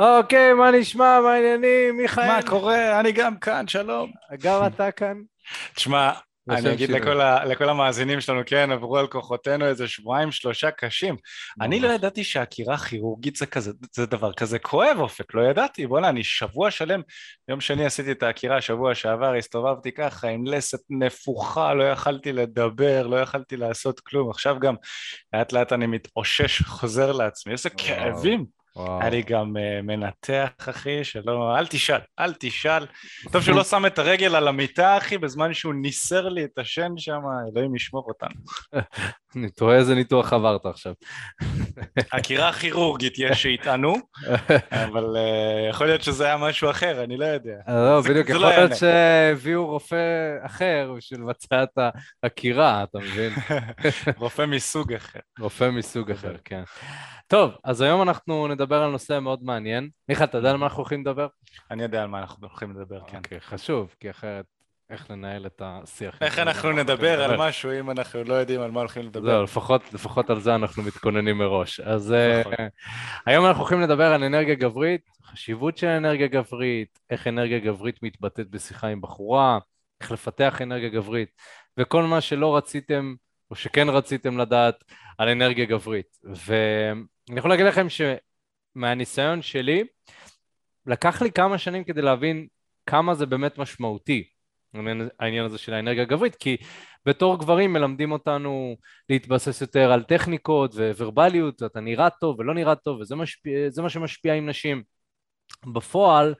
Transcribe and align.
אוקיי, 0.00 0.54
מה 0.54 0.70
נשמע, 0.70 1.20
מה 1.20 1.32
העניינים, 1.32 1.96
מיכאל? 1.96 2.26
מה 2.26 2.40
קורה? 2.46 3.00
אני 3.00 3.12
גם 3.12 3.38
כאן, 3.38 3.68
שלום. 3.68 4.10
גם 4.42 4.66
אתה 4.66 4.90
כאן? 4.90 5.16
תשמע, 5.74 6.12
אני 6.50 6.72
אגיד 6.72 6.90
לכל, 6.90 7.20
ה, 7.20 7.44
לכל 7.44 7.68
המאזינים 7.68 8.20
שלנו, 8.20 8.40
כן, 8.46 8.70
עברו 8.72 8.98
על 8.98 9.06
כוחותינו 9.06 9.66
איזה 9.66 9.88
שבועיים, 9.88 10.32
שלושה 10.32 10.70
קשים. 10.70 11.16
אני 11.60 11.80
לא 11.80 11.88
ידעתי 11.88 12.24
שעקירה 12.24 12.76
כירורגית 12.76 13.36
זה 13.36 13.46
כזה, 13.46 13.72
זה 13.92 14.06
דבר 14.06 14.32
כזה 14.32 14.58
כואב, 14.58 14.96
אופק, 14.98 15.34
לא 15.34 15.42
ידעתי. 15.50 15.86
בוא'נה, 15.86 16.08
אני 16.08 16.24
שבוע 16.24 16.70
שלם, 16.70 17.00
יום 17.48 17.60
שני 17.60 17.84
עשיתי 17.84 18.12
את 18.12 18.22
העקירה, 18.22 18.60
שבוע 18.60 18.94
שעבר 18.94 19.34
הסתובבתי 19.34 19.92
ככה 19.92 20.28
עם 20.28 20.46
לסת 20.46 20.80
נפוחה, 20.90 21.74
לא 21.74 21.84
יכלתי 21.84 22.32
לדבר, 22.32 23.06
לא 23.06 23.16
יכלתי 23.16 23.56
לעשות 23.56 24.00
כלום. 24.00 24.30
עכשיו 24.30 24.58
גם 24.58 24.74
לאט 25.32 25.52
לאט 25.52 25.72
אני 25.72 25.86
מתאושש, 25.86 26.62
חוזר 26.62 27.12
לעצמי. 27.12 27.52
איזה 27.52 27.70
כאבים. 27.70 28.57
אני 29.00 29.22
גם 29.22 29.56
uh, 29.56 29.82
מנתח, 29.82 30.50
אחי, 30.70 31.04
שלא... 31.04 31.58
אל 31.58 31.66
תשאל, 31.66 32.00
אל 32.18 32.34
תשאל. 32.38 32.86
טוב 33.32 33.42
שהוא 33.42 33.56
לא 33.56 33.64
שם 33.64 33.86
את 33.86 33.98
הרגל 33.98 34.34
על 34.36 34.48
המיטה, 34.48 34.96
אחי, 34.96 35.18
בזמן 35.18 35.54
שהוא 35.54 35.74
ניסר 35.74 36.28
לי 36.28 36.44
את 36.44 36.58
השן 36.58 36.92
שם, 36.96 37.20
אלוהים 37.52 37.76
ישמור 37.76 38.04
אותנו. 38.08 38.40
אני 39.36 39.50
תוהה 39.50 39.76
איזה 39.76 39.94
ניתוח 39.94 40.32
עברת 40.32 40.66
עכשיו. 40.66 40.92
עקירה 42.12 42.52
כירורגית 42.52 43.14
יש 43.18 43.42
שיטענו, 43.42 43.96
אבל 44.84 45.16
uh, 45.16 45.70
יכול 45.70 45.86
להיות 45.86 46.02
שזה 46.02 46.24
היה 46.24 46.36
משהו 46.36 46.70
אחר, 46.70 47.04
אני 47.04 47.16
לא 47.16 47.24
יודע. 47.24 47.56
לא, 47.68 48.00
בדיוק, 48.00 48.28
יכול 48.28 48.42
לא 48.42 48.48
להיות 48.48 48.76
שהביאו 48.76 49.66
רופא 49.66 50.36
אחר 50.42 50.92
בשביל 50.96 51.20
לבצע 51.20 51.62
את 51.62 51.78
העקירה, 52.22 52.82
אתה 52.82 52.98
מבין? 52.98 53.32
רופא 54.16 54.46
מסוג 54.46 54.92
אחר. 54.92 55.20
רופא 55.40 55.70
מסוג 55.70 56.10
אחר, 56.10 56.34
כן. 56.44 56.62
טוב, 57.26 57.50
אז 57.64 57.80
היום 57.80 58.02
אנחנו 58.02 58.48
נדבר 58.48 58.67
על 58.76 58.90
נושא 58.90 59.18
מאוד 59.22 59.42
מעניין. 59.42 59.88
מיכאל, 60.08 60.24
אתה 60.24 60.38
יודע 60.38 60.50
על 60.50 60.56
מה 60.56 60.66
אנחנו 60.66 60.78
הולכים 60.78 61.00
לדבר? 61.00 61.26
אני 61.70 61.82
יודע 61.82 62.02
על 62.02 62.08
מה 62.08 62.18
אנחנו 62.20 62.46
הולכים 62.48 62.70
לדבר, 62.70 63.00
כן. 63.06 63.16
אוקיי, 63.16 63.40
חשוב, 63.40 63.94
כי 64.00 64.10
אחרת 64.10 64.44
איך 64.90 65.10
לנהל 65.10 65.46
את 65.46 65.62
השיח. 65.64 66.22
איך 66.22 66.38
אנחנו 66.38 66.72
נדבר 66.72 67.22
על 67.22 67.36
משהו 67.36 67.70
אם 67.80 67.90
אנחנו 67.90 68.24
לא 68.24 68.34
יודעים 68.34 68.60
על 68.60 68.70
מה 68.70 68.80
הולכים 68.80 69.02
לדבר? 69.02 69.30
זהו, 69.30 69.42
לפחות, 69.42 69.94
לפחות 69.94 70.30
על 70.30 70.40
זה 70.40 70.54
אנחנו 70.54 70.82
מתכוננים 70.82 71.38
מראש. 71.38 71.80
אז 71.80 72.14
uh, 72.44 72.48
היום 73.26 73.46
אנחנו 73.46 73.60
הולכים 73.60 73.80
לדבר 73.80 74.12
על 74.12 74.24
אנרגיה 74.24 74.54
גברית, 74.54 75.00
חשיבות 75.24 75.78
של 75.78 75.86
אנרגיה 75.86 76.26
גברית, 76.26 76.98
איך 77.10 77.26
אנרגיה 77.26 77.58
גברית 77.58 78.02
מתבטאת 78.02 78.50
בשיחה 78.50 78.86
עם 78.86 79.00
בחורה, 79.00 79.58
איך 80.00 80.12
לפתח 80.12 80.62
אנרגיה 80.62 80.88
גברית, 80.88 81.28
וכל 81.78 82.02
מה 82.02 82.20
שלא 82.20 82.56
רציתם, 82.56 83.14
או 83.50 83.56
שכן 83.56 83.88
רציתם 83.88 84.38
לדעת, 84.38 84.84
על 85.18 85.28
אנרגיה 85.28 85.64
גברית. 85.64 86.16
ואני 86.24 87.38
יכול 87.38 87.50
להגיד 87.50 87.66
לכם 87.66 87.88
שמהניסיון 88.78 89.42
שלי, 89.42 89.84
לקח 90.86 91.22
לי 91.22 91.32
כמה 91.32 91.58
שנים 91.58 91.84
כדי 91.84 92.02
להבין 92.02 92.46
כמה 92.86 93.14
זה 93.14 93.26
באמת 93.26 93.58
משמעותי, 93.58 94.28
העניין 95.20 95.44
הזה 95.44 95.58
של 95.58 95.74
האנרגיה 95.74 96.02
הגברית, 96.02 96.34
כי 96.34 96.56
בתור 97.06 97.38
גברים 97.38 97.72
מלמדים 97.72 98.12
אותנו 98.12 98.76
להתבסס 99.08 99.60
יותר 99.60 99.92
על 99.92 100.02
טכניקות 100.02 100.74
וורבליות, 100.74 101.62
אתה 101.62 101.80
נראה 101.80 102.10
טוב 102.10 102.40
ולא 102.40 102.54
נראה 102.54 102.74
טוב, 102.74 103.00
וזה 103.00 103.16
משפיע, 103.16 103.68
מה 103.82 103.88
שמשפיע 103.88 104.34
עם 104.34 104.48
נשים. 104.48 104.82
בפועל, 105.72 106.34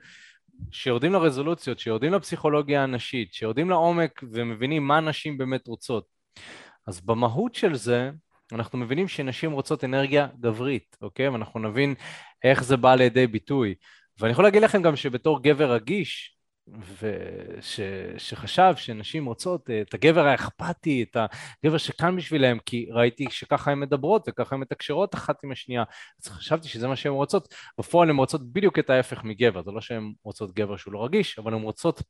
שיורדים 0.71 1.13
לרזולוציות, 1.13 1.79
שיורדים 1.79 2.13
לפסיכולוגיה 2.13 2.83
הנשית, 2.83 3.33
שיורדים 3.33 3.69
לעומק 3.69 4.23
ומבינים 4.31 4.87
מה 4.87 4.99
נשים 4.99 5.37
באמת 5.37 5.67
רוצות. 5.67 6.05
אז 6.87 7.01
במהות 7.01 7.55
של 7.55 7.75
זה, 7.75 8.11
אנחנו 8.51 8.79
מבינים 8.79 9.07
שנשים 9.07 9.51
רוצות 9.51 9.83
אנרגיה 9.83 10.27
גברית, 10.39 10.97
אוקיי? 11.01 11.29
ואנחנו 11.29 11.59
נבין 11.59 11.95
איך 12.43 12.63
זה 12.63 12.77
בא 12.77 12.95
לידי 12.95 13.27
ביטוי. 13.27 13.75
ואני 14.19 14.31
יכול 14.31 14.43
להגיד 14.43 14.61
לכם 14.61 14.81
גם 14.81 14.95
שבתור 14.95 15.43
גבר 15.43 15.73
רגיש, 15.73 16.39
וש, 16.77 17.79
שחשב 18.17 18.73
שנשים 18.75 19.25
רוצות 19.25 19.69
את 19.81 19.93
הגבר 19.93 20.27
האכפתי, 20.27 21.03
את 21.03 21.17
הגבר 21.63 21.77
שכאן 21.77 22.15
בשבילם, 22.15 22.59
כי 22.65 22.87
ראיתי 22.91 23.25
שככה 23.29 23.71
הן 23.71 23.79
מדברות 23.79 24.25
וככה 24.29 24.55
הן 24.55 24.61
מתקשרות 24.61 25.15
אחת 25.15 25.43
עם 25.43 25.51
השנייה, 25.51 25.83
אז 26.21 26.27
חשבתי 26.27 26.67
שזה 26.67 26.87
מה 26.87 26.95
שהן 26.95 27.11
רוצות, 27.11 27.53
בפועל 27.79 28.09
הן 28.09 28.15
רוצות 28.15 28.53
בדיוק 28.53 28.79
את 28.79 28.89
ההפך 28.89 29.23
מגבר, 29.23 29.63
זה 29.63 29.71
לא 29.71 29.81
שהן 29.81 30.13
רוצות 30.23 30.53
גבר 30.53 30.77
שהוא 30.77 30.93
לא 30.93 31.05
רגיש, 31.05 31.39
אבל 31.39 31.53
הן 31.53 31.61
רוצות 31.61 32.03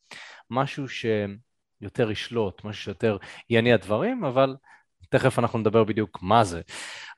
משהו 0.49 0.85
שיותר 0.89 2.11
ישלוט, 2.11 2.63
משהו 2.63 2.83
שיותר 2.83 3.17
יניע 3.49 3.77
דברים, 3.77 4.25
אבל 4.25 4.55
תכף 5.09 5.39
אנחנו 5.39 5.59
נדבר 5.59 5.83
בדיוק 5.83 6.19
מה 6.21 6.43
זה. 6.43 6.61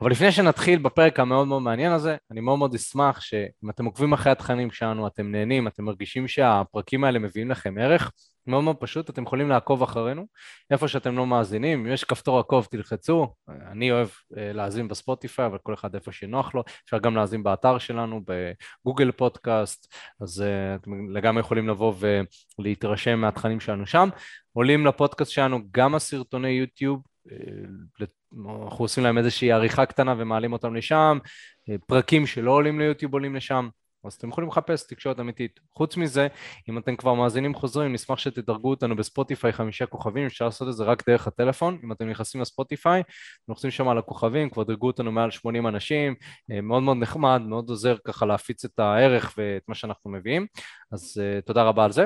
אבל 0.02 0.12
לפני 0.12 0.32
שנתחיל 0.32 0.80
בפרק 0.80 1.20
המאוד 1.20 1.48
מאוד 1.48 1.62
מעניין 1.62 1.92
הזה, 1.92 2.16
אני 2.32 2.42
מאוד 2.42 2.60
מאוד 2.60 2.76
אשמח 2.76 3.22
שאם 3.22 3.70
אתם 3.70 3.86
עוקבים 3.86 4.14
אחרי 4.14 4.32
התכנים 4.32 4.72
שלנו, 4.72 5.08
אתם 5.08 5.32
נהנים, 5.32 5.68
אתם 5.68 5.84
מרגישים 5.84 6.28
שהפרקים 6.28 7.04
האלה 7.04 7.20
מביאים 7.20 7.52
לכם 7.52 7.78
ערך, 7.78 8.12
מאוד 8.48 8.64
מאוד 8.64 8.76
פשוט, 8.76 9.10
אתם 9.10 9.24
יכולים 9.24 9.50
לעקוב 9.50 9.84
אחרינו, 9.84 10.26
איפה 10.72 10.88
שאתם 10.88 11.18
לא 11.18 11.28
מאזינים, 11.28 11.86
אם 11.86 11.94
יש 11.94 12.04
כפתור 12.04 12.40
עקוב 12.40 12.68
תלחצו, 12.72 13.34
אני 13.72 13.92
אוהב 13.92 14.08
אה, 14.38 14.54
להאזין 14.54 14.88
בספוטיפיי, 14.88 15.46
אבל 15.46 15.58
כל 15.64 15.74
אחד 15.74 15.96
איפה 15.96 16.12
שנוח 16.12 16.56
לו, 16.56 16.64
אפשר 16.86 16.98
גם 16.98 17.16
להאזין 17.16 17.44
באתר 17.44 17.78
שלנו, 17.78 18.22
בגוגל 18.26 19.12
פודקאסט, 19.12 19.94
אז 20.22 20.42
אה, 20.42 20.76
אתם 20.76 21.10
לגמרי 21.10 21.40
יכולים 21.40 21.68
לבוא 21.68 21.94
ולהתרשם 22.60 23.20
מהתכנים 23.20 23.60
שלנו 23.60 23.88
שם. 23.88 24.10
עולים 24.54 24.86
לפודקאסט 24.86 25.32
שלנו 25.32 25.60
גם 25.72 25.96
הסרטוני 25.96 26.50
יוטיוב, 26.50 27.02
אנחנו 28.34 28.86
עושים 28.86 29.04
להם 29.04 29.18
איזושהי 29.18 29.52
עריכה 29.52 29.86
קטנה 29.86 30.16
ומעלים 30.18 30.54
אותם 30.54 30.76
לשם, 30.76 31.18
אה, 31.70 31.76
פרקים 31.88 32.28
שלא 32.28 32.52
עולים 32.52 32.80
ליוטיוב 32.80 33.14
עולים 33.14 33.36
לשם, 33.36 33.70
אז 34.06 34.14
אתם 34.14 34.30
יכולים 34.30 34.50
לחפש 34.50 34.88
תקשורת 34.88 35.20
אמיתית. 35.20 35.60
חוץ 35.74 35.98
מזה, 35.98 36.28
אם 36.70 36.78
אתם 36.78 36.96
כבר 36.96 37.14
מאזינים 37.14 37.56
חוזרים, 37.56 37.94
נשמח 37.94 38.18
שתדרגו 38.18 38.70
אותנו 38.70 38.96
בספוטיפיי 38.96 39.54
חמישה 39.54 39.86
כוכבים, 39.86 40.26
אפשר 40.26 40.46
לעשות 40.46 40.68
את 40.68 40.74
זה 40.74 40.84
רק 40.84 41.10
דרך 41.10 41.28
הטלפון, 41.28 41.80
אם 41.84 41.92
אתם 41.92 42.10
נכנסים 42.10 42.42
לספוטיפיי, 42.42 43.04
לוחצים 43.48 43.72
שם 43.72 43.88
על 43.88 43.98
הכוכבים, 43.98 44.50
כבר 44.50 44.64
דרגו 44.64 44.88
אותנו 44.88 45.12
מעל 45.12 45.32
80 45.32 45.68
אנשים, 45.68 46.16
אה, 46.52 46.62
מאוד 46.62 46.84
מאוד 46.84 46.98
נחמד, 46.98 47.42
מאוד 47.46 47.70
עוזר 47.70 47.96
ככה 48.08 48.26
להפיץ 48.26 48.66
את 48.66 48.80
הערך 48.80 49.34
ואת 49.38 49.64
מה 49.68 49.76
שאנחנו 49.76 50.12
מביאים, 50.12 50.48
אז 50.92 51.22
תודה 51.46 51.64
רבה 51.64 51.86
על 51.86 51.92
זה. 51.92 52.06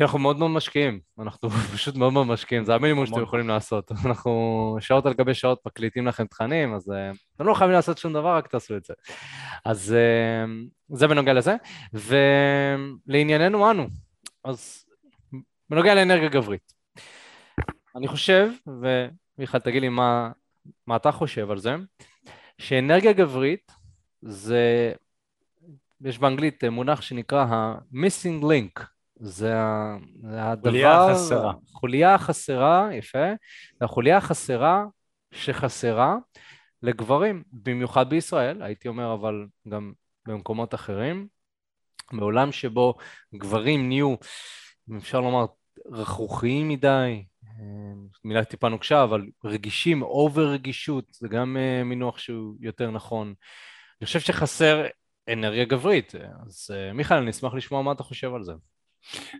כי 0.00 0.04
אנחנו 0.04 0.18
מאוד 0.18 0.38
מאוד 0.38 0.50
משקיעים, 0.50 1.00
אנחנו 1.18 1.50
פשוט 1.74 1.96
מאוד 1.96 2.12
מאוד 2.12 2.26
משקיעים, 2.26 2.64
זה 2.64 2.74
המינימום 2.74 3.06
שאתם 3.06 3.22
יכולים 3.22 3.48
לעשות. 3.48 3.92
אנחנו 4.06 4.76
שעות 4.80 5.06
על 5.06 5.14
גבי 5.14 5.34
שעות 5.34 5.66
מקליטים 5.66 6.06
לכם 6.06 6.26
תכנים, 6.26 6.74
אז 6.74 6.90
אה, 6.90 7.10
אתם 7.36 7.46
לא 7.46 7.54
חייבים 7.54 7.74
לעשות 7.74 7.98
שום 7.98 8.12
דבר, 8.12 8.36
רק 8.36 8.46
תעשו 8.46 8.76
את 8.76 8.84
זה. 8.84 8.94
אז 9.64 9.92
אה, 9.92 10.44
זה 10.88 11.08
בנוגע 11.08 11.32
לזה. 11.32 11.56
ולענייננו 11.92 13.70
אנו, 13.70 13.86
אז 14.44 14.84
בנוגע 15.70 15.94
לאנרגיה 15.94 16.28
גברית. 16.28 16.72
אני 17.96 18.08
חושב, 18.08 18.50
ומיכל 18.66 19.58
תגיד 19.58 19.82
לי 19.82 19.88
מה, 19.88 20.30
מה 20.86 20.96
אתה 20.96 21.12
חושב 21.12 21.50
על 21.50 21.58
זה, 21.58 21.76
שאנרגיה 22.58 23.12
גברית 23.12 23.72
זה, 24.22 24.92
יש 26.00 26.18
באנגלית 26.18 26.64
מונח 26.64 27.00
שנקרא 27.00 27.44
ה-missing 27.44 28.42
link. 28.42 28.84
זה, 29.20 29.54
הדבר... 30.24 30.70
חוליה 30.70 31.06
חסרה. 31.14 31.52
חוליה 31.72 32.18
חסרה, 32.18 32.88
יפה. 32.92 33.26
החוליה 33.80 34.16
החסרה 34.16 34.84
שחסרה 35.32 36.16
לגברים, 36.82 37.42
במיוחד 37.52 38.10
בישראל, 38.10 38.62
הייתי 38.62 38.88
אומר, 38.88 39.14
אבל 39.14 39.46
גם 39.68 39.92
במקומות 40.26 40.74
אחרים. 40.74 41.28
בעולם 42.12 42.52
שבו 42.52 42.94
גברים 43.34 43.88
נהיו, 43.88 44.14
אם 44.90 44.96
אפשר 44.96 45.20
לומר, 45.20 45.46
רכרוכיים 45.86 46.68
מדי, 46.68 47.24
מילה 48.24 48.44
טיפה 48.44 48.68
נוקשה, 48.68 49.02
אבל 49.02 49.26
רגישים, 49.44 50.02
אובר 50.02 50.48
רגישות, 50.50 51.04
זה 51.10 51.28
גם 51.28 51.56
אה, 51.56 51.84
מינוח 51.84 52.18
שהוא 52.18 52.54
יותר 52.60 52.90
נכון. 52.90 53.34
אני 54.00 54.06
חושב 54.06 54.20
שחסר 54.20 54.86
אנרגיה 55.32 55.64
גברית, 55.64 56.14
אז 56.46 56.70
אה, 56.74 56.92
מיכאל, 56.92 57.16
אני 57.16 57.30
אשמח 57.30 57.54
לשמוע 57.54 57.82
מה 57.82 57.92
אתה 57.92 58.02
חושב 58.02 58.34
על 58.34 58.44
זה. 58.44 58.52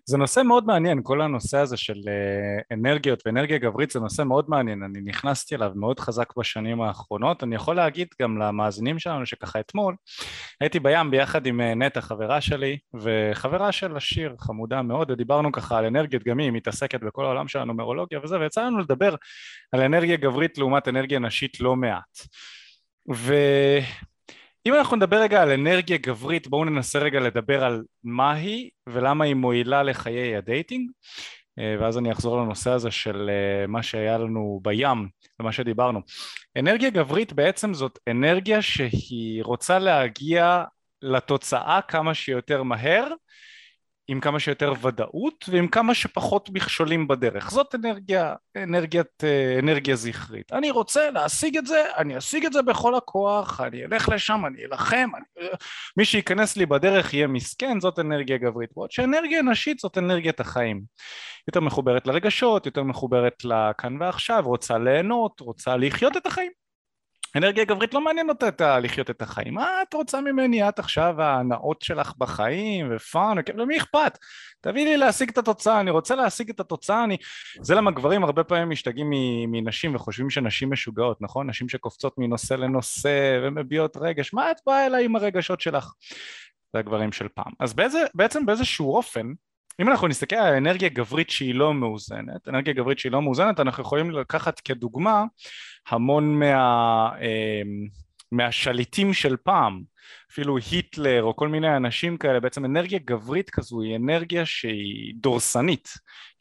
זה 0.05 0.19
נושא 0.19 0.41
מאוד 0.41 0.67
מעניין, 0.67 1.01
כל 1.03 1.23
הנושא 1.23 1.59
הזה 1.59 1.77
של 1.77 1.95
אה, 2.09 2.77
אנרגיות 2.77 3.23
ואנרגיה 3.27 3.59
גברית 3.59 3.91
זה 3.91 4.01
נושא 4.01 4.23
מאוד 4.23 4.45
מעניין, 4.49 4.83
אני 4.83 5.01
נכנסתי 5.01 5.55
אליו 5.55 5.73
מאוד 5.75 6.01
חזק 6.01 6.37
בשנים 6.37 6.81
האחרונות, 6.81 7.43
אני 7.43 7.55
יכול 7.55 7.77
להגיד 7.77 8.09
גם 8.23 8.39
למאזינים 8.39 8.99
שלנו 8.99 9.27
שככה 9.27 9.61
אתמול 9.61 9.95
הייתי 10.61 10.81
בים 10.81 11.11
ביחד 11.11 11.47
עם 11.47 11.61
אה, 11.61 11.75
נטע 11.75 12.01
חברה 12.01 12.41
שלי 12.41 12.79
וחברה 12.95 13.73
של 13.73 13.97
השיר 13.97 14.35
חמודה 14.39 14.83
מאוד 14.83 15.11
ודיברנו 15.11 15.53
ככה 15.53 15.79
על 15.79 15.85
אנרגיות 15.85 16.23
גם 16.23 16.39
היא 16.39 16.51
מתעסקת 16.51 17.01
בכל 17.01 17.25
העולם 17.25 17.49
של 17.49 17.59
הנומרולוגיה 17.59 18.21
וזה 18.23 18.41
ויצא 18.41 18.63
לנו 18.63 18.79
לדבר 18.79 19.15
על 19.73 19.81
אנרגיה 19.81 20.17
גברית 20.17 20.59
לעומת 20.59 20.89
אנרגיה 20.89 21.19
נשית 21.19 21.61
לא 21.61 21.77
מעט. 21.77 22.19
ו... 23.15 23.35
אם 24.67 24.75
אנחנו 24.75 24.97
נדבר 24.97 25.17
רגע 25.23 25.43
על 25.43 25.51
אנרגיה 25.51 25.97
גברית, 25.97 26.49
בואו 26.49 26.65
ננסה 26.65 26.99
רגע 26.99 27.21
לדבר 27.21 27.65
על 27.65 27.83
מה 28.05 28.33
היא 28.33 28.71
ולמה 28.87 29.25
היא 29.25 29.35
מועילה 29.35 29.83
לחיי 29.83 30.37
ה 30.37 30.44
dating 30.44 30.91
אה, 31.59 31.77
ואז 31.81 31.99
אני 31.99 32.13
אחזור 32.13 32.43
לנושא 32.43 32.71
הזה 32.71 32.91
של 32.91 33.31
אה, 33.31 33.67
מה 33.67 33.83
שהיה 33.83 34.19
לנו 34.19 34.61
בים 34.63 35.09
ומה 35.41 35.53
שדיברנו. 35.53 36.01
אנרגיה 36.59 36.91
גברית 36.91 37.33
בעצם 37.33 37.75
זאת 37.75 37.99
אנרגיה 38.11 38.63
שהיא 38.63 39.45
רוצה 39.45 39.79
להגיע 39.79 40.65
לתוצאה 41.03 41.81
כמה 41.89 42.15
שיותר 42.15 42.63
מהר 42.63 43.13
עם 44.11 44.21
כמה 44.21 44.41
שיותר 44.41 44.73
ודאות 44.83 45.45
ועם 45.49 45.69
כמה 45.69 45.95
שפחות 45.95 46.51
מכשולים 46.53 47.09
בדרך. 47.09 47.51
זאת 47.51 47.75
אנרגיה, 47.75 48.35
אנרגיית, 48.57 49.25
אה, 49.25 49.59
אנרגיה 49.59 49.97
זכרית. 49.97 50.53
אני 50.53 50.71
רוצה 50.71 51.11
להשיג 51.11 51.57
את 51.57 51.67
זה, 51.67 51.85
אני 51.97 52.19
אשיג 52.19 52.47
את 52.47 52.53
זה 52.53 52.63
בכל 52.63 52.95
הכוח, 52.95 53.61
אני 53.61 53.85
אלך 53.85 54.09
לשם, 54.09 54.47
אני 54.47 54.65
אלחם, 54.65 55.11
אני... 55.17 55.47
מי 55.97 56.05
שייכנס 56.05 56.57
לי 56.57 56.67
בדרך 56.67 57.15
יהיה 57.15 57.27
מסכן, 57.27 57.81
זאת 57.81 57.99
אנרגיה 57.99 58.39
גברית. 58.39 58.71
בעוד 58.77 58.91
שאנרגיה 58.91 59.43
נשית 59.43 59.79
זאת 59.79 59.99
אנרגיית 59.99 60.41
החיים. 60.41 60.83
יותר 61.49 61.61
מחוברת 61.61 62.07
לרגשות, 62.07 62.67
יותר 62.67 62.83
מחוברת 62.83 63.45
לכאן 63.45 64.03
ועכשיו, 64.03 64.43
רוצה 64.47 64.79
ליהנות, 64.79 65.41
רוצה 65.41 65.77
לחיות 65.77 66.17
את 66.17 66.27
החיים. 66.27 66.60
אנרגיה 67.37 67.65
גברית 67.65 67.95
לא 67.95 68.01
מעניין 68.01 68.29
אותה 68.29 68.79
לחיות 68.79 69.11
את 69.11 69.23
החיים, 69.23 69.55
מה 69.55 69.83
את 69.83 69.95
רוצה 69.95 70.21
ממני 70.21 70.69
את 70.69 70.79
עכשיו 70.79 71.23
ההנאות 71.23 71.83
שלך 71.83 72.13
בחיים 72.19 72.93
ופאן, 72.97 73.37
למי 73.55 73.79
אכפת? 73.79 74.19
תביאי 74.61 74.85
לי 74.85 74.97
להשיג 74.97 75.29
את 75.31 75.39
התוצאה, 75.39 75.81
אני 75.81 75.91
רוצה 75.91 76.15
להשיג 76.15 76.51
את 76.51 76.61
התוצאה, 76.61 77.05
אני... 77.05 77.17
זה 77.63 77.75
למה 77.75 77.91
גברים 77.91 78.25
הרבה 78.25 78.45
פעמים 78.45 78.71
משתגעים 78.71 79.11
מנשים 79.53 79.95
וחושבים 79.95 80.31
שנשים 80.31 80.73
משוגעות, 80.73 81.23
נכון? 81.23 81.51
נשים 81.51 81.69
שקופצות 81.69 82.15
מנושא 82.19 82.55
לנושא 82.55 83.41
ומביעות 83.43 83.97
רגש, 83.97 84.35
מה 84.35 84.51
את 84.51 84.57
באה 84.67 84.87
אליי 84.87 85.05
עם 85.05 85.17
הרגשות 85.17 85.61
שלך? 85.61 85.93
זה 86.73 86.79
הגברים 86.79 87.13
של 87.13 87.29
פעם. 87.29 87.53
אז 87.61 87.75
באיזה, 87.75 88.05
בעצם 88.15 88.47
באיזשהו 88.47 88.95
אופן 88.95 89.33
אם 89.81 89.89
אנחנו 89.89 90.09
נסתכל 90.09 90.37
על 90.37 90.55
אנרגיה 90.55 90.89
גברית 90.89 91.31
שהיא 91.31 91.55
לא 91.55 91.75
מאוזנת, 91.75 92.49
אנרגיה 92.49 92.75
גברית 92.75 92.99
שהיא 92.99 93.13
לא 93.13 93.23
מאוזנת, 93.23 93.61
אנחנו 93.61 93.83
יכולים 93.83 94.11
לקחת 94.11 94.61
כדוגמה 94.61 95.25
המון 95.89 96.39
מה, 96.39 97.11
אמ, 97.21 97.87
מהשליטים 98.33 99.13
של 99.13 99.37
פעם, 99.37 99.83
אפילו 100.33 100.59
היטלר 100.71 101.23
או 101.23 101.37
כל 101.37 101.49
מיני 101.49 101.77
אנשים 101.77 102.17
כאלה, 102.17 102.41
בעצם 102.41 102.65
אנרגיה 102.65 102.99
גברית 103.05 103.51
כזו 103.51 103.83
היא 103.83 103.97
אנרגיה 103.97 104.47
שהיא 104.47 105.15
דורסנית, 105.17 105.89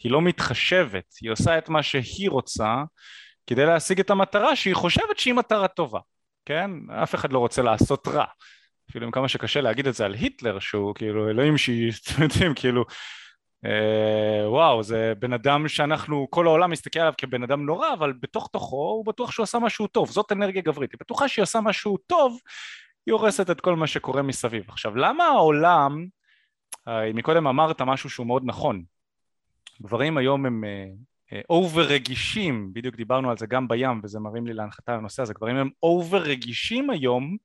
היא 0.04 0.12
לא 0.12 0.22
מתחשבת, 0.22 1.14
היא 1.22 1.32
עושה 1.32 1.58
את 1.58 1.70
מה 1.70 1.84
שהיא 1.84 2.30
רוצה 2.30 2.84
כדי 3.48 3.66
להשיג 3.66 4.00
את 4.00 4.10
המטרה 4.10 4.56
שהיא 4.56 4.76
חושבת 4.76 5.20
שהיא 5.20 5.34
מטרה 5.34 5.68
טובה, 5.68 6.00
כן? 6.46 6.72
אף 7.04 7.16
אחד 7.16 7.34
לא 7.34 7.40
רוצה 7.40 7.62
לעשות 7.62 8.08
רע. 8.08 8.26
אפילו 8.90 9.06
עם 9.06 9.12
כמה 9.12 9.28
שקשה 9.28 9.62
להגיד 9.62 9.88
את 9.88 9.96
זה 9.96 10.06
על 10.06 10.14
היטלר 10.14 10.60
שהוא 10.60 10.96
כאילו 10.96 11.30
אלוהים 11.30 11.58
שהיא, 11.58 11.92
אתם 12.14 12.24
יודעים, 12.24 12.54
כאילו 12.56 12.86
וואו, 14.46 14.84
זה 14.84 15.14
בן 15.20 15.34
אדם 15.34 15.68
שאנחנו, 15.68 16.28
כל 16.30 16.48
העולם 16.48 16.72
מסתכל 16.72 17.00
עליו 17.00 17.14
כבן 17.18 17.44
אדם 17.44 17.66
נורא, 17.66 17.94
אבל 17.94 18.14
בתוך 18.22 18.50
תוכו 18.52 18.76
הוא 18.76 19.06
בטוח 19.06 19.32
שהוא 19.32 19.44
עשה 19.44 19.60
משהו 19.60 19.88
טוב, 19.88 20.10
זאת 20.10 20.32
אנרגיה 20.32 20.62
גברית, 20.62 20.92
היא 20.92 20.98
בטוחה 21.02 21.28
שהיא 21.28 21.44
עושה 21.44 21.62
משהו 21.62 21.98
טוב, 21.98 22.40
היא 23.06 23.14
הורסת 23.14 23.50
את 23.50 23.62
כל 23.62 23.76
מה 23.76 23.88
שקורה 23.88 24.22
מסביב. 24.22 24.66
עכשיו, 24.68 24.96
למה 24.96 25.24
העולם, 25.24 26.06
אה, 26.88 27.14
מקודם 27.14 27.48
אמרת 27.48 27.82
משהו 27.82 28.10
שהוא 28.10 28.28
מאוד 28.28 28.42
נכון, 28.46 28.84
גברים 29.82 30.18
היום 30.18 30.46
הם 30.46 30.64
over 31.50 31.88
אה, 31.88 31.92
רגישים, 31.92 32.74
בדיוק 32.74 32.96
דיברנו 32.96 33.30
על 33.30 33.38
זה 33.38 33.48
גם 33.48 33.68
בים 33.68 34.02
וזה 34.04 34.20
מרים 34.20 34.48
לי 34.48 34.54
להנחתה 34.54 34.96
לנושא 34.98 35.22
הזה, 35.22 35.34
גברים 35.34 35.56
הם 35.56 35.70
over 35.84 36.18
רגישים 36.18 36.90
היום 36.90 37.38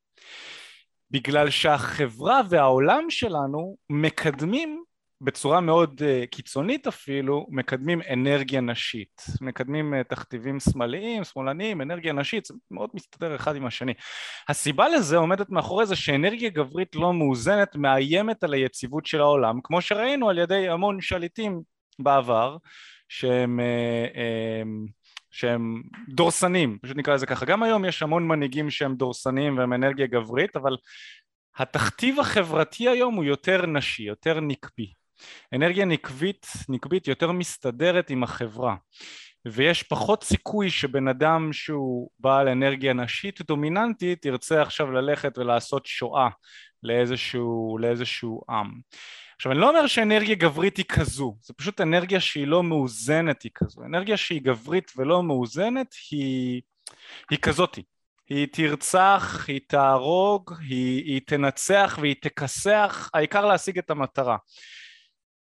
בגלל 1.10 1.50
שהחברה 1.50 2.40
והעולם 2.48 3.10
שלנו 3.10 3.76
מקדמים 3.90 4.83
בצורה 5.24 5.60
מאוד 5.60 6.02
אה, 6.02 6.26
קיצונית 6.26 6.86
אפילו 6.86 7.46
מקדמים 7.50 8.00
אנרגיה 8.12 8.60
נשית, 8.60 9.24
מקדמים 9.40 9.94
אה, 9.94 10.04
תכתיבים 10.04 10.60
שמאליים, 10.60 11.24
שמאלניים, 11.24 11.82
אנרגיה 11.82 12.12
נשית, 12.12 12.44
זה 12.44 12.54
מאוד 12.70 12.90
מסתדר 12.94 13.36
אחד 13.36 13.56
עם 13.56 13.66
השני. 13.66 13.92
הסיבה 14.48 14.88
לזה 14.88 15.16
עומדת 15.16 15.50
מאחורי 15.50 15.86
זה 15.86 15.96
שאנרגיה 15.96 16.50
גברית 16.50 16.96
לא 16.96 17.12
מאוזנת 17.12 17.76
מאיימת 17.76 18.44
על 18.44 18.54
היציבות 18.54 19.06
של 19.06 19.20
העולם, 19.20 19.60
כמו 19.64 19.80
שראינו 19.80 20.30
על 20.30 20.38
ידי 20.38 20.68
המון 20.68 21.00
שליטים 21.00 21.62
בעבר, 21.98 22.56
שהם, 23.08 23.60
uh, 23.60 24.68
שהם 25.30 25.82
דורסנים, 26.08 26.78
פשוט 26.82 26.96
נקרא 26.96 27.14
לזה 27.14 27.26
ככה. 27.26 27.46
גם 27.46 27.62
היום 27.62 27.84
יש 27.84 28.02
המון 28.02 28.28
מנהיגים 28.28 28.70
שהם 28.70 28.94
דורסנים 28.94 29.58
והם 29.58 29.72
אנרגיה 29.72 30.06
גברית, 30.06 30.56
אבל 30.56 30.76
התכתיב 31.58 32.20
החברתי 32.20 32.88
היום 32.88 33.14
הוא 33.14 33.24
יותר 33.24 33.66
נשי, 33.66 34.02
יותר 34.02 34.40
נקבי. 34.40 34.92
אנרגיה 35.54 35.84
נקבית, 35.84 36.46
נקבית 36.68 37.08
יותר 37.08 37.32
מסתדרת 37.32 38.10
עם 38.10 38.22
החברה 38.22 38.74
ויש 39.46 39.82
פחות 39.82 40.24
סיכוי 40.24 40.70
שבן 40.70 41.08
אדם 41.08 41.52
שהוא 41.52 42.10
בעל 42.18 42.48
אנרגיה 42.48 42.92
נשית 42.92 43.40
דומיננטית 43.42 44.24
ירצה 44.24 44.62
עכשיו 44.62 44.90
ללכת 44.90 45.38
ולעשות 45.38 45.86
שואה 45.86 46.28
לאיזשהו, 46.82 47.78
לאיזשהו 47.80 48.42
עם. 48.50 48.72
עכשיו 49.36 49.52
אני 49.52 49.60
לא 49.60 49.68
אומר 49.68 49.86
שאנרגיה 49.86 50.34
גברית 50.34 50.76
היא 50.76 50.84
כזו, 50.88 51.36
זה 51.42 51.54
פשוט 51.54 51.80
אנרגיה 51.80 52.20
שהיא 52.20 52.46
לא 52.46 52.62
מאוזנת 52.62 53.42
היא 53.42 53.50
כזו, 53.54 53.82
אנרגיה 53.84 54.16
שהיא 54.16 54.42
גברית 54.42 54.92
ולא 54.96 55.22
מאוזנת 55.22 55.94
היא, 56.10 56.62
היא 57.30 57.38
כזאתי, 57.38 57.82
היא 58.28 58.46
תרצח, 58.52 59.44
היא 59.48 59.60
תהרוג, 59.68 60.52
היא, 60.68 61.04
היא 61.04 61.20
תנצח 61.26 61.98
והיא 62.00 62.14
תכסח, 62.20 63.10
העיקר 63.14 63.46
להשיג 63.46 63.78
את 63.78 63.90
המטרה 63.90 64.36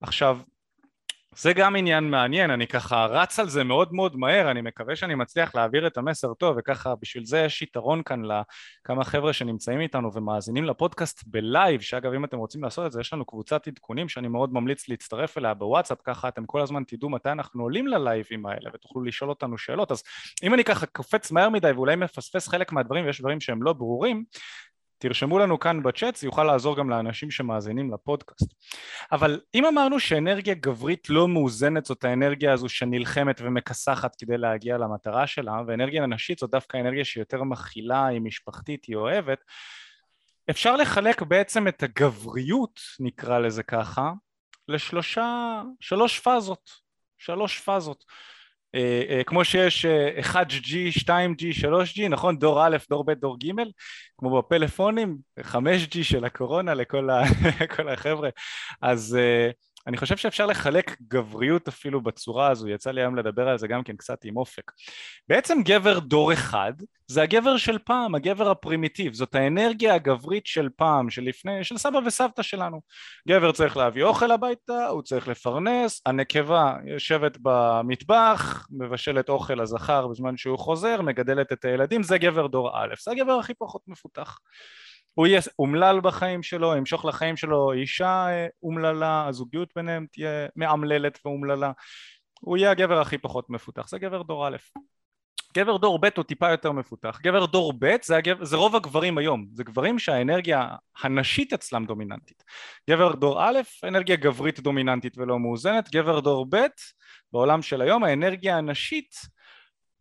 עכשיו 0.02 0.40
זה 1.36 1.54
גם 1.54 1.76
עניין 1.76 2.04
מעניין, 2.04 2.52
אני 2.52 2.68
ככה 2.68 3.06
רץ 3.06 3.40
על 3.40 3.50
זה 3.50 3.64
מאוד 3.64 3.94
מאוד 3.94 4.16
מהר, 4.16 4.52
אני 4.52 4.62
מקווה 4.62 4.96
שאני 4.96 5.16
מצליח 5.16 5.56
להעביר 5.56 5.88
את 5.88 5.98
המסר 5.98 6.34
טוב 6.34 6.56
וככה 6.60 6.96
בשביל 7.02 7.26
זה 7.26 7.40
יש 7.40 7.62
יתרון 7.62 8.04
כאן 8.04 8.22
לכמה 8.26 9.04
חבר'ה 9.04 9.34
שנמצאים 9.34 9.82
איתנו 9.82 10.14
ומאזינים 10.14 10.66
לפודקאסט 10.66 11.24
בלייב, 11.28 11.82
שאגב 11.82 12.14
אם 12.14 12.26
אתם 12.26 12.38
רוצים 12.38 12.64
לעשות 12.64 12.86
את 12.86 12.92
זה 12.92 13.02
יש 13.02 13.14
לנו 13.14 13.26
קבוצת 13.26 13.68
עדכונים 13.68 14.10
שאני 14.10 14.28
מאוד 14.28 14.54
ממליץ 14.54 14.90
להצטרף 14.90 15.38
אליה 15.38 15.54
בוואטסאפ, 15.54 15.98
ככה 16.04 16.28
אתם 16.28 16.46
כל 16.46 16.62
הזמן 16.62 16.84
תדעו 16.84 17.10
מתי 17.10 17.30
אנחנו 17.30 17.64
עולים 17.64 17.88
ללייבים 17.88 18.46
האלה 18.46 18.70
ותוכלו 18.74 19.04
לשאול 19.04 19.30
אותנו 19.30 19.58
שאלות, 19.58 19.92
אז 19.92 20.04
אם 20.44 20.54
אני 20.54 20.64
ככה 20.64 20.86
קופץ 20.86 21.32
מהר 21.32 21.50
מדי 21.50 21.72
ואולי 21.72 21.96
מפספס 21.96 22.48
חלק 22.48 22.72
מהדברים 22.72 23.06
ויש 23.06 23.20
דברים 23.20 23.40
שהם 23.40 23.64
לא 23.64 23.74
ברורים, 23.74 24.24
תרשמו 25.00 25.40
לנו 25.40 25.60
כאן 25.60 25.84
בצ'אט, 25.84 26.16
זה 26.16 26.28
יוכל 26.28 26.44
לעזור 26.44 26.78
גם 26.78 26.90
לאנשים 26.90 27.32
שמאזינים 27.32 27.94
לפודקאסט. 27.94 28.54
אבל 29.12 29.42
אם 29.56 29.66
אמרנו 29.66 30.00
שאנרגיה 30.00 30.54
גברית 30.54 31.10
לא 31.10 31.28
מאוזנת 31.28 31.86
זאת 31.86 32.04
האנרגיה 32.04 32.54
הזו 32.54 32.70
שנלחמת 32.70 33.42
ומכסחת 33.44 34.16
כדי 34.16 34.38
להגיע 34.38 34.78
למטרה 34.78 35.28
שלה, 35.28 35.62
ואנרגיה 35.68 36.06
נשית 36.06 36.40
זאת 36.40 36.52
דווקא 36.52 36.78
אנרגיה 36.78 37.06
שיותר 37.06 37.44
מכילה, 37.44 38.06
היא 38.06 38.22
משפחתית, 38.22 38.86
היא 38.86 38.96
אוהבת, 38.96 39.40
אפשר 40.50 40.76
לחלק 40.76 41.22
בעצם 41.22 41.68
את 41.68 41.84
הגבריות, 41.84 42.80
נקרא 43.00 43.40
לזה 43.40 43.64
ככה, 43.64 44.12
לשלושה, 44.68 45.62
שלוש 45.80 46.20
פאזות, 46.20 46.72
שלוש 47.18 47.60
פאזות. 47.60 48.06
אה, 48.76 49.04
אה, 49.10 49.24
כמו 49.24 49.46
שיש 49.46 49.86
1G, 50.22 50.92
2G, 51.00 51.66
3G, 51.66 52.10
נכון? 52.10 52.40
דור 52.40 52.68
א', 52.68 52.78
דור 52.90 53.04
ב', 53.04 53.12
דור 53.12 53.38
ג', 53.40 53.52
כמו 54.18 54.38
בפלאפונים, 54.38 55.18
5G 55.40 56.04
של 56.04 56.26
הקורונה 56.26 56.74
לכל 57.62 57.90
החבר'ה, 57.90 58.30
אז 58.82 59.18
אה, 59.20 59.50
אני 59.90 59.98
חושב 59.98 60.18
שאפשר 60.18 60.46
לחלק 60.46 60.98
גבריות 61.02 61.68
אפילו 61.68 62.02
בצורה 62.02 62.52
הזו, 62.52 62.68
יצא 62.68 62.92
לי 62.92 63.02
היום 63.02 63.16
לדבר 63.16 63.50
על 63.50 63.58
זה 63.58 63.68
גם 63.68 63.84
כן 63.84 63.96
קצת 63.96 64.26
עם 64.26 64.38
אופק. 64.38 64.72
בעצם 65.28 65.58
גבר 65.66 66.00
דור 66.00 66.34
אחד 66.34 66.74
זה 67.08 67.22
הגבר 67.22 67.58
של 67.58 67.78
פעם, 67.78 68.16
הגבר 68.16 68.52
הפרימיטיב, 68.52 69.14
זאת 69.14 69.36
האנרגיה 69.36 69.94
הגברית 69.96 70.46
של 70.46 70.70
פעם, 70.76 71.10
של 71.10 71.22
לפני, 71.22 71.64
של 71.64 71.78
סבא 71.78 72.00
וסבתא 72.06 72.42
שלנו. 72.42 72.82
גבר 73.28 73.52
צריך 73.52 73.78
להביא 73.78 74.04
אוכל 74.04 74.32
הביתה, 74.32 74.88
הוא 74.88 75.02
צריך 75.02 75.28
לפרנס, 75.28 76.02
הנקבה 76.06 76.74
יושבת 76.86 77.38
במטבח, 77.42 78.68
מבשלת 78.72 79.30
אוכל 79.30 79.54
לזכר 79.54 80.08
בזמן 80.08 80.38
שהוא 80.38 80.60
חוזר, 80.60 81.02
מגדלת 81.02 81.52
את 81.52 81.66
הילדים, 81.66 82.04
זה 82.04 82.18
גבר 82.18 82.48
דור 82.48 82.70
א', 82.74 82.94
זה 83.04 83.12
הגבר 83.12 83.34
הכי 83.34 83.54
פחות 83.54 83.82
מפותח. 83.88 84.38
הוא 85.14 85.28
יהיה 85.28 85.42
אומלל 85.60 86.00
בחיים 86.00 86.44
שלו, 86.44 86.76
ימשוך 86.76 87.06
לחיים 87.06 87.38
שלו 87.38 87.74
אישה 87.74 88.28
אה, 88.30 88.48
אומללה, 88.64 89.28
הזוגיות 89.28 89.70
ביניהם 89.76 90.06
תהיה 90.12 90.48
מאמללת 90.56 91.20
ואומללה, 91.26 91.72
הוא 92.40 92.58
יהיה 92.58 92.72
הגבר 92.72 93.02
הכי 93.02 93.18
פחות 93.18 93.50
מפותח, 93.50 93.88
זה 93.88 94.00
גבר 94.00 94.22
דור 94.22 94.48
א'. 94.48 94.58
גבר 95.58 95.78
דור 95.78 96.00
ב' 96.00 96.08
הוא 96.16 96.24
טיפה 96.24 96.52
יותר 96.52 96.72
מפותח, 96.72 97.20
גבר 97.24 97.46
דור 97.46 97.74
ב' 97.80 97.96
זה, 98.04 98.18
הגבר, 98.18 98.46
זה 98.46 98.56
רוב 98.56 98.76
הגברים 98.76 99.18
היום, 99.18 99.46
זה 99.54 99.64
גברים 99.64 100.00
שהאנרגיה 100.00 100.68
הנשית 101.02 101.54
אצלם 101.54 101.86
דומיננטית. 101.86 102.44
גבר 102.90 103.16
דור 103.16 103.50
א', 103.50 103.60
אנרגיה 103.84 104.16
גברית 104.16 104.60
דומיננטית 104.60 105.18
ולא 105.18 105.40
מאוזנת, 105.40 105.92
גבר 105.92 106.20
דור 106.20 106.46
ב', 106.50 106.58
בעולם 107.34 107.62
של 107.62 107.82
היום 107.82 108.04
האנרגיה 108.04 108.58
הנשית 108.58 109.16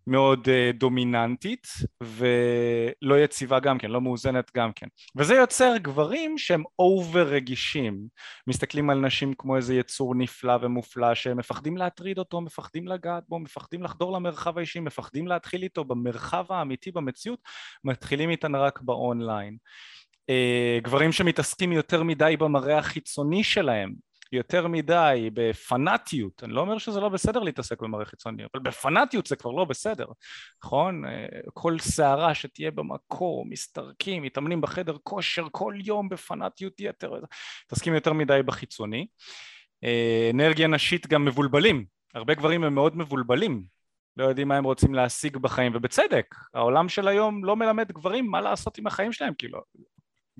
מאוד 0.09 0.49
uh, 0.49 0.77
דומיננטית 0.77 1.67
ולא 2.03 3.19
יציבה 3.21 3.61
גם 3.61 3.79
כן, 3.79 3.91
לא 3.91 4.01
מאוזנת 4.01 4.51
גם 4.57 4.73
כן. 4.73 4.87
וזה 5.17 5.35
יוצר 5.35 5.77
גברים 5.77 6.39
שהם 6.39 6.63
אובר 6.79 7.29
רגישים, 7.29 8.01
מסתכלים 8.47 8.91
על 8.91 8.99
נשים 8.99 9.35
כמו 9.39 9.57
איזה 9.57 9.75
יצור 9.75 10.15
נפלא 10.15 10.59
ומופלא 10.63 11.15
שהם 11.15 11.37
מפחדים 11.37 11.77
להטריד 11.77 12.19
אותו, 12.19 12.41
מפחדים 12.41 12.89
לגעת 12.89 13.25
בו, 13.29 13.39
מפחדים 13.39 13.83
לחדור 13.83 14.13
למרחב 14.13 14.59
האישי, 14.59 14.81
מפחדים 14.81 15.27
להתחיל 15.27 15.63
איתו 15.63 15.85
במרחב 15.85 16.45
האמיתי 16.51 16.91
במציאות, 16.91 17.41
מתחילים 17.85 18.31
איתן 18.31 18.55
רק 18.55 18.81
באונליין. 18.83 19.57
אה, 20.31 20.79
גברים 20.83 21.13
שמתעסקים 21.13 21.73
יותר 21.73 22.03
מדי 22.03 22.37
במראה 22.39 22.79
החיצוני 22.79 23.45
שלהם, 23.45 24.08
יותר 24.33 24.67
מדי 24.67 25.31
בפנאטיות, 25.35 26.45
אני 26.45 26.53
לא 26.53 26.61
אומר 26.61 26.79
שזה 26.79 27.01
לא 27.01 27.09
בסדר 27.09 27.41
להתעסק 27.41 27.83
במראה 27.83 28.05
חיצוני, 28.05 28.43
אבל 28.43 28.63
בפנאטיות 28.63 29.27
זה 29.27 29.37
כבר 29.37 29.51
לא 29.51 29.65
בסדר, 29.65 30.07
נכון? 30.65 31.05
אה, 31.05 31.27
כל 31.55 31.79
שערה 31.79 32.35
שתהיה 32.35 32.71
במקום, 32.71 33.51
מסתרקים, 33.51 34.23
מתאמנים 34.23 34.61
בחדר 34.61 34.97
כושר 35.03 35.47
כל 35.53 35.75
יום 35.85 36.09
בפנאטיות 36.09 36.81
יתר, 36.81 37.13
מתעסקים 37.67 37.95
יותר 37.95 38.13
מדי 38.13 38.41
בחיצוני. 38.47 39.07
אה, 39.85 40.31
אנרגיה 40.35 40.69
נשית 40.69 41.07
גם 41.07 41.25
מבולבלים, 41.25 41.85
הרבה 42.15 42.35
גברים 42.35 42.65
הם 42.65 42.75
מאוד 42.75 42.97
מבולבלים, 42.97 43.65
לא 44.17 44.25
יודעים 44.25 44.49
מה 44.49 44.57
הם 44.57 44.65
רוצים 44.65 44.95
להשיג 44.95 45.37
בחיים, 45.37 45.73
ובצדק, 45.75 46.35
העולם 46.55 46.89
של 46.89 47.09
היום 47.09 47.45
לא 47.45 47.57
מלמד 47.57 47.93
גברים 47.93 48.31
מה 48.31 48.41
לעשות 48.41 48.79
עם 48.79 48.87
החיים 48.87 49.13
שלהם, 49.13 49.35
כאילו, 49.39 49.61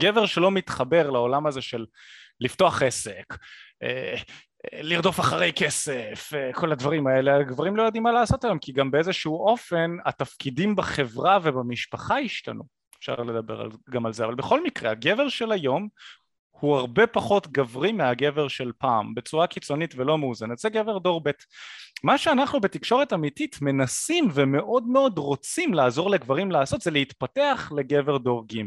גבר 0.01 0.27
שלא 0.27 0.51
מתחבר 0.51 1.11
לעולם 1.11 1.47
הזה 1.47 1.63
של 1.63 1.87
לפתוח 2.41 2.83
עסק, 2.83 3.35
לרדוף 4.73 5.21
אחרי 5.21 5.53
כסף, 5.57 6.31
אה, 6.35 6.53
כל 6.53 6.73
הדברים 6.73 7.07
האלה, 7.07 7.43
גברים 7.43 7.77
לא 7.77 7.83
יודעים 7.83 8.03
מה 8.03 8.13
לעשות 8.13 8.45
היום, 8.45 8.59
כי 8.59 8.73
גם 8.73 8.91
באיזשהו 8.91 9.47
אופן 9.47 9.97
התפקידים 10.05 10.77
בחברה 10.77 11.39
ובמשפחה 11.43 12.19
השתנו, 12.19 12.65
אפשר 12.99 13.15
לדבר 13.15 13.69
גם 13.91 14.07
על 14.07 14.13
זה, 14.13 14.25
אבל 14.25 14.35
בכל 14.35 14.63
מקרה, 14.63 14.91
הגבר 14.91 15.29
של 15.29 15.53
היום 15.53 15.89
הוא 16.51 16.77
הרבה 16.77 17.07
פחות 17.07 17.47
גברי 17.47 17.93
מהגבר 17.93 18.49
של 18.49 18.73
פעם, 18.79 19.15
בצורה 19.15 19.47
קיצונית 19.47 19.95
ולא 19.97 20.19
מאוזנת, 20.19 20.59
זה 20.59 20.69
גבר 20.69 20.99
דור 20.99 21.21
ב'. 21.25 21.31
מה 22.03 22.19
שאנחנו 22.19 22.61
בתקשורת 22.61 23.13
אמיתית 23.13 23.59
מנסים 23.63 24.29
ומאוד 24.35 24.85
מאוד 24.87 25.19
רוצים 25.19 25.75
לעזור 25.75 26.11
לגברים 26.11 26.51
לעשות 26.51 26.81
זה 26.81 26.91
להתפתח 26.91 27.73
לגבר 27.77 28.19
דור 28.19 28.45
ג', 28.47 28.63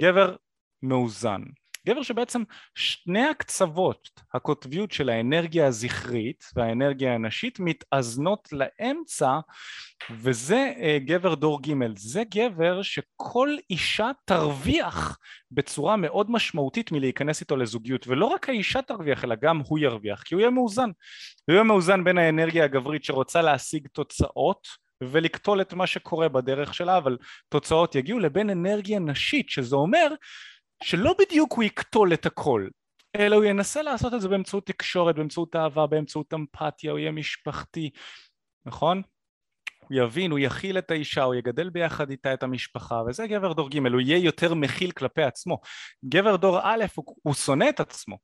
גבר 0.00 0.36
מאוזן. 0.82 1.42
גבר 1.88 2.02
שבעצם 2.02 2.42
שני 2.74 3.24
הקצוות 3.24 4.08
הקוטביות 4.34 4.92
של 4.92 5.08
האנרגיה 5.08 5.66
הזכרית 5.66 6.44
והאנרגיה 6.56 7.14
הנשית 7.14 7.60
מתאזנות 7.60 8.48
לאמצע 8.52 9.38
וזה 10.10 10.72
uh, 10.76 11.04
גבר 11.06 11.34
דור 11.34 11.62
ג' 11.62 11.72
זה 11.96 12.22
גבר 12.34 12.82
שכל 12.82 13.48
אישה 13.70 14.10
תרוויח 14.24 15.18
בצורה 15.50 15.96
מאוד 15.96 16.30
משמעותית 16.30 16.92
מלהיכנס 16.92 17.40
איתו 17.40 17.56
לזוגיות. 17.56 18.08
ולא 18.08 18.26
רק 18.26 18.48
האישה 18.48 18.82
תרוויח 18.82 19.24
אלא 19.24 19.34
גם 19.42 19.62
הוא 19.66 19.78
ירוויח 19.78 20.22
כי 20.22 20.34
הוא 20.34 20.40
יהיה 20.40 20.50
מאוזן. 20.50 20.90
הוא 21.46 21.52
יהיה 21.52 21.62
מאוזן 21.62 22.04
בין 22.04 22.18
האנרגיה 22.18 22.64
הגברית 22.64 23.04
שרוצה 23.04 23.42
להשיג 23.42 23.88
תוצאות 23.92 24.68
ולקטול 25.02 25.60
את 25.60 25.72
מה 25.72 25.86
שקורה 25.86 26.28
בדרך 26.28 26.74
שלה 26.74 26.98
אבל 26.98 27.16
תוצאות 27.48 27.94
יגיעו 27.94 28.18
לבין 28.18 28.50
אנרגיה 28.50 28.98
נשית 28.98 29.50
שזה 29.50 29.76
אומר 29.76 30.08
שלא 30.84 31.14
בדיוק 31.18 31.52
הוא 31.52 31.64
יקטול 31.64 32.12
את 32.12 32.26
הכל, 32.26 32.68
אלא 33.16 33.36
הוא 33.36 33.44
ינסה 33.44 33.82
לעשות 33.82 34.14
את 34.14 34.20
זה 34.20 34.28
באמצעות 34.28 34.66
תקשורת, 34.66 35.16
באמצעות 35.16 35.56
אהבה, 35.56 35.86
באמצעות 35.86 36.34
אמפתיה, 36.34 36.90
הוא 36.90 36.98
יהיה 36.98 37.12
משפחתי, 37.12 37.90
נכון? 38.66 39.02
הוא 39.88 39.98
יבין, 39.98 40.30
הוא 40.30 40.38
יכיל 40.38 40.78
את 40.78 40.90
האישה, 40.90 41.22
הוא 41.22 41.34
יגדל 41.34 41.70
ביחד 41.70 42.10
איתה 42.10 42.34
את 42.34 42.42
המשפחה, 42.42 43.02
וזה 43.06 43.26
גבר 43.26 43.52
דור 43.52 43.70
ג', 43.70 43.86
הוא 43.86 44.00
יהיה 44.00 44.18
יותר 44.18 44.54
מכיל 44.54 44.90
כלפי 44.90 45.22
עצמו. 45.22 45.58
גבר 46.04 46.36
דור 46.36 46.58
א', 46.62 46.84
הוא, 46.94 47.16
הוא 47.22 47.34
שונא 47.34 47.68
את 47.68 47.80
עצמו. 47.80 48.18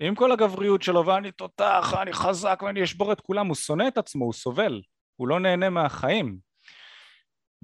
עם 0.00 0.14
כל 0.14 0.32
הגבריות 0.32 0.82
שלו, 0.82 1.06
ואני 1.06 1.32
תותח, 1.32 1.94
אני 2.02 2.12
חזק 2.12 2.62
ואני 2.64 2.84
אשבור 2.84 3.12
את 3.12 3.20
כולם, 3.20 3.46
הוא 3.46 3.54
שונא 3.54 3.88
את 3.88 3.98
עצמו, 3.98 4.24
הוא 4.24 4.32
סובל, 4.32 4.82
הוא 5.16 5.28
לא 5.28 5.40
נהנה 5.40 5.70
מהחיים. 5.70 6.47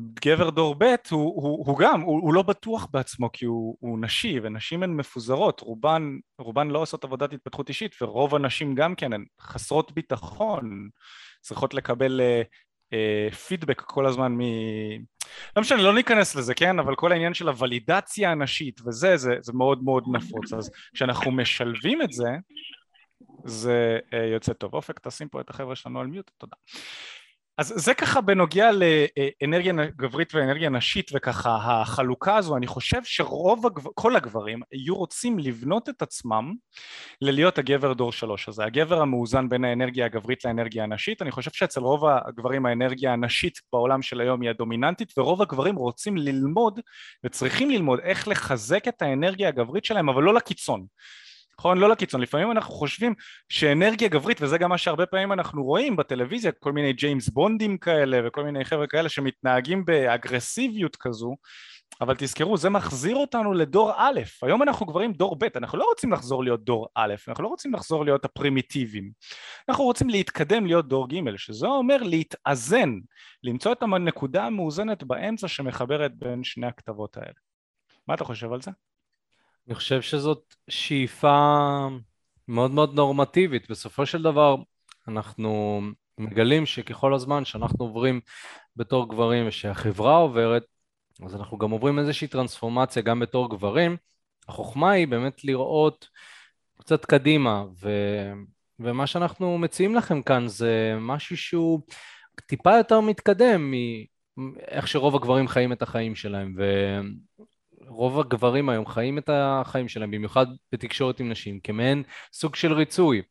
גבר 0.01 0.51
דור 0.51 0.75
ב' 0.75 0.85
הוא, 0.85 1.43
הוא, 1.43 1.67
הוא 1.67 1.79
גם, 1.79 2.01
הוא, 2.01 2.21
הוא 2.23 2.35
לא 2.35 2.43
בטוח 2.43 2.87
בעצמו 2.91 3.33
כי 3.33 3.45
הוא, 3.45 3.77
הוא 3.81 3.99
נשי 4.01 4.41
ונשים 4.43 4.83
הן 4.83 4.91
מפוזרות, 4.91 5.61
רובן, 5.61 6.19
רובן 6.39 6.69
לא 6.69 6.79
עושות 6.79 7.05
עבודת 7.05 7.33
התפתחות 7.33 7.69
אישית 7.69 8.03
ורוב 8.03 8.35
הנשים 8.35 8.75
גם 8.75 8.95
כן 8.95 9.13
הן 9.13 9.25
חסרות 9.41 9.93
ביטחון, 9.93 10.89
צריכות 11.41 11.75
לקבל 11.75 12.21
אה, 12.21 12.43
אה, 12.93 13.31
פידבק 13.31 13.81
כל 13.81 14.07
הזמן 14.07 14.33
מ... 14.33 14.41
לא 15.57 15.63
משנה, 15.63 15.83
לא 15.83 15.95
ניכנס 15.95 16.35
לזה, 16.35 16.55
כן? 16.55 16.79
אבל 16.79 16.95
כל 16.95 17.13
העניין 17.13 17.35
של 17.35 17.49
הוולידציה 17.49 18.31
הנשית 18.31 18.81
וזה, 18.87 19.17
זה, 19.17 19.37
זה 19.41 19.53
מאוד 19.53 19.85
מאוד 19.85 20.05
נפוץ, 20.13 20.53
אז 20.53 20.71
כשאנחנו 20.95 21.31
משלבים 21.31 22.03
את 22.03 22.13
זה, 22.13 22.31
זה 23.45 23.99
אה, 24.13 24.25
יוצא 24.25 24.53
טוב. 24.53 24.75
אופק, 24.75 25.01
תשים 25.01 25.29
פה 25.29 25.41
את 25.41 25.51
החבר'ה 25.51 25.77
שלנו 25.77 26.01
על 26.01 26.07
מיוט, 26.07 26.31
תודה. 26.39 26.57
אז 27.59 27.73
זה 27.77 27.95
ככה 27.95 28.21
בנוגע 28.21 28.71
לאנרגיה 28.73 29.73
גברית 29.97 30.35
ואנרגיה 30.35 30.71
נשית 30.71 31.11
וככה 31.15 31.57
החלוקה 31.57 32.37
הזו 32.37 32.57
אני 32.57 32.67
חושב 32.67 33.01
שרוב 33.05 33.67
הגבר, 33.67 33.91
כל 33.95 34.17
הגברים 34.17 34.61
יהיו 34.73 34.95
רוצים 34.97 35.39
לבנות 35.39 35.89
את 35.89 36.03
עצמם 36.03 36.55
ללהיות 37.21 37.59
הגבר 37.59 37.93
דור 37.93 38.13
שלוש. 38.13 38.49
הזה 38.49 38.65
הגבר 38.65 39.01
המאוזן 39.01 39.49
בין 39.49 39.65
האנרגיה 39.65 40.07
הגברית 40.07 40.45
לאנרגיה 40.45 40.83
הנשית 40.83 41.23
אני 41.23 41.31
חושב 41.31 41.51
שאצל 41.51 41.81
רוב 41.81 42.05
הגברים 42.07 42.67
האנרגיה 42.67 43.13
הנשית 43.13 43.59
בעולם 43.73 44.03
של 44.03 44.21
היום 44.21 44.41
היא 44.41 44.51
הדומיננטית 44.51 45.19
ורוב 45.19 45.43
הגברים 45.43 45.77
רוצים 45.77 46.17
ללמוד 46.17 46.81
וצריכים 47.25 47.71
ללמוד 47.71 48.01
איך 48.01 48.29
לחזק 48.29 48.89
את 48.89 49.03
האנרגיה 49.03 49.49
הגברית 49.49 49.85
שלהם 49.85 50.09
אבל 50.09 50.23
לא 50.23 50.35
לקיצון 50.35 50.87
נכון? 51.59 51.79
לא 51.79 51.89
לקיצון, 51.89 52.21
לפעמים 52.21 52.51
אנחנו 52.51 52.75
חושבים 52.75 53.15
שאנרגיה 53.49 54.09
גברית, 54.09 54.43
וזה 54.43 54.59
גם 54.59 54.71
מה 54.71 54.79
שהרבה 54.79 55.07
פעמים 55.07 55.33
אנחנו 55.33 55.65
רואים 55.65 55.97
בטלוויזיה, 55.97 56.53
כל 56.53 56.73
מיני 56.73 56.93
ג'יימס 56.93 57.29
בונדים 57.29 57.79
כאלה 57.79 58.21
וכל 58.25 58.45
מיני 58.45 58.65
חבר'ה 58.65 58.87
כאלה 58.87 59.09
שמתנהגים 59.09 59.85
באגרסיביות 59.85 60.97
כזו, 60.97 61.37
אבל 62.01 62.15
תזכרו, 62.19 62.57
זה 62.57 62.71
מחזיר 62.71 63.17
אותנו 63.17 63.53
לדור 63.53 63.93
א', 63.97 64.21
היום 64.43 64.63
אנחנו 64.63 64.87
גברים 64.87 65.13
דור 65.13 65.37
ב', 65.37 65.45
אנחנו 65.57 65.79
לא 65.79 65.85
רוצים 65.85 66.13
לחזור 66.13 66.45
להיות 66.45 66.65
דור 66.65 66.89
א', 66.95 67.15
אנחנו 67.29 67.45
לא 67.45 67.49
רוצים 67.49 67.75
לחזור 67.75 68.05
להיות 68.05 68.25
הפרימיטיביים, 68.25 69.11
אנחנו 69.69 69.85
רוצים 69.85 70.09
להתקדם 70.09 70.67
להיות 70.67 70.89
דור 70.89 71.09
ג', 71.09 71.37
שזה 71.37 71.67
אומר 71.67 71.97
להתאזן, 71.97 72.91
למצוא 73.43 73.73
את 73.73 73.83
הנקודה 73.83 74.45
המאוזנת 74.45 75.03
באמצע 75.03 75.49
שמחברת 75.49 76.15
בין 76.15 76.45
שני 76.45 76.67
הכתבות 76.67 77.17
האלה. 77.17 77.35
מה 78.09 78.15
אתה 78.15 78.25
חושב 78.25 78.53
על 78.53 78.63
זה? 78.63 78.71
אני 79.69 79.75
חושב 79.75 80.03
שזאת 80.03 80.55
שאיפה 80.71 81.89
מאוד 82.49 82.71
מאוד 82.71 82.95
נורמטיבית. 82.95 83.71
בסופו 83.71 84.07
של 84.07 84.23
דבר 84.23 84.57
אנחנו 85.09 85.81
מגלים 86.19 86.67
שככל 86.67 87.15
הזמן 87.15 87.45
שאנחנו 87.45 87.85
עוברים 87.85 88.21
בתור 88.77 89.09
גברים 89.09 89.49
ושהחברה 89.49 90.17
עוברת, 90.17 90.65
אז 91.27 91.35
אנחנו 91.35 91.59
גם 91.59 91.71
עוברים 91.71 91.99
איזושהי 91.99 92.29
טרנספורמציה 92.29 93.03
גם 93.03 93.21
בתור 93.21 93.51
גברים. 93.51 93.97
החוכמה 94.49 94.91
היא 94.91 95.09
באמת 95.09 95.45
לראות 95.45 96.09
קצת 96.79 97.05
קדימה, 97.05 97.65
ו... 97.83 97.91
ומה 98.81 99.07
שאנחנו 99.07 99.59
מציעים 99.59 99.95
לכם 99.95 100.23
כאן 100.23 100.49
זה 100.49 100.97
משהו 101.01 101.37
שהוא 101.37 101.81
טיפה 102.47 102.77
יותר 102.77 103.01
מתקדם 103.01 103.75
מאיך 104.37 104.89
שרוב 104.89 105.17
הגברים 105.17 105.49
חיים 105.49 105.73
את 105.73 105.83
החיים 105.83 106.15
שלהם, 106.15 106.55
ו... 106.59 106.65
רוב 107.89 108.21
הגברים 108.21 108.69
היום 108.69 108.87
חיים 108.87 109.19
את 109.19 109.31
החיים 109.33 109.89
שלהם, 109.89 110.11
במיוחד 110.11 110.47
בתקשורת 110.73 111.21
עם 111.21 111.29
נשים, 111.29 111.61
כמעין 111.61 112.03
סוג 112.33 112.55
של 112.55 112.73
ריצוי. 112.73 113.23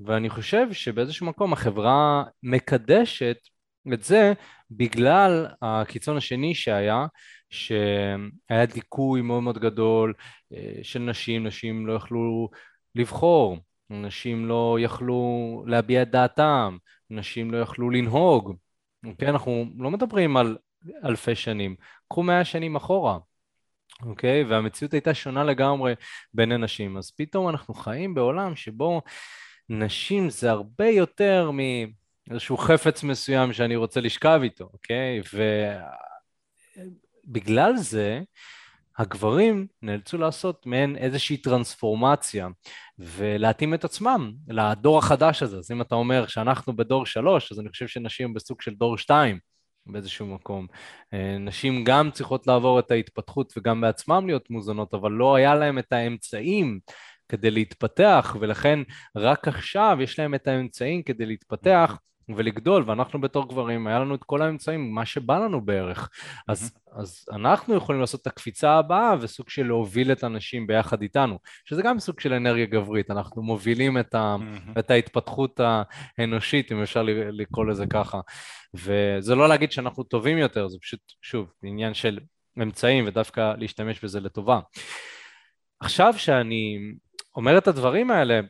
ואני 0.00 0.30
חושב 0.30 0.72
שבאיזשהו 0.72 1.26
מקום 1.26 1.52
החברה 1.52 2.24
מקדשת 2.42 3.36
את 3.92 4.02
זה 4.02 4.32
בגלל 4.70 5.46
הקיצון 5.62 6.16
השני 6.16 6.54
שהיה, 6.54 7.06
שהיה 7.50 8.66
דיכוי 8.74 9.22
מאוד 9.22 9.42
מאוד 9.42 9.58
גדול 9.58 10.14
אה, 10.52 10.78
של 10.82 10.98
נשים, 10.98 11.46
נשים 11.46 11.86
לא 11.86 11.92
יכלו 11.92 12.48
לבחור, 12.94 13.58
נשים 13.90 14.46
לא 14.46 14.78
יכלו 14.80 15.64
להביע 15.66 16.02
את 16.02 16.10
דעתם, 16.10 16.76
נשים 17.10 17.50
לא 17.50 17.58
יכלו 17.58 17.90
לנהוג. 17.90 18.56
אוקיי? 19.06 19.28
אנחנו 19.28 19.64
לא 19.78 19.90
מדברים 19.90 20.36
על 20.36 20.56
אלפי 21.04 21.34
שנים, 21.34 21.76
קחו 22.08 22.22
מאה 22.22 22.44
שנים 22.44 22.76
אחורה. 22.76 23.18
אוקיי? 24.02 24.42
Okay, 24.42 24.46
והמציאות 24.48 24.92
הייתה 24.92 25.14
שונה 25.14 25.44
לגמרי 25.44 25.94
בין 26.34 26.52
הנשים. 26.52 26.96
אז 26.96 27.10
פתאום 27.10 27.48
אנחנו 27.48 27.74
חיים 27.74 28.14
בעולם 28.14 28.56
שבו 28.56 29.02
נשים 29.68 30.30
זה 30.30 30.50
הרבה 30.50 30.86
יותר 30.88 31.50
מאיזשהו 31.50 32.56
חפץ 32.56 33.02
מסוים 33.02 33.52
שאני 33.52 33.76
רוצה 33.76 34.00
לשכב 34.00 34.40
איתו, 34.42 34.70
אוקיי? 34.72 35.20
Okay? 35.20 35.36
ובגלל 37.26 37.76
זה 37.76 38.20
הגברים 38.98 39.66
נאלצו 39.82 40.18
לעשות 40.18 40.66
מעין 40.66 40.96
איזושהי 40.96 41.36
טרנספורמציה 41.36 42.48
ולהתאים 42.98 43.74
את 43.74 43.84
עצמם 43.84 44.32
לדור 44.48 44.98
החדש 44.98 45.42
הזה. 45.42 45.58
אז 45.58 45.70
אם 45.70 45.80
אתה 45.80 45.94
אומר 45.94 46.26
שאנחנו 46.26 46.76
בדור 46.76 47.06
שלוש, 47.06 47.52
אז 47.52 47.60
אני 47.60 47.68
חושב 47.68 47.86
שנשים 47.86 48.34
בסוג 48.34 48.62
של 48.62 48.74
דור 48.74 48.98
שתיים. 48.98 49.38
באיזשהו 49.88 50.26
מקום. 50.26 50.66
אה, 51.14 51.38
נשים 51.38 51.84
גם 51.84 52.10
צריכות 52.10 52.46
לעבור 52.46 52.78
את 52.78 52.90
ההתפתחות 52.90 53.52
וגם 53.56 53.80
בעצמם 53.80 54.26
להיות 54.26 54.50
מוזנות, 54.50 54.94
אבל 54.94 55.12
לא 55.12 55.34
היה 55.34 55.54
להם 55.54 55.78
את 55.78 55.92
האמצעים 55.92 56.78
כדי 57.28 57.50
להתפתח, 57.50 58.36
ולכן 58.40 58.78
רק 59.16 59.48
עכשיו 59.48 59.98
יש 60.00 60.18
להם 60.18 60.34
את 60.34 60.48
האמצעים 60.48 61.02
כדי 61.02 61.26
להתפתח, 61.26 61.98
ולגדול, 62.36 62.84
ואנחנו 62.86 63.20
בתור 63.20 63.48
גברים, 63.48 63.86
היה 63.86 63.98
לנו 63.98 64.14
את 64.14 64.24
כל 64.24 64.42
האמצעים, 64.42 64.94
מה 64.94 65.06
שבא 65.06 65.38
לנו 65.38 65.60
בערך. 65.60 66.10
אז, 66.48 66.78
אז 66.92 67.26
אנחנו 67.32 67.74
יכולים 67.74 68.00
לעשות 68.00 68.22
את 68.22 68.26
הקפיצה 68.26 68.72
הבאה 68.72 69.14
וסוג 69.20 69.48
של 69.48 69.66
להוביל 69.66 70.12
את 70.12 70.24
הנשים 70.24 70.66
ביחד 70.66 71.02
איתנו, 71.02 71.38
שזה 71.64 71.82
גם 71.82 71.98
סוג 71.98 72.20
של 72.20 72.32
אנרגיה 72.32 72.66
גברית, 72.66 73.10
אנחנו 73.10 73.42
מובילים 73.42 73.98
את, 73.98 74.14
ה, 74.14 74.36
את 74.78 74.90
ההתפתחות 74.90 75.60
האנושית, 76.18 76.72
אם 76.72 76.82
אפשר 76.82 77.02
לקרוא 77.32 77.66
לזה 77.66 77.86
ככה. 77.86 78.20
וזה 78.74 79.34
לא 79.34 79.48
להגיד 79.48 79.72
שאנחנו 79.72 80.04
טובים 80.04 80.38
יותר, 80.38 80.68
זה 80.68 80.78
פשוט, 80.82 81.00
שוב, 81.22 81.52
עניין 81.62 81.94
של 81.94 82.18
אמצעים 82.62 83.04
ודווקא 83.06 83.54
להשתמש 83.58 84.04
בזה 84.04 84.20
לטובה. 84.20 84.60
עכשיו 85.80 86.14
שאני 86.16 86.78
אומר 87.36 87.58
את 87.58 87.68
הדברים 87.68 88.10
האלה, 88.10 88.40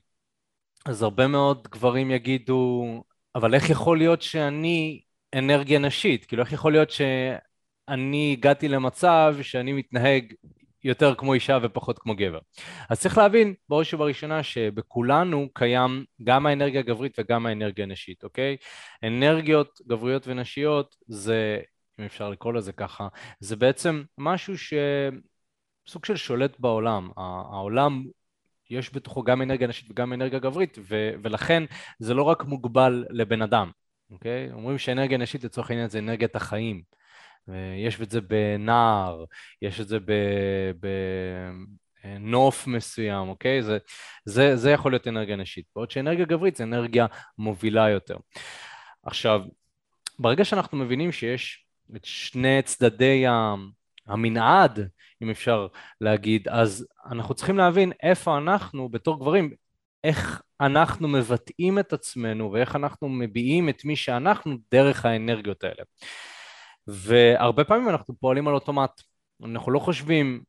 אז 0.87 1.03
הרבה 1.03 1.27
מאוד 1.27 1.69
גברים 1.71 2.11
יגידו, 2.11 2.85
אבל 3.39 3.55
איך 3.55 3.71
יכול 3.71 3.99
להיות 3.99 4.23
שאני 4.23 5.01
אנרגיה 5.35 5.79
נשית? 5.79 6.25
כאילו, 6.25 6.43
איך 6.43 6.53
יכול 6.53 6.73
להיות 6.73 6.91
שאני 6.91 8.33
הגעתי 8.39 8.69
למצב 8.69 9.37
שאני 9.43 9.73
מתנהג 9.73 10.33
יותר 10.85 11.15
כמו 11.15 11.35
אישה 11.35 11.59
ופחות 11.63 11.99
כמו 11.99 12.17
גבר? 12.17 12.39
אז 12.91 13.01
צריך 13.01 13.19
להבין, 13.19 13.55
בראש 13.69 13.95
ובראשונה, 13.95 14.43
שבכולנו 14.43 15.49
קיים 15.55 16.05
גם 16.25 16.47
האנרגיה 16.47 16.81
הגברית 16.81 17.19
וגם 17.19 17.47
האנרגיה 17.47 17.85
הנשית, 17.85 18.25
אוקיי? 18.25 18.57
אנרגיות 19.05 19.81
גבריות 19.87 20.29
ונשיות 20.29 20.97
זה, 21.07 21.61
אם 22.01 22.05
אפשר 22.05 22.31
לקרוא 22.31 22.53
לזה 22.53 22.73
ככה, 22.73 23.09
זה 23.41 23.57
בעצם 23.57 24.03
משהו 24.19 24.59
ש... 24.59 24.75
סוג 25.89 26.05
של 26.05 26.17
שולט 26.17 26.61
בעולם. 26.61 27.11
העולם 27.17 28.05
יש 28.71 28.95
בתוכו 28.95 29.23
גם 29.23 29.43
אנרגיה 29.43 29.69
נשית 29.69 29.91
וגם 29.91 30.13
אנרגיה 30.13 30.39
גברית, 30.39 30.79
ו- 30.81 31.11
ולכן 31.23 31.63
זה 31.99 32.15
לא 32.15 32.23
רק 32.23 32.45
מוגבל 32.45 33.05
לבן 33.11 33.43
אדם, 33.43 33.71
אוקיי? 34.11 34.53
אומרים 34.53 34.79
שאנרגיה 34.79 35.19
נשית 35.19 35.45
לצורך 35.45 35.71
העניין 35.71 35.89
זה 35.89 35.99
אנרגיית 35.99 36.37
החיים. 36.37 36.83
יש 37.87 38.01
את 38.01 38.11
זה 38.11 38.21
בנער, 38.21 39.25
יש 39.63 39.81
את 39.81 39.89
זה 39.89 39.99
בנוף 42.05 42.67
מסוים, 42.67 43.29
אוקיי? 43.29 43.63
זה, 43.63 43.79
זה, 44.25 44.57
זה 44.57 44.71
יכול 44.71 44.93
להיות 44.93 45.09
אנרגיה 45.09 45.37
נשית. 45.37 45.67
בעוד 45.77 45.91
שאנרגיה 45.91 46.25
גברית 46.25 46.57
זה 46.57 46.65
אנרגיה 46.65 47.07
מובילה 47.39 47.89
יותר. 47.89 48.17
עכשיו, 49.03 49.41
ברגע 50.19 50.45
שאנחנו 50.45 50.79
מבינים 50.79 51.13
שיש 51.13 51.67
את 51.97 52.05
שני 52.05 52.63
צדדי 52.63 53.25
המנעד 54.09 54.89
אם 55.23 55.31
אפשר 55.31 55.67
להגיד, 56.01 56.49
אז 56.49 56.87
אנחנו 57.11 57.35
צריכים 57.35 57.59
להבין 57.59 57.93
איפה 58.03 58.39
אנחנו 58.39 58.89
בתור 58.89 59.21
גברים, 59.21 59.51
איך 60.05 60.43
אנחנו 60.61 61.09
מבטאים 61.09 61.79
את 61.79 61.93
עצמנו 61.93 62.53
ואיך 62.53 62.77
אנחנו 62.77 63.09
מביעים 63.09 63.69
את 63.69 63.85
מי 63.85 63.97
שאנחנו 63.97 64.57
דרך 64.73 65.05
האנרגיות 65.05 65.65
האלה. 65.65 65.83
והרבה 66.87 67.65
פעמים 67.65 67.89
אנחנו 67.89 68.15
פועלים 68.21 68.49
על 68.49 68.55
אוטומט, 68.55 69.03
אנחנו 69.45 69.73
לא 69.73 69.79
חושבים 69.79 70.43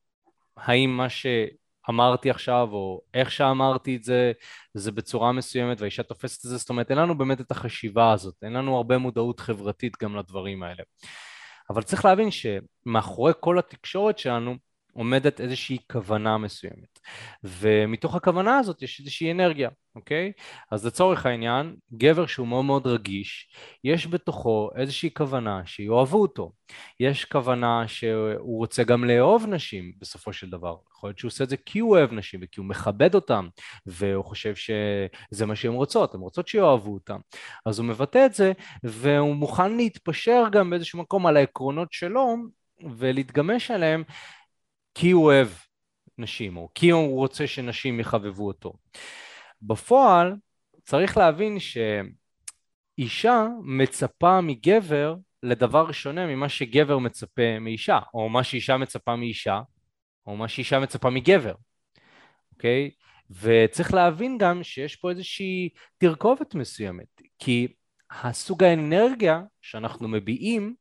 האם 0.57 0.89
מה 0.97 1.07
שאמרתי 1.09 2.29
עכשיו 2.29 2.67
או 2.71 3.01
איך 3.13 3.31
שאמרתי 3.31 3.95
את 3.95 4.03
זה 4.03 4.31
זה 4.73 4.91
בצורה 4.91 5.31
מסוימת 5.31 5.81
והאישה 5.81 6.03
תופסת 6.03 6.45
את 6.45 6.49
זה, 6.49 6.57
זאת 6.57 6.69
אומרת 6.69 6.89
אין 6.91 6.97
לנו 6.97 7.17
באמת 7.17 7.41
את 7.41 7.51
החשיבה 7.51 8.11
הזאת, 8.11 8.35
אין 8.43 8.53
לנו 8.53 8.77
הרבה 8.77 8.97
מודעות 8.97 9.39
חברתית 9.39 9.93
גם 10.01 10.15
לדברים 10.15 10.63
האלה. 10.63 10.83
אבל 11.69 11.81
צריך 11.83 12.05
להבין 12.05 12.29
שמאחורי 12.31 13.33
כל 13.39 13.59
התקשורת 13.59 14.17
שלנו 14.17 14.55
עומדת 14.93 15.41
איזושהי 15.41 15.77
כוונה 15.91 16.37
מסוימת. 16.37 16.99
ומתוך 17.43 18.15
הכוונה 18.15 18.57
הזאת 18.57 18.81
יש 18.81 18.99
איזושהי 18.99 19.31
אנרגיה, 19.31 19.69
אוקיי? 19.95 20.31
אז 20.71 20.85
לצורך 20.85 21.25
העניין, 21.25 21.75
גבר 21.93 22.25
שהוא 22.25 22.47
מאוד 22.47 22.65
מאוד 22.65 22.87
רגיש, 22.87 23.49
יש 23.83 24.07
בתוכו 24.07 24.69
איזושהי 24.75 25.09
כוונה 25.13 25.61
שיאהבו 25.65 26.21
אותו. 26.21 26.51
יש 26.99 27.25
כוונה 27.25 27.87
שהוא 27.87 28.57
רוצה 28.57 28.83
גם 28.83 29.03
לאהוב 29.03 29.45
נשים 29.47 29.91
בסופו 29.99 30.33
של 30.33 30.49
דבר. 30.49 30.75
יכול 30.91 31.09
להיות 31.09 31.19
שהוא 31.19 31.29
עושה 31.29 31.43
את 31.43 31.49
זה 31.49 31.57
כי 31.57 31.79
הוא 31.79 31.91
אוהב 31.91 32.13
נשים 32.13 32.39
וכי 32.43 32.59
הוא 32.59 32.65
מכבד 32.65 33.15
אותם, 33.15 33.47
והוא 33.85 34.25
חושב 34.25 34.53
שזה 34.55 35.45
מה 35.45 35.55
שהן 35.55 35.73
רוצות, 35.73 36.15
הן 36.15 36.21
רוצות 36.21 36.47
שיאהבו 36.47 36.93
אותם. 36.93 37.19
אז 37.65 37.79
הוא 37.79 37.87
מבטא 37.87 38.25
את 38.25 38.33
זה, 38.33 38.51
והוא 38.83 39.35
מוכן 39.35 39.77
להתפשר 39.77 40.43
גם 40.51 40.69
באיזשהו 40.69 40.99
מקום 40.99 41.25
על 41.25 41.37
העקרונות 41.37 41.93
שלו 41.93 42.35
ולהתגמש 42.97 43.71
עליהם 43.71 44.03
כי 44.99 45.11
הוא 45.11 45.25
אוהב 45.25 45.47
נשים, 46.17 46.57
או 46.57 46.69
כי 46.75 46.89
הוא 46.89 47.17
רוצה 47.17 47.47
שנשים 47.47 47.99
יחבבו 47.99 48.47
אותו. 48.47 48.73
בפועל, 49.61 50.35
צריך 50.83 51.17
להבין 51.17 51.57
שאישה 52.99 53.47
מצפה 53.63 54.41
מגבר 54.41 55.15
לדבר 55.43 55.91
שונה 55.91 56.27
ממה 56.27 56.49
שגבר 56.49 56.97
מצפה 56.97 57.59
מאישה, 57.59 57.99
או 58.13 58.29
מה 58.29 58.43
שאישה 58.43 58.77
מצפה 58.77 59.15
מאישה, 59.15 59.61
או 60.27 60.35
מה 60.35 60.47
שאישה 60.47 60.79
מצפה 60.79 61.09
מגבר, 61.09 61.53
אוקיי? 62.53 62.91
וצריך 63.29 63.93
להבין 63.93 64.37
גם 64.37 64.63
שיש 64.63 64.95
פה 64.95 65.09
איזושהי 65.09 65.69
תרכובת 65.97 66.55
מסוימת, 66.55 67.21
כי 67.39 67.67
הסוג 68.11 68.63
האנרגיה 68.63 69.41
שאנחנו 69.61 70.07
מביעים 70.07 70.75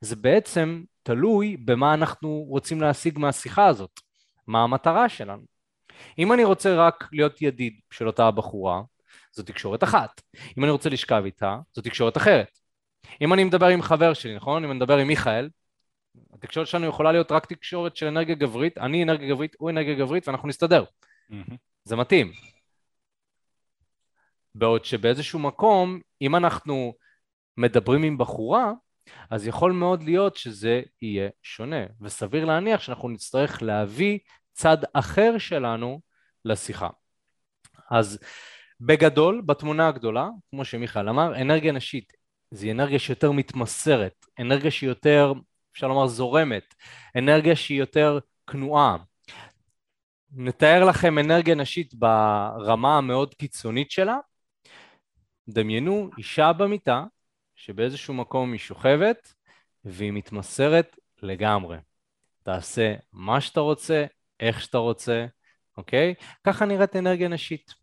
זה 0.00 0.16
בעצם 0.16 0.82
תלוי 1.02 1.56
במה 1.56 1.94
אנחנו 1.94 2.44
רוצים 2.48 2.80
להשיג 2.80 3.18
מהשיחה 3.18 3.66
הזאת, 3.66 4.00
מה 4.46 4.62
המטרה 4.62 5.08
שלנו. 5.08 5.42
אם 6.18 6.32
אני 6.32 6.44
רוצה 6.44 6.74
רק 6.74 7.08
להיות 7.12 7.42
ידיד 7.42 7.80
של 7.90 8.06
אותה 8.06 8.26
הבחורה, 8.26 8.82
זו 9.32 9.42
תקשורת 9.42 9.84
אחת. 9.84 10.20
אם 10.58 10.64
אני 10.64 10.72
רוצה 10.72 10.90
לשכב 10.90 11.22
איתה, 11.24 11.58
זו 11.74 11.82
תקשורת 11.82 12.16
אחרת. 12.16 12.58
אם 13.20 13.32
אני 13.32 13.44
מדבר 13.44 13.66
עם 13.66 13.82
חבר 13.82 14.14
שלי, 14.14 14.36
נכון? 14.36 14.64
אם 14.64 14.70
אני 14.70 14.78
מדבר 14.78 14.96
עם 14.98 15.06
מיכאל, 15.06 15.48
התקשורת 16.32 16.66
שלנו 16.66 16.86
יכולה 16.86 17.12
להיות 17.12 17.32
רק 17.32 17.46
תקשורת 17.46 17.96
של 17.96 18.06
אנרגיה 18.06 18.34
גברית, 18.34 18.78
אני 18.78 19.02
אנרגיה 19.02 19.28
גברית, 19.28 19.56
הוא 19.58 19.70
אנרגיה 19.70 19.94
גברית, 19.94 20.28
ואנחנו 20.28 20.48
נסתדר. 20.48 20.84
Mm-hmm. 20.84 21.54
זה 21.84 21.96
מתאים. 21.96 22.32
בעוד 24.54 24.84
שבאיזשהו 24.84 25.38
מקום, 25.38 26.00
אם 26.22 26.36
אנחנו 26.36 26.94
מדברים 27.56 28.02
עם 28.02 28.18
בחורה, 28.18 28.72
אז 29.30 29.46
יכול 29.46 29.72
מאוד 29.72 30.02
להיות 30.02 30.36
שזה 30.36 30.82
יהיה 31.02 31.28
שונה, 31.42 31.86
וסביר 32.00 32.44
להניח 32.44 32.80
שאנחנו 32.80 33.08
נצטרך 33.08 33.62
להביא 33.62 34.18
צד 34.52 34.76
אחר 34.92 35.38
שלנו 35.38 36.00
לשיחה. 36.44 36.88
אז 37.90 38.18
בגדול, 38.80 39.42
בתמונה 39.46 39.88
הגדולה, 39.88 40.28
כמו 40.50 40.64
שמיכאל 40.64 41.08
אמר, 41.08 41.40
אנרגיה 41.40 41.72
נשית 41.72 42.12
זו 42.50 42.70
אנרגיה 42.70 42.98
שיותר 42.98 43.32
מתמסרת, 43.32 44.26
אנרגיה 44.40 44.70
שהיא 44.70 44.88
יותר, 44.88 45.32
אפשר 45.72 45.88
לומר, 45.88 46.06
זורמת, 46.06 46.74
אנרגיה 47.18 47.56
שהיא 47.56 47.78
יותר 47.78 48.18
כנועה. 48.46 48.96
נתאר 50.32 50.84
לכם 50.84 51.18
אנרגיה 51.18 51.54
נשית 51.54 51.94
ברמה 51.94 52.98
המאוד 52.98 53.34
קיצונית 53.34 53.90
שלה, 53.90 54.18
דמיינו 55.48 56.10
אישה 56.18 56.52
במיטה 56.52 57.04
שבאיזשהו 57.56 58.14
מקום 58.14 58.52
היא 58.52 58.60
שוכבת 58.60 59.34
והיא 59.84 60.12
מתמסרת 60.12 60.96
לגמרי. 61.22 61.76
תעשה 62.42 62.94
מה 63.12 63.40
שאתה 63.40 63.60
רוצה, 63.60 64.04
איך 64.40 64.60
שאתה 64.62 64.78
רוצה, 64.78 65.26
אוקיי? 65.76 66.14
ככה 66.44 66.64
נראית 66.64 66.96
אנרגיה 66.96 67.28
נשית. 67.28 67.74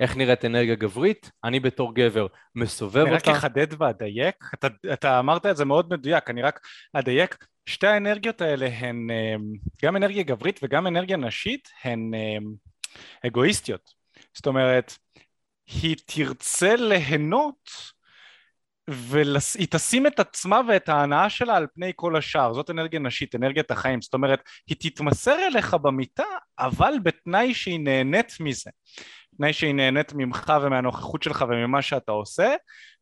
איך 0.00 0.16
נראית 0.16 0.44
אנרגיה 0.44 0.74
גברית? 0.74 1.30
אני 1.44 1.60
בתור 1.60 1.94
גבר 1.94 2.26
מסובב 2.54 2.96
אותה. 2.96 3.10
אני 3.10 3.16
רק 3.16 3.28
אחדד 3.28 3.82
ואדייק, 3.82 4.44
אתה, 4.54 4.68
אתה 4.92 5.18
אמרת 5.18 5.46
את 5.46 5.56
זה 5.56 5.64
מאוד 5.64 5.90
מדויק, 5.90 6.30
אני 6.30 6.42
רק 6.42 6.60
אדייק, 6.92 7.46
שתי 7.66 7.86
האנרגיות 7.86 8.40
האלה 8.40 8.66
הן 8.66 9.10
אה, 9.10 9.34
גם 9.84 9.96
אנרגיה 9.96 10.22
גברית 10.22 10.60
וגם 10.62 10.86
אנרגיה 10.86 11.16
נשית, 11.16 11.68
הן 11.84 12.14
אה, 12.14 12.36
אגואיסטיות. 13.26 13.90
זאת 14.34 14.46
אומרת, 14.46 14.98
היא 15.66 15.96
תרצה 16.06 16.76
ליהנות 16.76 17.70
והיא 18.88 19.66
תשים 19.70 20.06
את 20.06 20.20
עצמה 20.20 20.60
ואת 20.68 20.88
ההנאה 20.88 21.30
שלה 21.30 21.56
על 21.56 21.66
פני 21.74 21.92
כל 21.96 22.16
השאר, 22.16 22.54
זאת 22.54 22.70
אנרגיה 22.70 23.00
נשית, 23.00 23.34
אנרגיית 23.34 23.70
החיים, 23.70 24.02
זאת 24.02 24.14
אומרת, 24.14 24.42
היא 24.66 24.76
תתמסר 24.80 25.46
אליך 25.46 25.74
במיטה, 25.74 26.24
אבל 26.58 26.94
בתנאי 27.02 27.54
שהיא 27.54 27.80
נהנית 27.80 28.36
מזה, 28.40 28.70
בתנאי 29.32 29.52
שהיא 29.52 29.74
נהנית 29.74 30.12
ממך 30.14 30.52
ומהנוכחות 30.62 31.22
שלך 31.22 31.44
וממה 31.48 31.82
שאתה 31.82 32.12
עושה, 32.12 32.54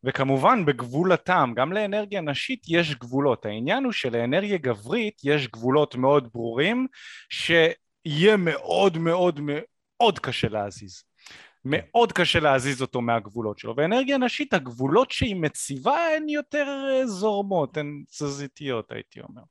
וכמובן 0.03 0.65
בגבול 0.65 1.11
הטעם, 1.11 1.53
גם 1.53 1.73
לאנרגיה 1.73 2.21
נשית 2.21 2.63
יש 2.67 2.95
גבולות, 2.95 3.45
העניין 3.45 3.83
הוא 3.83 3.91
שלאנרגיה 3.91 4.57
גברית 4.57 5.21
יש 5.23 5.47
גבולות 5.47 5.95
מאוד 5.95 6.29
ברורים, 6.33 6.87
שיהיה 7.29 8.37
מאוד 8.37 8.97
מאוד 8.97 9.39
מאוד 9.43 10.19
קשה 10.19 10.47
להזיז. 10.49 11.03
מאוד 11.65 12.11
קשה 12.11 12.39
להזיז 12.39 12.81
אותו 12.81 13.01
מהגבולות 13.01 13.59
שלו, 13.59 13.73
ואנרגיה 13.77 14.17
נשית 14.17 14.53
הגבולות 14.53 15.11
שהיא 15.11 15.35
מציבה 15.35 15.97
הן 16.17 16.29
יותר 16.29 16.67
אה, 16.67 17.07
זורמות, 17.07 17.77
הן 17.77 18.03
תזזיתיות 18.07 18.91
הייתי 18.91 19.19
אומר. 19.21 19.41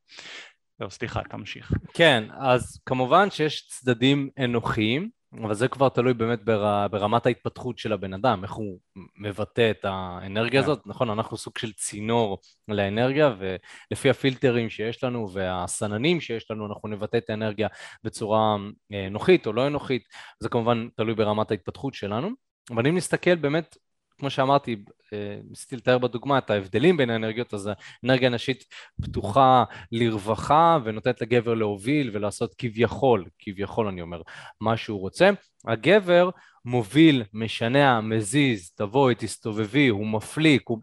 טוב, 0.79 0.91
סליחה, 0.91 1.21
תמשיך. 1.31 1.73
כן, 1.95 2.25
אז 2.41 2.81
כמובן 2.87 3.31
שיש 3.31 3.67
צדדים 3.69 4.31
אנוכיים 4.45 5.11
אבל 5.41 5.55
זה 5.55 5.69
כבר 5.69 5.89
תלוי 5.89 6.15
באמת 6.15 6.45
בר, 6.45 6.89
ברמת 6.89 7.27
ההתפתחות 7.27 7.79
של 7.79 7.93
הבן 7.93 8.15
אדם, 8.15 8.43
איך 8.43 8.53
הוא 8.53 8.79
מבטא 9.17 9.71
את 9.71 9.85
האנרגיה 9.85 10.61
yeah. 10.61 10.65
כן. 10.65 10.71
הזאת. 10.71 10.87
נכון, 10.87 11.11
אנחנו 11.11 11.37
סוג 11.37 11.59
של 11.59 11.73
צינור 11.73 12.39
לאנרגיה, 12.69 13.35
ולפי 13.39 14.11
הפילטרים 14.11 14.71
שיש 14.71 15.05
לנו 15.05 15.33
והסננים 15.33 16.21
שיש 16.21 16.51
לנו, 16.51 16.67
אנחנו 16.67 16.89
נבטא 16.89 17.17
את 17.17 17.31
האנרגיה 17.31 17.69
בצורה 18.05 18.57
אה, 18.93 19.09
נוחית 19.11 19.47
או 19.47 19.53
לא 19.53 19.67
אנוכית. 19.67 20.03
זה 20.41 20.49
כמובן 20.49 20.89
תלוי 20.97 21.15
ברמת 21.15 21.51
ההתפתחות 21.51 21.95
שלנו. 21.95 22.31
אבל 22.71 22.87
אם 22.87 22.97
נסתכל 22.97 23.35
באמת 23.35 23.77
כמו 24.23 24.31
שאמרתי, 24.31 24.77
אה, 25.13 25.39
ניסיתי 25.51 25.77
לתאר 25.77 25.99
בדוגמה 25.99 26.39
את 26.39 26.51
ההבדלים 26.51 26.97
בין 26.97 27.11
האנרגיות, 27.11 27.55
אז 27.55 27.71
האנרגיה 28.03 28.29
הנשית 28.29 28.65
פתוחה 29.03 29.65
לרווחה 29.93 30.79
ונותנת 30.85 31.21
לגבר 31.21 31.55
להוביל 31.55 32.11
ולעשות 32.13 32.55
כביכול, 32.59 33.25
כביכול 33.39 33.89
אני 33.89 34.03
אומר, 34.03 34.23
מה 34.61 34.77
שהוא 34.77 35.01
רוצה. 35.01 35.31
הגבר 35.67 36.31
מוביל, 36.65 37.25
משנע, 37.33 38.01
מזיז, 38.01 38.71
תבואי, 38.71 39.15
תסתובבי, 39.15 39.89
הוא 39.89 40.07
מפליק, 40.07 40.63
הוא... 40.69 40.79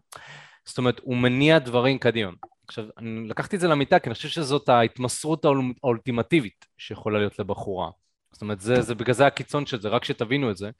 זאת 0.64 0.78
אומרת, 0.78 1.00
הוא 1.02 1.16
מניע 1.16 1.58
דברים 1.58 1.98
קדימה. 1.98 2.30
עכשיו, 2.68 2.84
אני 2.98 3.28
לקחתי 3.28 3.56
את 3.56 3.60
זה 3.60 3.68
למיטה 3.68 3.98
כי 3.98 4.08
אני 4.08 4.14
חושב 4.14 4.28
שזאת 4.28 4.68
ההתמסרות 4.68 5.44
האולטימטיבית 5.44 6.66
שיכולה 6.78 7.18
להיות 7.18 7.38
לבחורה. 7.38 7.90
זאת 8.32 8.42
אומרת, 8.42 8.60
זה, 8.60 8.82
זה 8.82 8.94
בגלל 8.94 9.14
זה 9.14 9.26
הקיצון 9.26 9.66
של 9.66 9.80
זה, 9.80 9.88
רק 9.88 10.04
שתבינו 10.04 10.50
את 10.50 10.56
זה. 10.56 10.70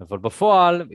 אבל 0.00 0.18
בפועל 0.18 0.88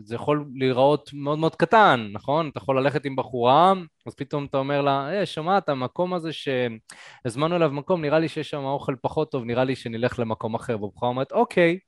זה 0.00 0.14
יכול 0.14 0.46
להיראות 0.54 1.10
מאוד 1.12 1.38
מאוד 1.38 1.54
קטן, 1.56 2.08
נכון? 2.12 2.48
אתה 2.48 2.58
יכול 2.58 2.78
ללכת 2.78 3.04
עם 3.04 3.16
בחורה, 3.16 3.72
אז 4.06 4.14
פתאום 4.14 4.44
אתה 4.44 4.58
אומר 4.58 4.82
לה, 4.82 5.18
אה, 5.18 5.26
שומעת, 5.26 5.68
המקום 5.68 6.14
הזה 6.14 6.30
שהזמנו 6.32 7.56
אליו 7.56 7.70
מקום, 7.70 8.02
נראה 8.02 8.18
לי 8.18 8.28
שיש 8.28 8.50
שם 8.50 8.64
אוכל 8.64 8.94
פחות 9.02 9.30
טוב, 9.30 9.44
נראה 9.44 9.64
לי 9.64 9.76
שנלך 9.76 10.18
למקום 10.18 10.54
אחר. 10.54 10.82
והבחורה 10.82 11.10
אומרת, 11.10 11.32
אוקיי, 11.32 11.78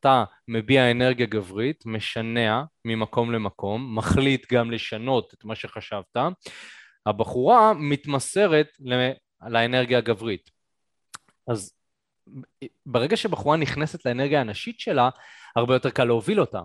אתה 0.00 0.24
מביע 0.48 0.90
אנרגיה 0.90 1.26
גברית, 1.26 1.86
משנע 1.86 2.62
ממקום 2.84 3.32
למקום, 3.32 3.98
מחליט 3.98 4.52
גם 4.52 4.70
לשנות 4.70 5.34
את 5.34 5.44
מה 5.44 5.54
שחשבת, 5.54 6.16
הבחורה 7.06 7.72
מתמסרת 7.74 8.68
לאנרגיה 9.48 9.98
הגברית. 9.98 10.50
אז 11.48 11.72
ברגע 12.86 13.16
שבחורה 13.16 13.56
נכנסת 13.56 14.06
לאנרגיה 14.06 14.40
הנשית 14.40 14.80
שלה, 14.80 15.10
הרבה 15.56 15.74
יותר 15.74 15.90
קל 15.90 16.04
להוביל 16.04 16.40
אותה, 16.40 16.60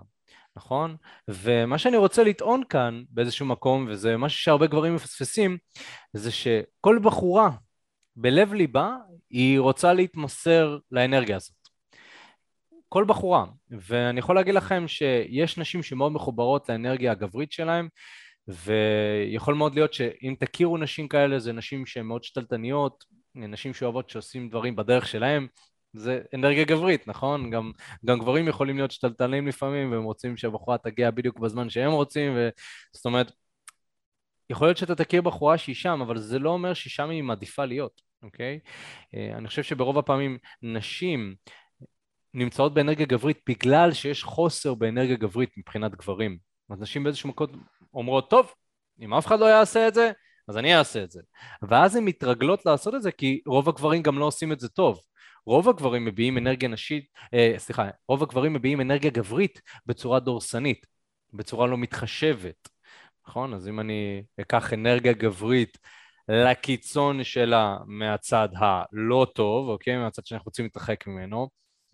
נכון? 0.56 0.95
ומה 1.28 1.78
שאני 1.78 1.97
רוצה 1.97 2.24
לטעון 2.24 2.63
כאן 2.69 3.04
באיזשהו 3.10 3.45
מקום, 3.45 3.86
וזה 3.89 4.17
משהו 4.17 4.39
שהרבה 4.39 4.67
גברים 4.67 4.95
מפספסים, 4.95 5.58
זה 6.13 6.32
שכל 6.32 7.00
בחורה 7.04 7.50
בלב 8.15 8.54
ליבה, 8.54 8.95
היא 9.30 9.60
רוצה 9.60 9.93
להתמסר 9.93 10.78
לאנרגיה 10.91 11.36
הזאת. 11.36 11.56
כל 12.89 13.06
בחורה, 13.08 13.45
ואני 13.69 14.19
יכול 14.19 14.36
להגיד 14.36 14.54
לכם 14.54 14.88
שיש 14.88 15.58
נשים 15.58 15.84
שמאוד 15.84 16.12
מחוברות 16.12 16.69
לאנרגיה 16.69 17.12
הגברית 17.12 17.52
שלהם, 17.52 17.88
ויכול 18.47 19.56
מאוד 19.56 19.76
להיות 19.76 19.93
שאם 19.93 20.36
תכירו 20.39 20.78
נשים 20.78 21.08
כאלה, 21.08 21.39
זה 21.39 21.54
נשים 21.54 21.86
שהן 21.86 22.06
מאוד 22.06 22.24
שתלטניות, 22.24 23.04
נשים 23.36 23.74
שאוהבות 23.74 24.10
שעושים 24.10 24.50
דברים 24.50 24.76
בדרך 24.76 25.08
שלהם, 25.08 25.48
זה 25.94 26.22
אנרגיה 26.36 26.63
גברית, 26.63 27.08
נכון? 27.08 27.50
גם, 27.50 27.72
גם 28.06 28.20
גברים 28.20 28.48
יכולים 28.48 28.76
להיות 28.78 28.91
שתלטנים 28.91 29.48
לפעמים, 29.48 29.91
והם 29.91 30.04
רוצים 30.04 30.38
שהבחורה 30.38 30.78
תגיע 30.78 31.12
בדיוק 31.12 31.39
בזמן 31.39 31.70
שהם 31.70 31.91
רוצים, 31.91 32.32
ו... 32.36 32.50
זאת 32.94 33.06
אומרת, 33.06 33.32
יכול 34.50 34.67
להיות 34.67 34.78
שאתה 34.78 34.96
תכיר 34.96 35.22
בחורה 35.22 35.58
שהיא 35.58 35.76
שם, 35.76 36.02
אבל 36.02 36.17
זה 36.17 36.39
לא 36.39 36.50
אומר 36.50 36.74
ששם 36.74 37.10
היא 37.10 37.24
מעדיפה 37.24 37.65
להיות, 37.65 38.02
אוקיי? 38.24 38.60
אה, 39.15 39.38
אני 39.38 39.48
חושב 39.48 39.63
שברוב 39.63 39.98
הפעמים 39.98 40.38
נשים 40.62 41.36
נמצאות 42.34 42.74
באנרגיה 42.74 43.06
גברית 43.06 43.39
בגלל 43.50 43.94
שיש 43.94 44.24
חוסר 44.24 44.74
באנרגיה 44.74 45.15
גברית 45.15 45.50
מבחינת 45.58 45.96
גברים. 45.96 46.38
אז 46.70 46.82
נשים 46.82 47.04
באיזשהו 47.04 47.30
מקום 47.30 47.48
אומרות, 47.94 48.30
טוב, 48.30 48.54
אם 49.02 49.13
אף 49.13 49.28
אחד 49.28 49.39
לא 49.39 49.46
יעשה 49.46 49.88
את 49.88 49.94
זה, 49.94 50.12
אז 50.52 50.58
אני 50.58 50.78
אעשה 50.78 51.04
את 51.04 51.12
זה. 51.12 51.22
ואז 51.62 51.96
הן 51.96 52.06
מתרגלות 52.06 52.66
לעשות 52.66 52.96
את 52.96 53.02
זה 53.02 53.12
כי 53.12 53.42
רוב 53.46 53.70
הגברים 53.70 54.02
גם 54.02 54.20
לא 54.20 54.26
עושים 54.26 54.52
את 54.52 54.60
זה 54.60 54.70
טוב. 54.70 55.00
רוב 55.46 55.70
הגברים 55.70 56.06
מביעים 56.06 56.38
אנרגיה 56.38 56.70
נשית, 56.70 57.06
אה, 57.34 57.54
סליחה, 57.58 57.90
רוב 58.08 58.24
הגברים 58.24 58.54
מביעים 58.54 58.82
אנרגיה 58.82 59.12
גברית 59.12 59.62
בצורה 59.86 60.20
דורסנית, 60.20 60.86
בצורה 61.34 61.68
לא 61.68 61.78
מתחשבת, 61.78 62.70
נכון? 63.28 63.54
אז 63.54 63.68
אם 63.68 63.80
אני 63.80 64.24
אקח 64.42 64.74
אנרגיה 64.74 65.14
גברית 65.14 65.78
לקיצון 66.28 67.24
שלה 67.24 67.78
מהצד 67.86 68.50
הלא 68.56 69.28
טוב, 69.36 69.70
אוקיי? 69.70 69.98
מהצד 69.98 70.26
שאנחנו 70.26 70.46
רוצים 70.46 70.66
להתרחק 70.66 71.08
ממנו, 71.08 71.50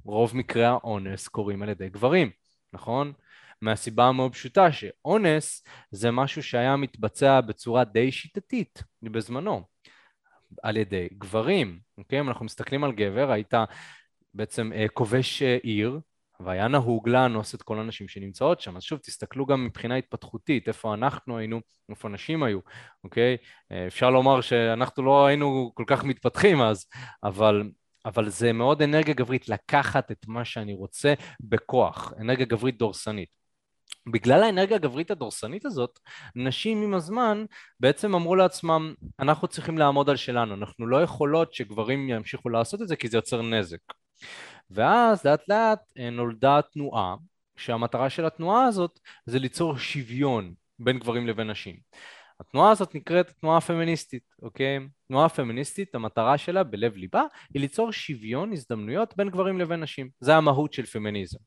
רוב 0.05 0.37
מקרי 0.37 0.65
האונס 0.65 1.27
קורים 1.27 1.61
על 1.63 1.69
ידי 1.69 1.89
גברים, 1.89 2.29
נכון? 2.73 3.13
מהסיבה 3.61 4.05
המאוד 4.05 4.33
פשוטה 4.33 4.71
שאונס 4.71 5.63
זה 5.91 6.11
משהו 6.11 6.43
שהיה 6.43 6.75
מתבצע 6.75 7.41
בצורה 7.41 7.83
די 7.83 8.11
שיטתית 8.11 8.83
בזמנו 9.03 9.63
על 10.63 10.77
ידי 10.77 11.07
גברים, 11.17 11.79
אוקיי? 11.97 12.19
אם 12.19 12.27
אנחנו 12.27 12.45
מסתכלים 12.45 12.83
על 12.83 12.91
גבר, 12.91 13.31
היית 13.31 13.53
בעצם 14.33 14.71
אה, 14.73 14.85
כובש 14.93 15.41
אה, 15.41 15.57
עיר 15.63 15.99
והיה 16.39 16.67
נהוג 16.67 17.09
לאנוס 17.09 17.55
את 17.55 17.61
כל 17.61 17.79
הנשים 17.79 18.07
שנמצאות 18.07 18.61
שם. 18.61 18.77
אז 18.77 18.83
שוב, 18.83 18.99
תסתכלו 18.99 19.45
גם 19.45 19.65
מבחינה 19.65 19.95
התפתחותית, 19.95 20.67
איפה 20.67 20.93
אנחנו 20.93 21.37
היינו, 21.37 21.61
איפה 21.89 22.09
נשים 22.09 22.43
היו, 22.43 22.59
אוקיי? 23.03 23.37
אה, 23.71 23.87
אפשר 23.87 24.09
לומר 24.09 24.41
שאנחנו 24.41 25.03
לא 25.03 25.25
היינו 25.25 25.71
כל 25.73 25.83
כך 25.87 26.03
מתפתחים 26.03 26.61
אז, 26.61 26.85
אבל 27.23 27.63
אבל 28.05 28.29
זה 28.29 28.53
מאוד 28.53 28.81
אנרגיה 28.81 29.13
גברית, 29.13 29.49
לקחת 29.49 30.11
את 30.11 30.25
מה 30.27 30.45
שאני 30.45 30.73
רוצה 30.73 31.13
בכוח, 31.39 32.13
אנרגיה 32.19 32.45
גברית 32.45 32.77
דורסנית. 32.77 33.29
בגלל 34.11 34.43
האנרגיה 34.43 34.75
הגברית 34.75 35.11
הדורסנית 35.11 35.65
הזאת, 35.65 35.99
נשים 36.35 36.81
עם 36.81 36.93
הזמן 36.93 37.45
בעצם 37.79 38.15
אמרו 38.15 38.35
לעצמם, 38.35 38.93
אנחנו 39.19 39.47
צריכים 39.47 39.77
לעמוד 39.77 40.09
על 40.09 40.15
שלנו, 40.15 40.53
אנחנו 40.53 40.87
לא 40.87 41.03
יכולות 41.03 41.53
שגברים 41.53 42.09
ימשיכו 42.09 42.49
לעשות 42.49 42.81
את 42.81 42.87
זה 42.87 42.95
כי 42.95 43.07
זה 43.07 43.17
יוצר 43.17 43.41
נזק. 43.41 43.79
ואז 44.71 45.25
לאט 45.25 45.49
לאט 45.49 45.79
אה, 45.99 46.09
נולדה 46.09 46.59
תנועה, 46.73 47.15
שהמטרה 47.57 48.09
של 48.09 48.25
התנועה 48.25 48.65
הזאת 48.65 48.99
זה 49.25 49.39
ליצור 49.39 49.77
שוויון 49.77 50.53
בין 50.79 50.99
גברים 50.99 51.27
לבין 51.27 51.49
נשים. 51.49 51.75
התנועה 52.39 52.71
הזאת 52.71 52.95
נקראת 52.95 53.29
תנועה 53.29 53.61
פמיניסטית, 53.61 54.23
אוקיי? 54.41 54.79
תנועה 55.07 55.29
פמיניסטית, 55.29 55.95
המטרה 55.95 56.37
שלה 56.37 56.63
בלב 56.63 56.95
ליבה 56.95 57.23
היא 57.53 57.61
ליצור 57.61 57.91
שוויון 57.91 58.53
הזדמנויות 58.53 59.17
בין 59.17 59.29
גברים 59.29 59.59
לבין 59.59 59.79
נשים. 59.79 60.09
זה 60.19 60.35
המהות 60.35 60.73
של 60.73 60.85
פמיניזם. 60.85 61.37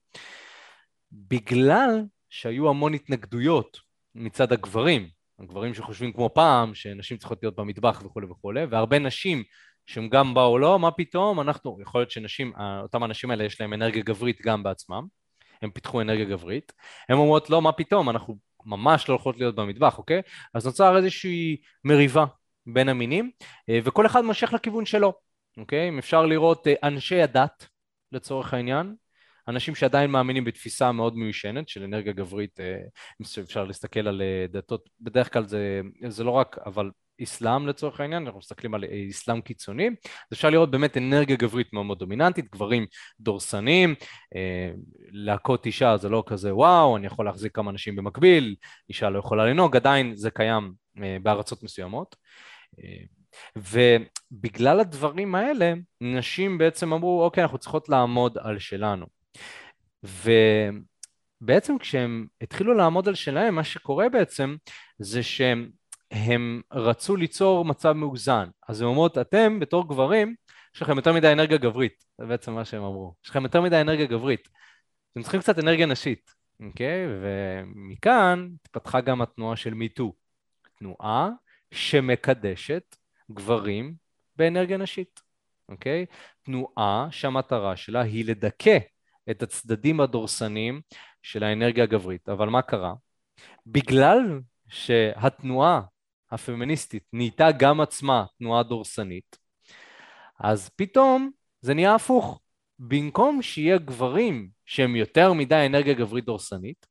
בגלל 1.13 2.05
שהיו 2.31 2.69
המון 2.69 2.95
התנגדויות 2.95 3.79
מצד 4.15 4.53
הגברים, 4.53 5.09
הגברים 5.39 5.75
שחושבים 5.75 6.13
כמו 6.13 6.31
פעם, 6.35 6.75
שנשים 6.75 7.17
צריכות 7.17 7.43
להיות 7.43 7.57
במטבח 7.57 8.03
וכולי 8.05 8.27
וכולי, 8.27 8.65
והרבה 8.65 8.99
נשים 8.99 9.43
שהם 9.87 10.09
גם 10.09 10.35
באו, 10.35 10.59
לא, 10.59 10.79
מה 10.79 10.91
פתאום, 10.91 11.41
אנחנו, 11.41 11.79
יכול 11.83 12.01
להיות 12.01 12.11
שנשים, 12.11 12.53
אותם 12.83 13.03
האנשים 13.03 13.31
האלה 13.31 13.45
יש 13.45 13.61
להם 13.61 13.73
אנרגיה 13.73 14.03
גברית 14.03 14.41
גם 14.43 14.63
בעצמם, 14.63 15.07
הם 15.63 15.71
פיתחו 15.71 16.01
אנרגיה 16.01 16.25
גברית, 16.25 16.73
הם 17.09 17.19
אומרות, 17.19 17.51
לא, 17.51 17.63
מה 17.63 17.73
פתאום, 17.73 18.11
אנחנו 18.11 18.39
ממש 18.65 19.09
לא 19.09 19.15
הולכות 19.15 19.39
להיות 19.39 19.55
במטבח, 19.55 19.99
אוקיי? 19.99 20.23
אז 20.55 20.67
נוצר 20.67 20.97
איזושהי 20.97 21.57
מריבה 21.85 22.25
בין 22.67 22.89
המינים, 22.89 23.31
אה, 23.69 23.79
וכל 23.85 24.07
אחד 24.07 24.25
מושך 24.25 24.53
לכיוון 24.53 24.87
שלו, 24.87 25.13
אוקיי? 25.57 25.89
אם 25.89 25.99
אפשר 25.99 26.27
לראות 26.27 26.67
אה, 26.67 26.75
אנשי 26.83 27.23
הדת, 27.23 27.67
לצורך 28.13 28.55
העניין, 28.55 28.95
אנשים 29.51 29.75
שעדיין 29.75 30.11
מאמינים 30.11 30.45
בתפיסה 30.45 30.93
מאוד 30.93 31.17
מיושנת 31.17 31.69
של 31.69 31.83
אנרגיה 31.83 32.13
גברית, 32.13 32.61
אה, 32.61 32.77
אפשר 33.43 33.65
להסתכל 33.65 34.09
על 34.09 34.23
אה, 34.23 34.47
דתות, 34.53 34.89
בדרך 35.01 35.33
כלל 35.33 35.45
זה, 35.45 35.81
זה 36.09 36.25
לא 36.25 36.31
רק, 36.31 36.57
אבל 36.67 36.91
אסלאם 37.23 37.67
לצורך 37.67 38.01
העניין, 38.01 38.27
אנחנו 38.27 38.39
מסתכלים 38.39 38.75
על 38.75 38.85
אה, 38.85 39.07
אסלאם 39.11 39.41
קיצוני, 39.41 39.87
אז 39.87 40.33
אפשר 40.33 40.51
לראות 40.51 40.71
באמת 40.71 40.97
אנרגיה 40.97 41.37
גברית 41.37 41.73
מאוד 41.73 41.87
מאוד 41.87 41.99
דומיננטית, 41.99 42.51
גברים 42.51 42.87
דורסניים, 43.21 43.95
להכות 45.13 45.67
אישה 45.67 45.97
זה 45.97 46.09
לא 46.09 46.23
כזה 46.27 46.55
וואו, 46.55 46.97
אני 46.97 47.07
יכול 47.07 47.25
להחזיק 47.25 47.55
כמה 47.55 47.71
אנשים 47.71 47.97
במקביל, 47.97 48.55
אישה 48.89 49.11
לא 49.11 49.19
יכולה 49.19 49.47
לנהוג, 49.47 49.77
עדיין 49.77 50.17
זה 50.17 50.31
קיים 50.31 50.73
בארצות 51.23 51.63
מסוימות. 51.63 52.17
ובגלל 53.57 54.81
הדברים 54.81 55.35
האלה, 55.35 55.73
נשים 56.01 56.59
בעצם 56.59 56.93
אמרו, 56.93 57.25
אוקיי, 57.25 57.43
אנחנו 57.43 57.59
צריכות 57.59 57.89
לעמוד 57.89 58.39
על 58.39 58.59
שלנו. 58.59 59.20
ובעצם 61.43 61.79
כשהם 61.79 62.27
התחילו 62.41 62.75
לעמוד 62.75 63.09
על 63.09 63.15
שלהם, 63.15 63.55
מה 63.55 63.65
שקורה 63.65 64.09
בעצם 64.09 64.57
זה 64.99 65.23
שהם 65.23 66.61
רצו 66.73 67.17
ליצור 67.17 67.65
מצב 67.65 67.93
מאוזן. 67.93 68.49
אז 68.69 68.81
הם 68.81 68.89
אומרות, 68.89 69.19
אתם 69.19 69.61
בתור 69.61 69.89
גברים, 69.89 70.35
יש 70.75 70.83
לכם 70.83 70.97
יותר 70.97 71.13
מדי 71.13 71.33
אנרגיה 71.33 71.59
גברית, 71.59 72.05
זה 72.19 72.27
בעצם 72.27 72.53
מה 72.53 72.65
שהם 72.65 72.83
אמרו. 72.83 73.15
יש 73.25 73.31
לכם 73.31 73.43
יותר 73.43 73.61
מדי 73.61 73.81
אנרגיה 73.81 74.07
גברית. 74.07 74.49
אתם 75.13 75.23
צריכים 75.23 75.41
קצת 75.41 75.59
אנרגיה 75.59 75.87
נשית, 75.87 76.31
אוקיי? 76.61 77.07
ומכאן 77.23 78.49
התפתחה 78.65 79.01
גם 79.01 79.23
התנועה 79.23 79.57
של 79.57 79.75
מיטו. 79.75 80.13
תנועה 80.79 81.31
שמקדשת 81.75 82.97
גברים 83.31 83.95
באנרגיה 84.37 84.77
נשית, 84.77 85.21
אוקיי? 85.69 86.07
תנועה 86.43 87.09
שהמטרה 87.11 87.77
שלה 87.77 88.01
היא 88.01 88.25
לדכא 88.25 88.79
את 89.31 89.43
הצדדים 89.43 90.01
הדורסניים 90.01 90.81
של 91.23 91.45
האנרגיה 91.45 91.85
הגברית. 91.85 92.29
אבל 92.29 92.49
מה 92.49 92.63
קרה? 92.63 92.95
בגלל 93.67 94.41
שהתנועה 94.69 95.81
הפמיניסטית 96.31 97.05
נהייתה 97.13 97.49
גם 97.59 97.81
עצמה 97.81 98.25
תנועה 98.39 98.63
דורסנית, 98.63 99.39
אז 100.41 100.69
פתאום 100.69 101.31
זה 101.61 101.75
נהיה 101.75 101.95
הפוך. 101.95 102.41
במקום 102.79 103.43
שיהיה 103.43 103.79
גברים 103.79 104.51
שהם 104.67 104.97
יותר 104.97 105.33
מדי 105.33 105.67
אנרגיה 105.67 105.95
גברית 105.95 106.25
דורסנית, 106.25 106.87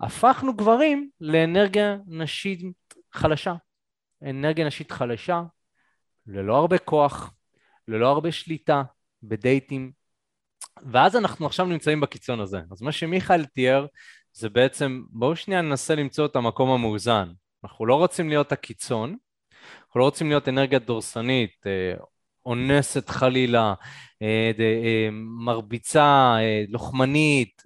הפכנו 0.00 0.56
גברים 0.56 1.10
לאנרגיה 1.20 1.96
נשית 2.06 2.60
חלשה. 3.12 3.54
אנרגיה 4.22 4.66
נשית 4.66 4.90
חלשה, 4.90 5.42
ללא 6.26 6.56
הרבה 6.56 6.78
כוח, 6.78 7.34
ללא 7.88 8.08
הרבה 8.08 8.32
שליטה, 8.32 8.82
בדייטים, 9.22 9.92
ואז 10.82 11.16
אנחנו 11.16 11.46
עכשיו 11.46 11.66
נמצאים 11.66 12.00
בקיצון 12.00 12.40
הזה. 12.40 12.60
אז 12.70 12.82
מה 12.82 12.92
שמיכאל 12.92 13.44
תיאר 13.44 13.86
זה 14.32 14.48
בעצם, 14.48 15.02
בואו 15.10 15.36
שנייה 15.36 15.62
ננסה 15.62 15.94
למצוא 15.94 16.26
את 16.26 16.36
המקום 16.36 16.70
המאוזן. 16.70 17.28
אנחנו 17.64 17.86
לא 17.86 17.94
רוצים 17.94 18.28
להיות 18.28 18.52
הקיצון, 18.52 19.16
אנחנו 19.86 20.00
לא 20.00 20.04
רוצים 20.04 20.28
להיות 20.28 20.48
אנרגיה 20.48 20.78
דורסנית, 20.78 21.66
אה, 21.66 22.04
אונסת 22.46 23.08
חלילה, 23.08 23.74
אה, 24.22 24.50
אה, 24.58 25.08
מרביצה, 25.44 26.36
לוחמנית, 26.68 27.62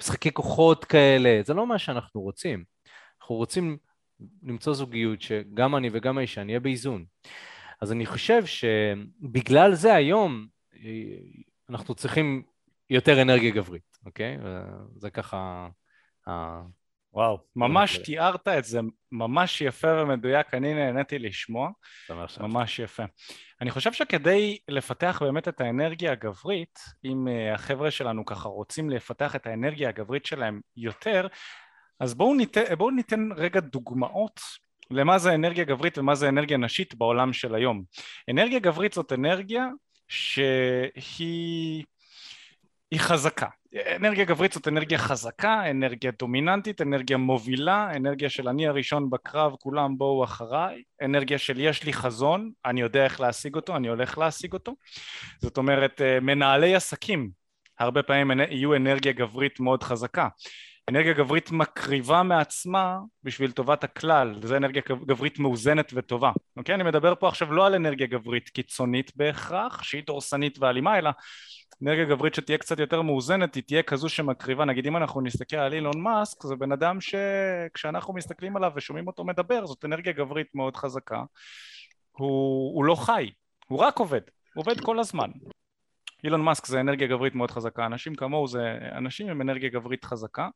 משחקי 0.00 0.32
כוחות 0.32 0.84
כאלה, 0.84 1.40
זה 1.44 1.54
לא 1.54 1.66
מה 1.66 1.78
שאנחנו 1.78 2.20
רוצים. 2.20 2.64
אנחנו 3.20 3.34
רוצים 3.36 3.76
למצוא 4.42 4.74
זוגיות 4.74 5.22
שגם 5.22 5.76
אני 5.76 5.90
וגם 5.92 6.18
האישה 6.18 6.44
נהיה 6.44 6.60
באיזון. 6.60 7.04
אז 7.80 7.92
אני 7.92 8.06
חושב 8.06 8.42
שבגלל 8.46 9.74
זה 9.74 9.94
היום 9.94 10.46
אנחנו 11.70 11.94
צריכים 11.94 12.42
יותר 12.92 13.22
אנרגיה 13.22 13.50
גברית, 13.50 13.98
אוקיי? 14.06 14.38
זה 14.96 15.10
ככה... 15.10 15.68
וואו, 17.14 17.38
ממש 17.56 17.98
תיארת 17.98 18.48
את 18.48 18.64
זה 18.64 18.80
ממש 19.12 19.60
יפה 19.60 20.02
ומדויק, 20.02 20.54
אני 20.54 20.74
נהניתי 20.74 21.18
לשמוע, 21.18 21.70
ממש 22.40 22.78
יפה. 22.78 23.02
אני 23.60 23.70
חושב 23.70 23.92
שכדי 23.92 24.58
לפתח 24.68 25.18
באמת 25.24 25.48
את 25.48 25.60
האנרגיה 25.60 26.12
הגברית, 26.12 26.78
אם 27.04 27.28
אה, 27.28 27.54
החבר'ה 27.54 27.90
שלנו 27.90 28.24
ככה 28.24 28.48
רוצים 28.48 28.90
לפתח 28.90 29.36
את 29.36 29.46
האנרגיה 29.46 29.88
הגברית 29.88 30.26
שלהם 30.26 30.60
יותר, 30.76 31.26
אז 32.00 32.14
בואו 32.14 32.34
ניתן, 32.34 32.74
בואו 32.78 32.90
ניתן 32.90 33.28
רגע 33.36 33.60
דוגמאות 33.60 34.40
למה 34.90 35.18
זה 35.18 35.34
אנרגיה 35.34 35.64
גברית 35.64 35.98
ומה 35.98 36.14
זה 36.14 36.28
אנרגיה 36.28 36.56
נשית 36.56 36.94
בעולם 36.94 37.32
של 37.32 37.54
היום. 37.54 37.82
אנרגיה 38.30 38.58
גברית 38.58 38.92
זאת 38.92 39.12
אנרגיה 39.12 39.68
שהיא 40.08 41.84
היא 42.92 43.00
חזקה. 43.00 43.46
אנרגיה 43.96 44.24
גברית 44.24 44.52
זאת 44.52 44.68
אנרגיה 44.68 44.98
חזקה, 44.98 45.70
אנרגיה 45.70 46.10
דומיננטית, 46.18 46.80
אנרגיה 46.80 47.16
מובילה, 47.16 47.90
אנרגיה 47.96 48.30
של 48.30 48.48
אני 48.48 48.68
הראשון 48.68 49.10
בקרב, 49.10 49.52
כולם 49.60 49.98
בואו 49.98 50.24
אחריי, 50.24 50.82
אנרגיה 51.04 51.38
של 51.38 51.60
יש 51.60 51.84
לי 51.84 51.92
חזון, 51.92 52.50
אני 52.64 52.80
יודע 52.80 53.04
איך 53.04 53.20
להשיג 53.20 53.54
אותו, 53.54 53.76
אני 53.76 53.88
הולך 53.88 54.18
להשיג 54.18 54.52
אותו. 54.52 54.74
זאת 55.38 55.56
אומרת, 55.56 56.00
אה, 56.00 56.20
מנהלי 56.20 56.74
עסקים 56.74 57.30
הרבה 57.78 58.02
פעמים 58.02 58.40
יהיו 58.50 58.76
אנרגיה 58.76 59.12
גברית 59.12 59.60
מאוד 59.60 59.82
חזקה. 59.82 60.28
אנרגיה 60.92 61.12
גברית 61.12 61.50
מקריבה 61.50 62.22
מעצמה 62.22 62.98
בשביל 63.22 63.50
טובת 63.50 63.84
הכלל, 63.84 64.38
וזו 64.42 64.56
אנרגיה 64.56 64.82
גברית 65.06 65.38
מאוזנת 65.38 65.92
וטובה. 65.94 66.32
אוקיי? 66.56 66.74
אני 66.74 66.82
מדבר 66.82 67.14
פה 67.14 67.28
עכשיו 67.28 67.52
לא 67.52 67.66
על 67.66 67.74
אנרגיה 67.74 68.06
גברית 68.06 68.48
קיצונית 68.48 69.16
בהכרח, 69.16 69.82
שהיא 69.82 70.02
דורסנית 70.06 70.58
ואלימה, 70.58 70.98
אלא 70.98 71.10
אנרגיה 71.82 72.04
גברית 72.04 72.34
שתהיה 72.34 72.58
קצת 72.58 72.78
יותר 72.78 73.02
מאוזנת, 73.02 73.54
היא 73.54 73.62
תהיה 73.62 73.82
כזו 73.82 74.08
שמקריבה, 74.08 74.64
נגיד 74.64 74.86
אם 74.86 74.96
אנחנו 74.96 75.20
נסתכל 75.20 75.56
על 75.56 75.72
אילון 75.72 76.00
מאסק, 76.00 76.42
זה 76.42 76.56
בן 76.56 76.72
אדם 76.72 76.98
שכשאנחנו 77.00 78.14
מסתכלים 78.14 78.56
עליו 78.56 78.72
ושומעים 78.76 79.06
אותו 79.06 79.24
מדבר, 79.24 79.66
זאת 79.66 79.84
אנרגיה 79.84 80.12
גברית 80.12 80.54
מאוד 80.54 80.76
חזקה, 80.76 81.22
הוא, 82.12 82.76
הוא 82.76 82.84
לא 82.84 82.94
חי, 82.94 83.30
הוא 83.68 83.78
רק 83.78 83.98
עובד, 83.98 84.22
הוא 84.54 84.62
עובד 84.62 84.80
כל 84.80 84.98
הזמן. 84.98 85.30
אילון 86.24 86.40
מאסק 86.40 86.66
זה 86.66 86.80
אנרגיה 86.80 87.08
גברית 87.08 87.34
מאוד 87.34 87.50
חזקה, 87.50 87.86
אנשים 87.86 88.14
כמוהו 88.14 88.48
זה 88.48 88.78
אנשים 88.92 89.28
עם 89.28 89.40
אנרגיה 89.40 89.70
גברית 89.70 90.04
חזקה, 90.04 90.48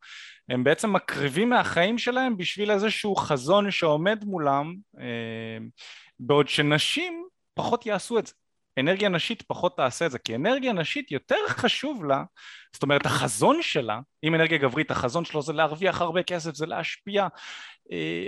הם 0.48 0.64
בעצם 0.64 0.92
מקריבים 0.92 1.50
מהחיים 1.50 1.98
שלהם 1.98 2.36
בשביל 2.36 2.70
איזשהו 2.70 3.16
חזון 3.16 3.70
שעומד 3.70 4.24
מולם, 4.24 4.74
אה, 5.00 5.58
בעוד 6.20 6.48
שנשים 6.48 7.26
פחות 7.54 7.86
יעשו 7.86 8.18
את 8.18 8.26
זה. 8.26 8.32
אנרגיה 8.78 9.08
נשית 9.08 9.42
פחות 9.42 9.76
תעשה 9.76 10.06
את 10.06 10.10
זה, 10.10 10.18
כי 10.18 10.34
אנרגיה 10.34 10.72
נשית 10.72 11.12
יותר 11.12 11.36
חשוב 11.48 12.04
לה, 12.04 12.24
זאת 12.72 12.82
אומרת 12.82 13.06
החזון 13.06 13.62
שלה, 13.62 14.00
אם 14.24 14.34
אנרגיה 14.34 14.58
גברית 14.58 14.90
החזון 14.90 15.24
שלו 15.24 15.42
זה 15.42 15.52
להרוויח 15.52 16.00
הרבה 16.00 16.22
כסף, 16.22 16.54
זה 16.54 16.66
להשפיע 16.66 17.26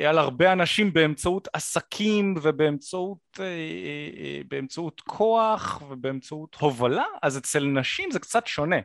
על 0.09 0.19
הרבה 0.19 0.53
אנשים 0.53 0.93
באמצעות 0.93 1.49
עסקים 1.53 2.35
ובאמצעות 2.43 3.19
אה, 3.41 3.45
אה, 3.45 4.41
באמצעות 4.49 5.01
כוח 5.01 5.83
ובאמצעות 5.89 6.57
הובלה, 6.61 7.05
אז 7.23 7.39
אצל 7.39 7.65
נשים 7.65 8.11
זה 8.11 8.19
קצת 8.19 8.47
שונה. 8.47 8.77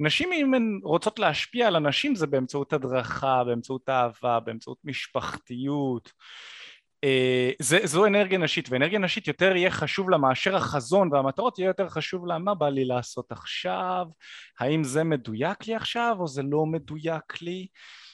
נשים 0.00 0.32
אם 0.32 0.54
הן 0.54 0.80
רוצות 0.82 1.18
להשפיע 1.18 1.66
על 1.66 1.76
אנשים 1.76 2.14
זה 2.14 2.26
באמצעות 2.26 2.72
הדרכה, 2.72 3.44
באמצעות 3.44 3.88
אהבה, 3.88 4.40
באמצעות 4.40 4.78
משפחתיות. 4.84 6.12
אה, 7.04 7.50
זה, 7.58 7.78
זו 7.84 8.06
אנרגיה 8.06 8.38
נשית, 8.38 8.68
ואנרגיה 8.70 8.98
נשית 8.98 9.28
יותר 9.28 9.56
יהיה 9.56 9.70
חשוב 9.70 10.10
לה 10.10 10.18
מאשר 10.18 10.56
החזון 10.56 11.12
והמטרות, 11.12 11.58
יהיה 11.58 11.68
יותר 11.68 11.88
חשוב 11.88 12.26
לה 12.26 12.38
מה 12.38 12.54
בא 12.54 12.68
לי 12.68 12.84
לעשות 12.84 13.32
עכשיו, 13.32 14.06
האם 14.60 14.84
זה 14.84 15.04
מדויק 15.04 15.66
לי 15.66 15.74
עכשיו 15.74 16.16
או 16.20 16.28
זה 16.28 16.42
לא 16.42 16.66
מדויק 16.66 17.42
לי, 17.42 17.66
אה, 17.66 18.11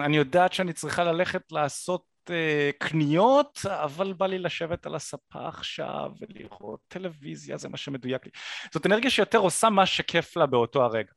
אני 0.00 0.16
יודעת 0.16 0.52
שאני 0.52 0.72
צריכה 0.72 1.04
ללכת 1.04 1.52
לעשות 1.52 2.04
uh, 2.28 2.32
קניות, 2.78 3.58
אבל 3.66 4.12
בא 4.12 4.26
לי 4.26 4.38
לשבת 4.38 4.86
על 4.86 4.94
הספה 4.94 5.48
עכשיו 5.48 6.10
ולראות 6.20 6.80
טלוויזיה, 6.88 7.56
זה 7.56 7.68
מה 7.68 7.76
שמדויק 7.76 8.24
לי. 8.24 8.30
זאת 8.72 8.86
אנרגיה 8.86 9.10
שיותר 9.10 9.38
עושה 9.38 9.70
מה 9.70 9.86
שכיף 9.86 10.36
לה 10.36 10.46
באותו 10.46 10.82
הרגע. 10.82 11.12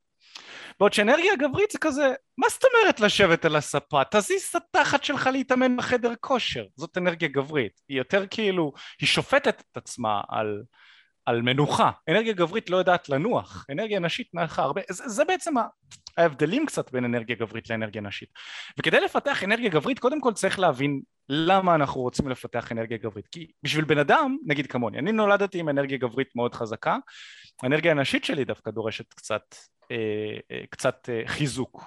בעוד 0.79 0.93
שאנרגיה 0.93 1.36
גברית 1.36 1.71
זה 1.71 1.79
כזה, 1.79 2.13
מה 2.38 2.47
זאת 2.49 2.63
אומרת 2.63 2.99
לשבת 2.99 3.45
על 3.45 3.55
הספה? 3.55 4.01
תזיז 4.12 4.43
את 4.43 4.55
התחת 4.55 5.03
שלך 5.03 5.29
להתאמן 5.31 5.77
בחדר 5.77 6.13
כושר, 6.21 6.65
זאת 6.75 6.97
אנרגיה 6.97 7.27
גברית, 7.27 7.81
היא 7.89 7.97
יותר 7.97 8.27
כאילו, 8.27 8.73
היא 9.01 9.08
שופטת 9.08 9.63
את 9.71 9.77
עצמה 9.77 10.21
על, 10.29 10.63
על 11.26 11.42
מנוחה, 11.42 11.92
אנרגיה 12.10 12.34
גברית 12.34 12.70
לא 12.70 12.78
יודעת 12.78 13.10
לנוח, 13.10 13.66
אנרגיה 13.72 14.00
נשית 14.00 14.28
נחה 14.34 14.62
הרבה, 14.62 14.82
זה, 14.90 15.10
זה 15.10 15.26
בעצם 15.26 15.54
ההבדלים 16.18 16.66
קצת 16.66 16.92
בין 16.92 17.06
אנרגיה 17.06 17.36
גברית 17.36 17.70
לאנרגיה 17.70 18.02
נשית. 18.02 18.30
וכדי 18.80 19.00
לפתח 19.02 19.44
אנרגיה 19.44 19.70
גברית 19.70 20.00
קודם 20.00 20.22
כל 20.22 20.34
צריך 20.34 20.60
להבין 20.60 21.02
למה 21.30 21.76
אנחנו 21.76 22.02
רוצים 22.02 22.30
לפתח 22.30 22.72
אנרגיה 22.72 22.98
גברית. 22.98 23.28
כי 23.28 23.52
בשביל 23.64 23.86
בן 23.86 23.98
אדם, 23.98 24.38
נגיד 24.46 24.68
כמוני, 24.68 25.00
אני 25.00 25.12
נולדתי 25.12 25.60
עם 25.60 25.70
אנרגיה 25.70 25.98
גברית 25.98 26.36
מאוד 26.36 26.56
חזקה, 26.56 26.98
האנרגיה 27.64 27.92
הנשית 27.92 28.26
שלי 28.26 28.46
דווקא 28.46 28.72
דורשת 28.72 29.14
קצת, 29.14 29.56
אה, 29.92 30.38
אה, 30.52 30.64
קצת 30.70 31.10
אה, 31.10 31.22
חיזוק. 31.26 31.84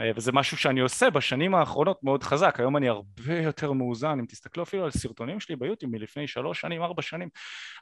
אה, 0.00 0.10
וזה 0.16 0.32
משהו 0.32 0.56
שאני 0.56 0.80
עושה 0.80 1.10
בשנים 1.10 1.54
האחרונות 1.54 2.02
מאוד 2.02 2.22
חזק, 2.22 2.60
היום 2.60 2.76
אני 2.76 2.88
הרבה 2.88 3.38
יותר 3.42 3.72
מאוזן, 3.72 4.18
אם 4.18 4.26
תסתכלו 4.26 4.62
אפילו 4.62 4.84
על 4.84 4.90
סרטונים 4.90 5.40
שלי 5.40 5.56
ביוטיוב 5.56 5.92
מלפני 5.92 6.26
שלוש 6.26 6.60
שנים, 6.60 6.82
ארבע 6.82 7.02
שנים, 7.02 7.28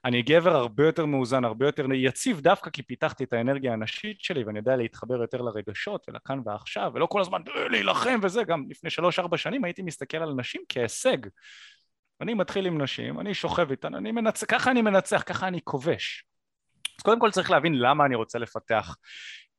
אני 0.05 0.22
גבר 0.22 0.57
הרבה 0.57 0.87
יותר 0.87 1.07
מאוזן, 1.07 1.44
הרבה 1.44 1.66
יותר 1.66 1.87
יציב, 1.92 2.40
דווקא 2.40 2.70
כי 2.70 2.83
פיתחתי 2.83 3.24
את 3.24 3.33
האנרגיה 3.33 3.72
הנשית 3.72 4.20
שלי 4.20 4.44
ואני 4.44 4.59
יודע 4.59 4.77
להתחבר 4.77 5.20
יותר 5.20 5.40
לרגשות 5.40 6.07
ולכאן 6.09 6.40
ועכשיו, 6.44 6.90
ולא 6.94 7.07
כל 7.07 7.20
הזמן 7.20 7.40
אה, 7.57 7.68
להילחם 7.68 8.18
וזה, 8.22 8.44
גם 8.44 8.64
לפני 8.70 8.90
שלוש 8.90 9.18
ארבע 9.18 9.37
שנים 9.37 9.64
הייתי 9.64 9.83
מסתכל 9.83 10.16
על 10.16 10.33
נשים 10.37 10.61
כהישג. 10.68 11.18
אני 12.20 12.35
מתחיל 12.35 12.66
עם 12.66 12.83
נשים, 12.83 13.20
אני 13.20 13.35
שוכב 13.35 13.70
איתן, 13.70 13.94
אני 13.94 14.12
מנצח, 14.12 14.46
ככה 14.48 14.70
אני 14.70 14.83
מנצח, 14.83 15.22
ככה 15.27 15.48
אני 15.48 15.61
כובש. 15.64 16.24
אז 16.98 17.03
קודם 17.03 17.20
כל 17.20 17.31
צריך 17.31 17.50
להבין 17.50 17.79
למה 17.79 18.07
אני 18.07 18.14
רוצה 18.14 18.38
לפתח 18.38 18.96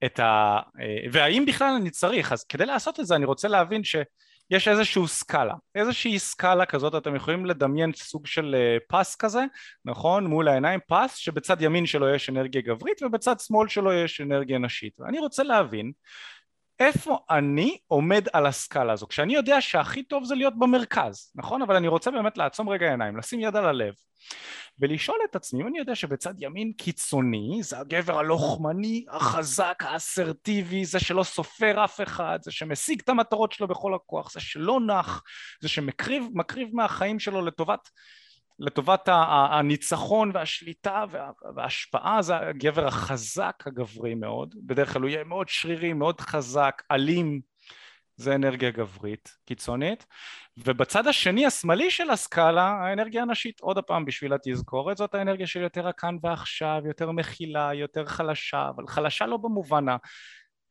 את 0.05 0.19
ה... 0.19 0.59
אה, 0.79 1.07
והאם 1.11 1.45
בכלל 1.47 1.75
אני 1.81 1.89
צריך, 1.89 2.31
אז 2.31 2.43
כדי 2.43 2.65
לעשות 2.65 2.99
את 2.99 3.05
זה 3.05 3.15
אני 3.15 3.25
רוצה 3.25 3.47
להבין 3.47 3.81
שיש 3.83 4.67
איזושהי 4.67 5.07
סקאלה, 5.07 5.53
איזושהי 5.75 6.19
סקאלה 6.19 6.65
כזאת, 6.65 6.95
אתם 6.95 7.15
יכולים 7.15 7.45
לדמיין 7.45 7.91
סוג 7.93 8.27
של 8.27 8.55
אה, 8.57 8.77
פס 8.87 9.15
כזה, 9.15 9.43
נכון? 9.85 10.27
מול 10.27 10.47
העיניים 10.47 10.79
פס 10.87 11.15
שבצד 11.15 11.61
ימין 11.61 11.85
שלו 11.85 12.09
יש 12.09 12.29
אנרגיה 12.29 12.61
גברית 12.61 13.03
ובצד 13.03 13.39
שמאל 13.39 13.67
שלו 13.67 13.93
יש 13.93 14.21
אנרגיה 14.21 14.57
נשית, 14.57 14.99
ואני 14.99 15.19
רוצה 15.19 15.43
להבין 15.43 15.91
איפה 16.79 17.17
אני 17.29 17.77
עומד 17.87 18.25
על 18.33 18.45
הסקאלה 18.45 18.93
הזו, 18.93 19.07
כשאני 19.07 19.35
יודע 19.35 19.61
שהכי 19.61 20.03
טוב 20.03 20.23
זה 20.23 20.35
להיות 20.35 20.59
במרכז, 20.59 21.31
נכון? 21.35 21.61
אבל 21.61 21.75
אני 21.75 21.87
רוצה 21.87 22.11
באמת 22.11 22.37
לעצום 22.37 22.69
רגע 22.69 22.89
עיניים, 22.89 23.17
לשים 23.17 23.39
יד 23.39 23.55
על 23.55 23.65
הלב 23.65 23.93
ולשאול 24.79 25.17
את 25.29 25.35
עצמי, 25.35 25.61
אם 25.61 25.67
אני 25.67 25.79
יודע 25.79 25.95
שבצד 25.95 26.33
ימין 26.37 26.73
קיצוני 26.73 27.59
זה 27.61 27.79
הגבר 27.79 28.19
הלוחמני, 28.19 29.05
החזק, 29.09 29.83
האסרטיבי, 29.85 30.85
זה 30.85 30.99
שלא 30.99 31.23
סופר 31.23 31.85
אף 31.85 32.01
אחד, 32.01 32.39
זה 32.41 32.51
שמשיג 32.51 33.01
את 33.03 33.09
המטרות 33.09 33.51
שלו 33.51 33.67
בכל 33.67 33.93
הכוח, 33.93 34.31
זה 34.31 34.39
שלא 34.39 34.79
נח, 34.79 35.23
זה 35.61 35.69
שמקריב 35.69 36.69
מהחיים 36.73 37.19
שלו 37.19 37.45
לטובת 37.45 37.89
לטובת 38.59 39.09
הניצחון 39.51 40.31
והשליטה 40.33 41.03
וההשפעה 41.55 42.21
זה 42.21 42.37
הגבר 42.37 42.87
החזק 42.87 43.63
הגברי 43.65 44.15
מאוד, 44.15 44.55
בדרך 44.63 44.93
כלל 44.93 45.01
הוא 45.01 45.09
יהיה 45.09 45.23
מאוד 45.23 45.49
שרירי, 45.49 45.93
מאוד 45.93 46.21
חזק, 46.21 46.81
אלים, 46.91 47.41
זה 48.17 48.35
אנרגיה 48.35 48.71
גברית 48.71 49.29
קיצונית, 49.45 50.05
ובצד 50.57 51.07
השני 51.07 51.45
השמאלי 51.45 51.91
של 51.91 52.09
הסקאלה 52.09 52.63
האנרגיה 52.63 53.21
הנשית, 53.21 53.59
עוד 53.59 53.79
פעם 53.79 54.05
בשביל 54.05 54.33
התזכורת, 54.33 54.97
זאת 54.97 55.15
האנרגיה 55.15 55.47
של 55.47 55.61
יותר 55.61 55.87
הכאן 55.87 56.17
ועכשיו, 56.23 56.81
יותר 56.85 57.11
מכילה, 57.11 57.73
יותר 57.73 58.05
חלשה, 58.05 58.69
אבל 58.75 58.87
חלשה 58.87 59.25
לא 59.25 59.37
במובן 59.37 59.85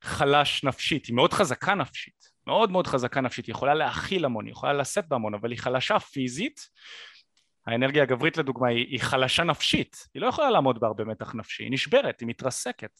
החלש 0.02 0.64
נפשית, 0.64 1.06
היא 1.06 1.14
מאוד 1.14 1.32
חזקה 1.32 1.74
נפשית, 1.74 2.28
מאוד 2.46 2.70
מאוד 2.70 2.86
חזקה 2.86 3.20
נפשית, 3.20 3.46
היא 3.46 3.52
יכולה 3.52 3.74
להכיל 3.74 4.24
המון, 4.24 4.44
היא 4.44 4.52
יכולה 4.52 4.72
לשאת 4.72 5.08
בהמון, 5.08 5.34
אבל 5.34 5.50
היא 5.50 5.58
חלשה 5.58 5.98
פיזית 5.98 6.60
האנרגיה 7.66 8.02
הגברית 8.02 8.36
לדוגמה 8.36 8.68
היא, 8.68 8.86
היא 8.90 9.00
חלשה 9.00 9.44
נפשית, 9.44 9.96
היא 10.14 10.22
לא 10.22 10.26
יכולה 10.26 10.50
לעמוד 10.50 10.80
בהרבה 10.80 11.04
מתח 11.04 11.34
נפשי, 11.34 11.62
היא 11.62 11.72
נשברת, 11.72 12.20
היא 12.20 12.28
מתרסקת. 12.28 12.90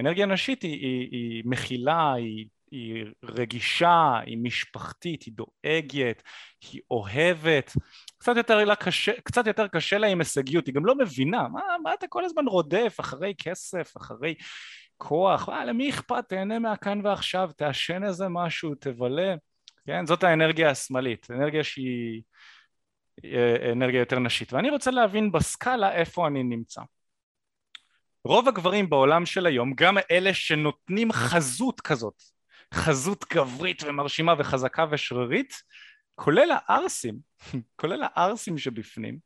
אנרגיה 0.00 0.26
נשית 0.26 0.62
היא, 0.62 0.80
היא, 0.80 1.08
היא 1.10 1.42
מכילה, 1.46 2.12
היא, 2.12 2.46
היא 2.70 3.04
רגישה, 3.24 4.18
היא 4.26 4.38
משפחתית, 4.42 5.22
היא 5.22 5.34
דואגת, 5.34 6.22
היא 6.72 6.80
אוהבת, 6.90 7.72
קצת 8.18 8.36
יותר, 8.36 8.74
קשה, 8.74 9.12
קצת 9.24 9.46
יותר 9.46 9.68
קשה 9.68 9.98
לה 9.98 10.06
עם 10.06 10.18
הישגיות, 10.18 10.66
היא 10.66 10.74
גם 10.74 10.86
לא 10.86 10.94
מבינה, 10.98 11.48
מה, 11.48 11.60
מה 11.82 11.94
אתה 11.94 12.06
כל 12.06 12.24
הזמן 12.24 12.44
רודף 12.46 12.96
אחרי 13.00 13.34
כסף, 13.38 13.96
אחרי 13.96 14.34
כוח, 14.96 15.48
מה, 15.48 15.64
למי 15.64 15.90
אכפת, 15.90 16.28
תהנה 16.28 16.58
מהכאן 16.58 17.00
ועכשיו, 17.06 17.50
תעשן 17.56 18.04
איזה 18.04 18.28
משהו, 18.28 18.74
תבלה, 18.74 19.34
כן, 19.86 20.06
זאת 20.06 20.24
האנרגיה 20.24 20.70
השמאלית, 20.70 21.26
אנרגיה 21.30 21.64
שהיא 21.64 22.16
אה, 22.16 22.20
אנרגיה 23.72 23.98
יותר 24.00 24.18
נשית. 24.18 24.52
ואני 24.52 24.70
רוצה 24.70 24.90
להבין 24.90 25.32
בסקאלה 25.32 25.92
איפה 25.92 26.26
אני 26.26 26.42
נמצא. 26.42 26.80
רוב 28.24 28.48
הגברים 28.48 28.90
בעולם 28.90 29.26
של 29.26 29.46
היום 29.46 29.72
גם 29.74 29.98
אלה 30.10 30.34
שנותנים 30.34 31.12
חזות 31.12 31.80
כזאת 31.80 32.22
חזות 32.74 33.24
גברית 33.32 33.82
ומרשימה 33.82 34.34
וחזקה 34.38 34.86
ושרירית 34.90 35.62
כולל 36.14 36.50
הערסים 36.50 37.18
כולל 37.80 38.02
הערסים 38.02 38.58
שבפנים 38.58 39.18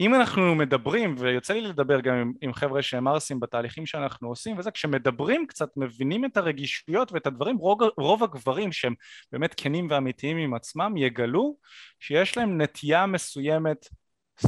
אם 0.00 0.14
אנחנו 0.14 0.54
מדברים, 0.54 1.14
ויוצא 1.18 1.54
לי 1.54 1.60
לדבר 1.60 2.00
גם 2.00 2.14
עם, 2.14 2.32
עם 2.40 2.52
חבר'ה 2.52 2.82
שהם 2.82 3.08
ערסים 3.08 3.40
בתהליכים 3.40 3.86
שאנחנו 3.86 4.28
עושים 4.28 4.58
וזה, 4.58 4.70
כשמדברים 4.70 5.46
קצת 5.46 5.68
מבינים 5.76 6.24
את 6.24 6.36
הרגישויות 6.36 7.12
ואת 7.12 7.26
הדברים, 7.26 7.56
רוב, 7.56 7.78
רוב 7.98 8.24
הגברים 8.24 8.72
שהם 8.72 8.94
באמת 9.32 9.54
כנים 9.56 9.86
ואמיתיים 9.90 10.36
עם 10.36 10.54
עצמם 10.54 10.96
יגלו 10.96 11.56
שיש 12.00 12.36
להם 12.36 12.60
נטייה 12.60 13.06
מסוימת 13.06 13.86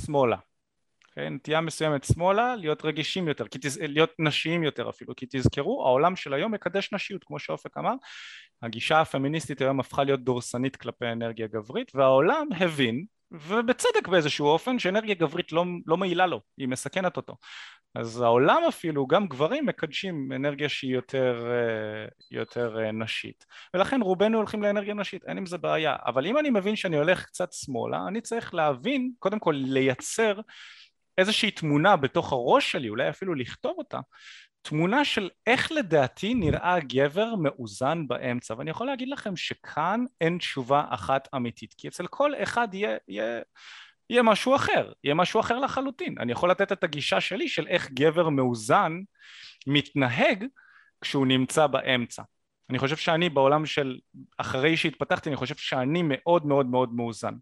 שמאלה. 0.05 0.37
Okay, 0.37 0.53
אוקיי? 1.09 1.31
נטייה 1.31 1.61
מסוימת 1.61 2.05
שמאלה 2.05 2.57
להיות 2.57 2.85
רגישים 2.85 3.29
יותר, 3.29 3.45
תז... 3.51 3.79
להיות 3.81 4.11
נשיים 4.19 4.63
יותר 4.63 4.91
אפילו, 4.91 5.17
כי 5.17 5.27
תזכרו 5.31 5.87
העולם 5.87 6.17
של 6.17 6.35
היום 6.35 6.53
מקדש 6.53 6.93
נשיות 6.93 7.25
כמו 7.25 7.39
שאופק 7.39 7.79
אמר, 7.79 7.95
הגישה 8.63 9.01
הפמיניסטית 9.01 9.61
היום 9.61 9.81
הפכה 9.81 10.05
להיות 10.05 10.25
דורסנית 10.25 10.77
כלפי 10.77 11.07
אנרגיה 11.13 11.47
גברית 11.47 11.93
והעולם 11.95 12.47
הבין 12.61 13.05
ובצדק 13.33 14.09
באיזשהו 14.09 14.47
אופן 14.47 14.79
שאנרגיה 14.79 15.15
גברית 15.15 15.53
לא, 15.53 15.65
לא 15.87 15.97
מעילה 15.97 16.27
לו, 16.27 16.41
היא 16.59 16.69
מסכנת 16.69 17.17
אותו. 17.17 17.37
אז 17.95 18.21
העולם 18.21 18.63
אפילו, 18.69 19.07
גם 19.07 19.27
גברים 19.27 19.67
מקדשים 19.67 20.33
אנרגיה 20.33 20.69
שהיא 20.69 20.95
יותר, 20.95 21.47
אה, 21.51 22.09
יותר 22.31 22.79
אה, 22.81 22.93
נשית. 22.93 23.45
ולכן 23.75 24.03
רובנו 24.03 24.39
הולכים 24.39 24.63
לאנרגיה 24.63 24.95
נשית, 24.95 25.25
אין 25.25 25.39
עם 25.39 25.47
זה 25.47 25.59
בעיה. 25.59 25.97
אבל 26.07 26.27
אם 26.27 26.39
אני 26.39 26.51
מבין 26.51 26.77
שאני 26.77 26.97
הולך 26.97 27.25
קצת 27.25 27.53
שמאלה, 27.53 28.05
אני 28.09 28.21
צריך 28.21 28.55
להבין, 28.55 29.13
קודם 29.19 29.39
כל 29.39 29.55
לייצר 29.57 30.41
איזושהי 31.19 31.51
תמונה 31.51 31.97
בתוך 31.97 32.33
הראש 32.33 32.73
שלי, 32.73 32.89
אולי 32.89 33.09
אפילו 33.09 33.35
לכתוב 33.35 33.75
אותה, 33.79 33.99
תמונה 34.63 35.05
של 35.05 35.31
איך 35.47 35.73
לדעתי 35.73 36.35
נראה 36.35 36.81
גבר 36.81 37.35
מאוזן 37.35 38.09
באמצע 38.09 38.55
ואני 38.59 38.71
יכול 38.71 38.87
להגיד 38.87 39.09
לכם 39.09 39.37
שכאן 39.37 40.05
אין 40.21 40.39
תשובה 40.39 40.85
אחת 40.89 41.29
אמיתית 41.37 41.75
כי 41.79 41.89
אצל 41.89 42.07
כל 42.07 42.33
אחד 42.43 42.69
יהיה, 42.75 42.97
יהיה, 43.09 43.41
יהיה 44.11 44.23
משהו 44.23 44.57
אחר, 44.57 44.93
יהיה 45.05 45.15
משהו 45.15 45.41
אחר 45.41 45.59
לחלוטין. 45.59 46.15
אני 46.19 46.33
יכול 46.33 46.51
לתת 46.51 46.73
את 46.73 46.85
הגישה 46.85 47.21
שלי 47.21 47.49
של 47.49 47.67
איך 47.69 47.91
גבר 47.91 48.29
מאוזן 48.29 48.93
מתנהג 49.67 50.45
כשהוא 51.01 51.27
נמצא 51.27 51.67
באמצע. 51.67 52.23
אני 52.71 52.79
חושב 52.79 52.97
שאני 52.97 53.29
בעולם 53.29 53.67
של 53.67 53.99
אחרי 54.39 54.77
שהתפתחתי 54.77 55.29
אני 55.29 55.37
חושב 55.37 55.57
שאני 55.57 56.03
מאוד 56.05 56.47
מאוד 56.47 56.67
מאוד 56.67 56.95
מאוזן. 56.95 57.35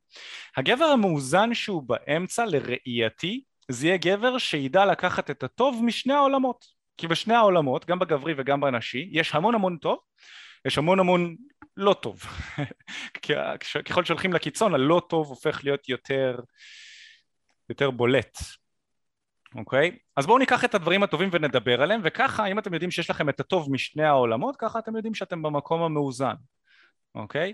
הגבר 0.56 0.84
המאוזן 0.84 1.54
שהוא 1.54 1.82
באמצע 1.82 2.46
לראייתי 2.46 3.42
זה 3.68 3.86
יהיה 3.86 3.96
גבר 3.96 4.38
שידע 4.38 4.86
לקחת 4.86 5.30
את 5.30 5.42
הטוב 5.42 5.80
משני 5.84 6.14
העולמות 6.14 6.79
כי 7.00 7.08
בשני 7.08 7.34
העולמות, 7.34 7.86
גם 7.86 7.98
בגברי 7.98 8.34
וגם 8.36 8.60
בנשי, 8.60 9.08
יש 9.12 9.34
המון 9.34 9.54
המון 9.54 9.76
טוב, 9.76 9.98
יש 10.64 10.78
המון 10.78 11.00
המון 11.00 11.36
לא 11.76 11.94
טוב. 12.02 12.22
ככל 13.88 14.04
שהולכים 14.04 14.32
לקיצון, 14.32 14.74
הלא 14.74 15.02
טוב 15.08 15.28
הופך 15.28 15.64
להיות 15.64 15.88
יותר, 15.88 16.40
יותר 17.68 17.90
בולט. 17.90 18.38
אוקיי? 19.54 19.98
אז 20.16 20.26
בואו 20.26 20.38
ניקח 20.38 20.64
את 20.64 20.74
הדברים 20.74 21.02
הטובים 21.02 21.28
ונדבר 21.32 21.82
עליהם, 21.82 22.00
וככה, 22.04 22.46
אם 22.46 22.58
אתם 22.58 22.74
יודעים 22.74 22.90
שיש 22.90 23.10
לכם 23.10 23.28
את 23.28 23.40
הטוב 23.40 23.72
משני 23.72 24.04
העולמות, 24.04 24.56
ככה 24.58 24.78
אתם 24.78 24.96
יודעים 24.96 25.14
שאתם 25.14 25.42
במקום 25.42 25.82
המאוזן. 25.82 26.34
אוקיי? 27.14 27.52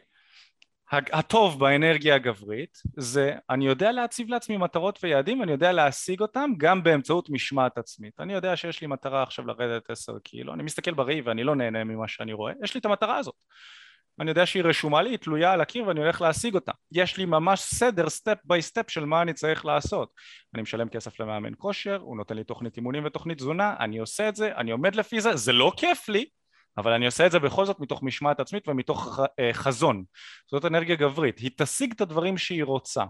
הטוב 0.92 1.60
באנרגיה 1.60 2.14
הגברית 2.14 2.78
זה 2.96 3.34
אני 3.50 3.66
יודע 3.66 3.92
להציב 3.92 4.28
לעצמי 4.28 4.56
מטרות 4.56 4.98
ויעדים 5.02 5.40
ואני 5.40 5.52
יודע 5.52 5.72
להשיג 5.72 6.20
אותם 6.20 6.50
גם 6.58 6.82
באמצעות 6.82 7.30
משמעת 7.30 7.78
עצמית 7.78 8.20
אני 8.20 8.32
יודע 8.32 8.56
שיש 8.56 8.80
לי 8.80 8.86
מטרה 8.86 9.22
עכשיו 9.22 9.46
לרדת 9.46 9.90
עשר 9.90 10.18
קילו 10.18 10.54
אני 10.54 10.62
מסתכל 10.62 10.94
בראי 10.94 11.20
ואני 11.20 11.44
לא 11.44 11.56
נהנה 11.56 11.84
ממה 11.84 12.08
שאני 12.08 12.32
רואה 12.32 12.52
יש 12.62 12.74
לי 12.74 12.80
את 12.80 12.86
המטרה 12.86 13.16
הזאת 13.16 13.34
אני 14.20 14.30
יודע 14.30 14.46
שהיא 14.46 14.62
רשומה 14.62 15.02
לי, 15.02 15.10
היא 15.10 15.16
תלויה 15.16 15.52
על 15.52 15.60
הקיר 15.60 15.88
ואני 15.88 16.00
הולך 16.00 16.20
להשיג 16.20 16.54
אותה. 16.54 16.72
יש 16.92 17.16
לי 17.16 17.24
ממש 17.24 17.60
סדר, 17.60 18.08
step 18.08 18.38
by 18.44 18.62
step 18.62 18.90
של 18.90 19.04
מה 19.04 19.22
אני 19.22 19.32
צריך 19.32 19.64
לעשות. 19.64 20.10
אני 20.54 20.62
משלם 20.62 20.88
כסף 20.88 21.20
למאמן 21.20 21.52
כושר, 21.58 21.96
הוא 22.00 22.16
נותן 22.16 22.36
לי 22.36 22.44
תוכנית 22.44 22.76
אימונים 22.76 23.04
ותוכנית 23.04 23.38
תזונה, 23.38 23.74
אני 23.80 23.98
עושה 23.98 24.28
את 24.28 24.36
זה, 24.36 24.52
אני 24.56 24.70
עומד 24.70 24.94
לפי 24.94 25.20
זה, 25.20 25.36
זה 25.36 25.52
לא 25.52 25.72
כיף 25.76 26.08
לי, 26.08 26.24
אבל 26.78 26.92
אני 26.92 27.06
עושה 27.06 27.26
את 27.26 27.30
זה 27.30 27.38
בכל 27.38 27.66
זאת 27.66 27.80
מתוך 27.80 28.02
משמעת 28.02 28.40
עצמית 28.40 28.68
ומתוך 28.68 29.20
אה, 29.40 29.52
חזון. 29.52 30.04
זאת 30.50 30.64
אנרגיה 30.64 30.96
גברית. 30.96 31.38
היא 31.38 31.50
תשיג 31.56 31.92
את 31.92 32.00
הדברים 32.00 32.38
שהיא 32.38 32.64
רוצה 32.64 33.04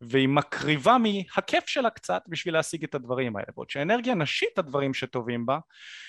והיא 0.00 0.28
מקריבה 0.28 0.96
מהכיף 0.98 1.68
שלה 1.68 1.90
קצת 1.90 2.22
בשביל 2.28 2.54
להשיג 2.54 2.84
את 2.84 2.94
הדברים 2.94 3.36
האלה. 3.36 3.46
בעוד 3.56 3.70
שאנרגיה 3.70 4.14
נשית 4.14 4.58
הדברים 4.58 4.94
שטובים 4.94 5.46
בה 5.46 5.58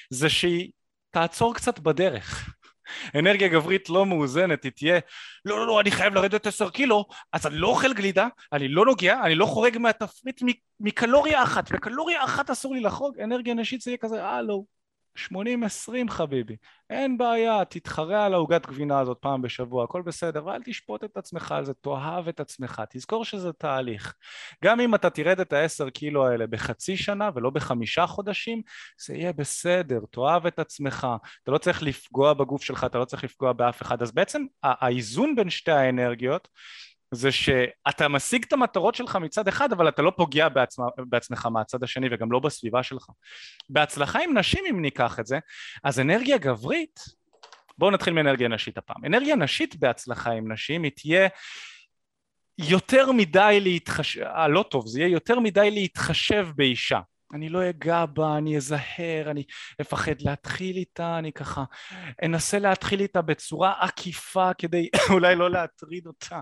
זה 0.09 0.29
שהיא 0.29 0.71
תעצור 1.11 1.55
קצת 1.55 1.79
בדרך. 1.79 2.55
אנרגיה 3.19 3.47
גברית 3.47 3.89
לא 3.89 4.05
מאוזנת 4.05 4.63
היא 4.63 4.71
תהיה 4.71 4.99
לא 5.45 5.59
לא 5.59 5.67
לא 5.67 5.81
אני 5.81 5.91
חייב 5.91 6.13
לרדת 6.13 6.47
עשר 6.47 6.69
קילו 6.69 7.05
אז 7.33 7.47
אני 7.47 7.57
לא 7.57 7.67
אוכל 7.67 7.93
גלידה 7.93 8.27
אני 8.53 8.67
לא 8.67 8.85
נוגע 8.85 9.21
אני 9.23 9.35
לא 9.35 9.45
חורג 9.45 9.77
מהתפריט 9.77 10.41
מקלוריה 10.79 11.43
אחת 11.43 11.69
וקלוריה 11.71 12.23
אחת 12.23 12.49
אסור 12.49 12.73
לי 12.73 12.81
לחרוג. 12.81 13.19
אנרגיה 13.19 13.53
נשית 13.53 13.81
זה 13.81 13.91
יהיה 13.91 13.97
כזה 13.97 14.23
אה 14.23 14.41
לא 14.41 14.61
80-20 15.31 16.09
חביבי, 16.09 16.55
אין 16.89 17.17
בעיה, 17.17 17.65
תתחרה 17.65 18.25
על 18.25 18.33
העוגת 18.33 18.65
גבינה 18.65 18.99
הזאת 18.99 19.17
פעם 19.21 19.41
בשבוע, 19.41 19.83
הכל 19.83 20.01
בסדר, 20.01 20.45
ואל 20.45 20.61
תשפוט 20.65 21.03
את 21.03 21.17
עצמך 21.17 21.51
על 21.51 21.65
זה, 21.65 21.73
תאהב 21.73 22.27
את 22.27 22.39
עצמך, 22.39 22.81
תזכור 22.89 23.25
שזה 23.25 23.53
תהליך. 23.53 24.13
גם 24.63 24.79
אם 24.79 24.95
אתה 24.95 25.09
תרד 25.09 25.39
את 25.39 25.53
ה-10 25.53 25.89
קילו 25.89 26.27
האלה 26.27 26.47
בחצי 26.47 26.97
שנה 26.97 27.29
ולא 27.35 27.49
בחמישה 27.49 28.07
חודשים, 28.07 28.61
זה 29.05 29.15
יהיה 29.15 29.33
בסדר, 29.33 29.99
תאהב 30.11 30.45
את 30.45 30.59
עצמך, 30.59 31.07
אתה 31.43 31.51
לא 31.51 31.57
צריך 31.57 31.83
לפגוע 31.83 32.33
בגוף 32.33 32.63
שלך, 32.63 32.83
אתה 32.83 32.97
לא 32.97 33.05
צריך 33.05 33.23
לפגוע 33.23 33.53
באף 33.53 33.81
אחד, 33.81 34.01
אז 34.01 34.11
בעצם 34.11 34.45
האיזון 34.63 35.35
בין 35.35 35.49
שתי 35.49 35.71
האנרגיות 35.71 36.47
זה 37.11 37.31
שאתה 37.31 38.07
משיג 38.07 38.43
את 38.47 38.53
המטרות 38.53 38.95
שלך 38.95 39.15
מצד 39.15 39.47
אחד 39.47 39.73
אבל 39.73 39.89
אתה 39.89 40.01
לא 40.01 40.11
פוגע 40.17 40.49
בעצמה, 40.49 40.85
בעצמך 40.97 41.45
מהצד 41.45 41.83
השני 41.83 42.07
וגם 42.11 42.31
לא 42.31 42.39
בסביבה 42.39 42.83
שלך. 42.83 43.07
בהצלחה 43.69 44.19
עם 44.23 44.37
נשים 44.37 44.63
אם 44.69 44.81
ניקח 44.81 45.19
את 45.19 45.25
זה, 45.25 45.39
אז 45.83 45.99
אנרגיה 45.99 46.37
גברית, 46.37 46.99
בואו 47.77 47.91
נתחיל 47.91 48.13
מאנרגיה 48.13 48.47
נשית 48.47 48.77
הפעם. 48.77 49.05
אנרגיה 49.05 49.35
נשית 49.35 49.75
בהצלחה 49.75 50.31
עם 50.31 50.51
נשים 50.51 50.83
היא 50.83 50.91
תהיה 50.95 51.27
יותר 52.57 53.11
מדי 53.11 53.59
להתחשב, 53.61 54.21
אה 54.21 54.47
לא 54.47 54.65
טוב, 54.71 54.87
זה 54.87 54.99
יהיה 54.99 55.11
יותר 55.11 55.39
מדי 55.39 55.71
להתחשב 55.71 56.47
באישה. 56.55 56.99
אני 57.33 57.49
לא 57.49 57.69
אגע 57.69 58.05
בה, 58.05 58.37
אני 58.37 58.57
אזהר, 58.57 59.31
אני 59.31 59.43
אפחד 59.81 60.21
להתחיל 60.21 60.75
איתה, 60.75 61.19
אני 61.19 61.31
ככה 61.31 61.63
אנסה 62.25 62.59
להתחיל 62.59 62.99
איתה 62.99 63.21
בצורה 63.21 63.73
עקיפה 63.79 64.53
כדי 64.57 64.89
אולי 65.13 65.35
לא 65.35 65.49
להטריד 65.51 66.07
אותה, 66.07 66.39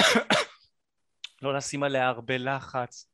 לא 1.42 1.54
לשים 1.54 1.82
עליה 1.82 2.08
הרבה 2.08 2.38
לחץ. 2.38 3.08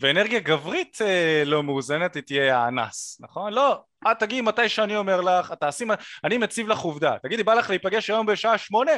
ואנרגיה 0.00 0.40
גברית 0.40 0.98
אה, 1.02 1.42
לא 1.46 1.62
מאוזנת 1.62 2.14
היא 2.14 2.22
תהיה 2.22 2.58
האנס, 2.58 3.18
נכון? 3.20 3.52
לא, 3.52 3.82
את 4.10 4.18
תגידי 4.18 4.40
מתי 4.40 4.68
שאני 4.68 4.96
אומר 4.96 5.20
לך, 5.20 5.52
תעשי, 5.52 5.84
אני 6.24 6.38
מציב 6.38 6.68
לך 6.68 6.78
עובדה, 6.78 7.16
תגידי 7.22 7.42
בא 7.42 7.54
לך 7.54 7.70
להיפגש 7.70 8.10
היום 8.10 8.26
בשעה 8.26 8.58
שמונה? 8.58 8.92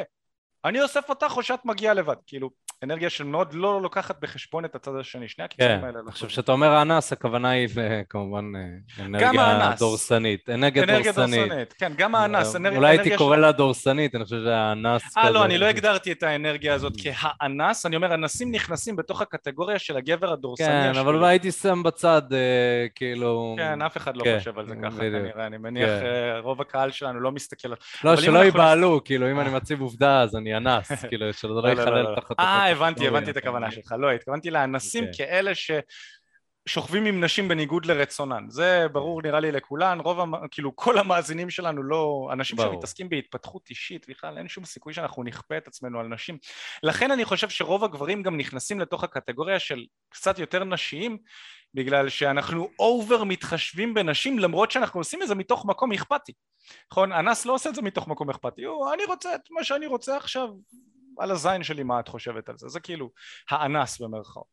אני 0.65 0.81
אוסף 0.81 1.09
אותך 1.09 1.37
או 1.37 1.43
שאת 1.43 1.65
מגיעה 1.65 1.93
לבד, 1.93 2.15
כאילו 2.27 2.49
אנרגיה 2.83 3.09
שמאוד 3.09 3.53
לא 3.53 3.81
לוקחת 3.81 4.21
בחשבון 4.21 4.65
את 4.65 4.75
הצד 4.75 4.91
השני, 4.99 5.27
שני 5.27 5.45
הכיוונים 5.45 5.79
כן, 5.79 5.85
האלה. 5.85 5.99
לא 6.01 6.09
עכשיו. 6.09 6.29
כשאתה 6.29 6.51
אומר 6.51 6.71
האנס, 6.71 7.13
הכוונה 7.13 7.49
היא 7.49 7.67
ל- 7.75 8.01
כמובן 8.09 8.51
אה, 8.55 9.05
אנרגיה 9.05 9.41
האנס. 9.41 9.79
דורסנית. 9.79 10.49
אנרגיה 10.49 10.85
דורסנית. 10.85 11.15
דורסנית, 11.15 11.73
כן, 11.73 11.93
גם 11.97 12.15
האנס, 12.15 12.55
אנרגיה... 12.55 12.77
אולי 12.77 12.89
הייתי 12.89 13.01
אנרגיה 13.01 13.17
קורא 13.17 13.37
לה 13.37 13.51
דורסנית, 13.51 14.15
אני 14.15 14.23
חושב 14.23 14.43
שהאנס 14.45 15.01
כזה. 15.05 15.19
אה, 15.19 15.29
לא, 15.29 15.45
אני 15.45 15.57
לא 15.57 15.65
הגדרתי 15.65 16.11
את 16.11 16.23
האנרגיה 16.23 16.73
הזאת 16.73 16.93
כהאנס, 17.03 17.85
אני 17.85 17.95
אומר, 17.95 18.13
אנסים 18.13 18.51
נכנסים 18.51 18.95
בתוך 18.95 19.21
הקטגוריה 19.21 19.79
של 19.79 19.97
הגבר 19.97 20.33
הדורסני 20.33 20.67
כן. 20.93 20.99
אבל 20.99 21.23
הייתי 21.23 21.51
שם 21.51 21.83
בצד, 21.83 22.21
אה, 22.33 22.37
כאילו... 22.95 23.55
כן, 23.57 23.81
אף 23.81 23.97
אחד 23.97 24.17
לא 24.17 24.23
כן, 24.23 24.37
חושב 24.39 24.59
על 24.59 24.67
זה 24.67 24.75
ככה. 24.83 24.97
כנראה, 24.97 25.47
אני 25.47 25.57
מניח 25.57 25.89
כן. 25.89 26.05
אה, 26.05 26.39
רוב 26.39 26.61
הקהל 26.61 26.91
שלנו 26.91 27.19
לא 27.19 27.31
מסתכל 27.31 27.67
על... 27.67 27.75
לא, 28.03 28.15
שלא 28.15 28.39
ייבהלו, 28.39 29.01
כאילו, 29.05 29.31
אם 29.31 29.39
אני 29.39 29.49
מציב 29.57 29.81
עובדה, 29.81 30.21
אז 30.21 30.35
אני 30.35 30.57
אנס, 30.57 31.05
כאילו, 31.05 31.33
שזה 31.33 31.47
לא 31.47 31.73
לא, 31.73 31.85
לא, 31.85 32.01
לא. 32.01 32.15
תחת... 32.15 32.35
אה, 32.65 32.71
הבנתי, 32.71 32.93
קטגוריה. 32.93 33.17
הבנתי 33.17 33.31
את 33.31 33.37
הכוונה 33.37 33.71
שלך. 33.71 33.95
לא, 33.99 34.11
התכוונתי 34.11 34.51
לאנסים 34.51 35.03
אוקיי. 35.03 35.27
כאלה 35.27 35.51
ששוכבים 35.55 37.05
עם 37.05 37.23
נשים 37.23 37.47
בניגוד 37.47 37.85
לרצונן. 37.85 38.45
זה 38.49 38.87
ברור 38.91 39.21
נראה 39.21 39.39
לי 39.39 39.51
לכולן, 39.51 39.99
רוב, 39.99 40.19
כאילו 40.51 40.75
כל 40.75 40.97
המאזינים 40.97 41.49
שלנו 41.49 41.83
לא... 41.83 42.29
אנשים. 42.33 42.57
שמתעסקים 42.57 43.09
בהתפתחות 43.09 43.69
אישית, 43.69 44.09
בכלל 44.09 44.37
אין 44.37 44.47
שום 44.47 44.65
סיכוי 44.65 44.93
שאנחנו 44.93 45.23
נכפה 45.23 45.57
את 45.57 45.67
עצמנו 45.67 45.99
על 45.99 46.07
נשים. 46.07 46.37
לכן 46.83 47.11
אני 47.11 47.25
חושב 47.25 47.49
שרוב 47.49 47.83
הגברים 47.83 48.23
גם 48.23 48.37
נכנסים 48.37 48.79
לתוך 48.79 49.03
הקטגוריה 49.03 49.59
של 49.59 49.85
קצת 50.09 50.39
יותר 50.39 50.63
נשיים, 50.63 51.17
בגלל 51.73 52.09
שאנחנו 52.09 52.69
אובר 52.79 53.23
מתחשבים 53.23 53.93
בנשים 53.93 54.39
למרות 54.39 54.71
שאנחנו 54.71 54.99
עושים 54.99 55.21
את 55.21 55.27
זה 55.27 55.35
מתוך 55.35 55.65
מקום 55.65 55.91
אכפתי. 55.91 56.33
נכון? 56.91 57.11
אנס 57.11 57.45
לא 57.45 57.53
עושה 57.53 57.69
את 57.69 57.75
זה 57.75 57.81
מתוך 57.81 58.07
מקום 58.07 58.29
אכפתי, 58.29 58.63
הוא 58.63 58.93
אני 58.93 59.05
רוצה 59.05 59.35
את 59.35 59.41
מה 59.51 59.63
שאני 59.63 59.87
רוצה 59.87 60.17
עכשיו, 60.17 60.49
על 61.19 61.31
הזין 61.31 61.63
שלי 61.63 61.83
מה 61.83 61.99
את 61.99 62.07
חושבת 62.07 62.49
על 62.49 62.57
זה, 62.57 62.67
זה 62.67 62.79
כאילו 62.79 63.09
האנס 63.49 64.01
במרכאות. 64.01 64.47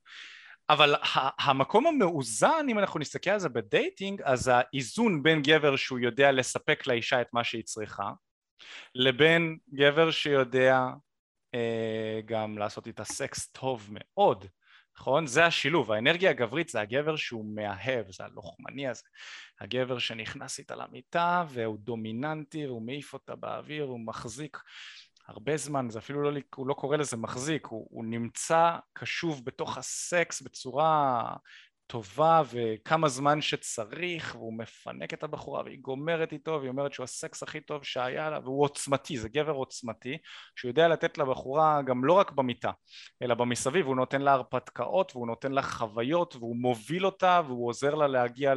אבל 0.68 0.94
המקום 1.38 1.86
המאוזן 1.86 2.66
אם 2.68 2.78
אנחנו 2.78 3.00
נסתכל 3.00 3.30
על 3.30 3.38
זה 3.38 3.48
ב 3.48 3.59
dating 3.59 4.22
אז 4.22 4.50
האיזון 4.54 5.22
בין 5.22 5.42
גבר 5.42 5.76
שהוא 5.76 5.98
יודע 5.98 6.32
לספק 6.32 6.86
לאישה 6.86 7.20
את 7.20 7.26
מה 7.32 7.44
שהיא 7.44 7.64
צריכה 7.64 8.10
לבין 8.94 9.58
גבר 9.74 10.10
שיודע 10.10 10.86
אה, 11.54 12.20
גם 12.24 12.58
לעשות 12.58 12.86
איתה 12.86 13.04
סקס 13.04 13.46
טוב 13.46 13.88
מאוד 13.90 14.46
נכון? 14.98 15.26
זה 15.26 15.46
השילוב, 15.46 15.92
האנרגיה 15.92 16.30
הגברית 16.30 16.68
זה 16.68 16.80
הגבר 16.80 17.16
שהוא 17.16 17.54
מאהב, 17.54 18.10
זה 18.10 18.24
הלוחמני 18.24 18.88
הזה 18.88 19.02
הגבר 19.60 19.98
שנכנס 19.98 20.58
איתה 20.58 20.74
למיטה 20.76 21.44
והוא 21.48 21.78
דומיננטי 21.78 22.66
והוא 22.66 22.86
מעיף 22.86 23.12
אותה 23.12 23.36
באוויר, 23.36 23.84
הוא 23.84 24.00
מחזיק 24.06 24.58
הרבה 25.28 25.56
זמן, 25.56 25.90
זה 25.90 25.98
אפילו 25.98 26.22
לא, 26.22 26.40
הוא 26.54 26.66
לא 26.66 26.74
קורא 26.74 26.96
לזה 26.96 27.16
מחזיק, 27.16 27.66
הוא, 27.66 27.86
הוא 27.90 28.04
נמצא 28.04 28.76
קשוב 28.92 29.44
בתוך 29.44 29.78
הסקס 29.78 30.42
בצורה 30.42 31.22
טובה 31.92 32.42
וכמה 32.52 33.08
זמן 33.08 33.40
שצריך 33.40 34.34
והוא 34.38 34.58
מפנק 34.58 35.14
את 35.14 35.22
הבחורה 35.22 35.62
והיא 35.62 35.78
גומרת 35.80 36.32
איתו 36.32 36.50
והיא 36.60 36.70
אומרת 36.70 36.92
שהוא 36.92 37.04
הסקס 37.04 37.42
הכי 37.42 37.60
טוב 37.60 37.84
שהיה 37.84 38.30
לה 38.30 38.38
והוא 38.38 38.62
עוצמתי, 38.62 39.18
זה 39.18 39.28
גבר 39.28 39.52
עוצמתי 39.52 40.18
שהוא 40.56 40.68
יודע 40.68 40.88
לתת 40.88 41.18
לבחורה 41.18 41.82
גם 41.82 42.04
לא 42.04 42.12
רק 42.12 42.30
במיטה 42.30 42.70
אלא 43.22 43.34
במסביב, 43.34 43.86
הוא 43.86 43.96
נותן 43.96 44.22
לה 44.22 44.32
הרפתקאות 44.32 45.12
והוא 45.14 45.26
נותן 45.26 45.52
לה 45.52 45.62
חוויות 45.62 46.36
והוא 46.36 46.56
מוביל 46.56 47.06
אותה 47.06 47.40
והוא 47.46 47.68
עוזר 47.68 47.94
לה 47.94 48.06
להגיע 48.06 48.54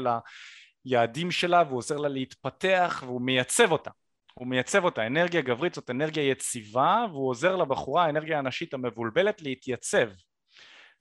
ליעדים 0.86 1.32
שלה 1.32 1.63
והוא 1.68 1.78
עוזר 1.78 1.97
לה 1.97 2.09
להתפתח 2.09 3.03
והוא 3.05 3.22
מייצב 3.22 3.72
אותה 3.72 3.91
הוא 4.39 4.47
מייצב 4.47 4.83
אותה, 4.83 5.07
אנרגיה 5.07 5.41
גברית 5.41 5.73
זאת 5.73 5.89
אנרגיה 5.89 6.29
יציבה 6.29 7.05
והוא 7.09 7.29
עוזר 7.29 7.55
לבחורה, 7.55 8.05
האנרגיה 8.05 8.39
הנשית 8.39 8.73
המבולבלת 8.73 9.41
להתייצב. 9.41 10.09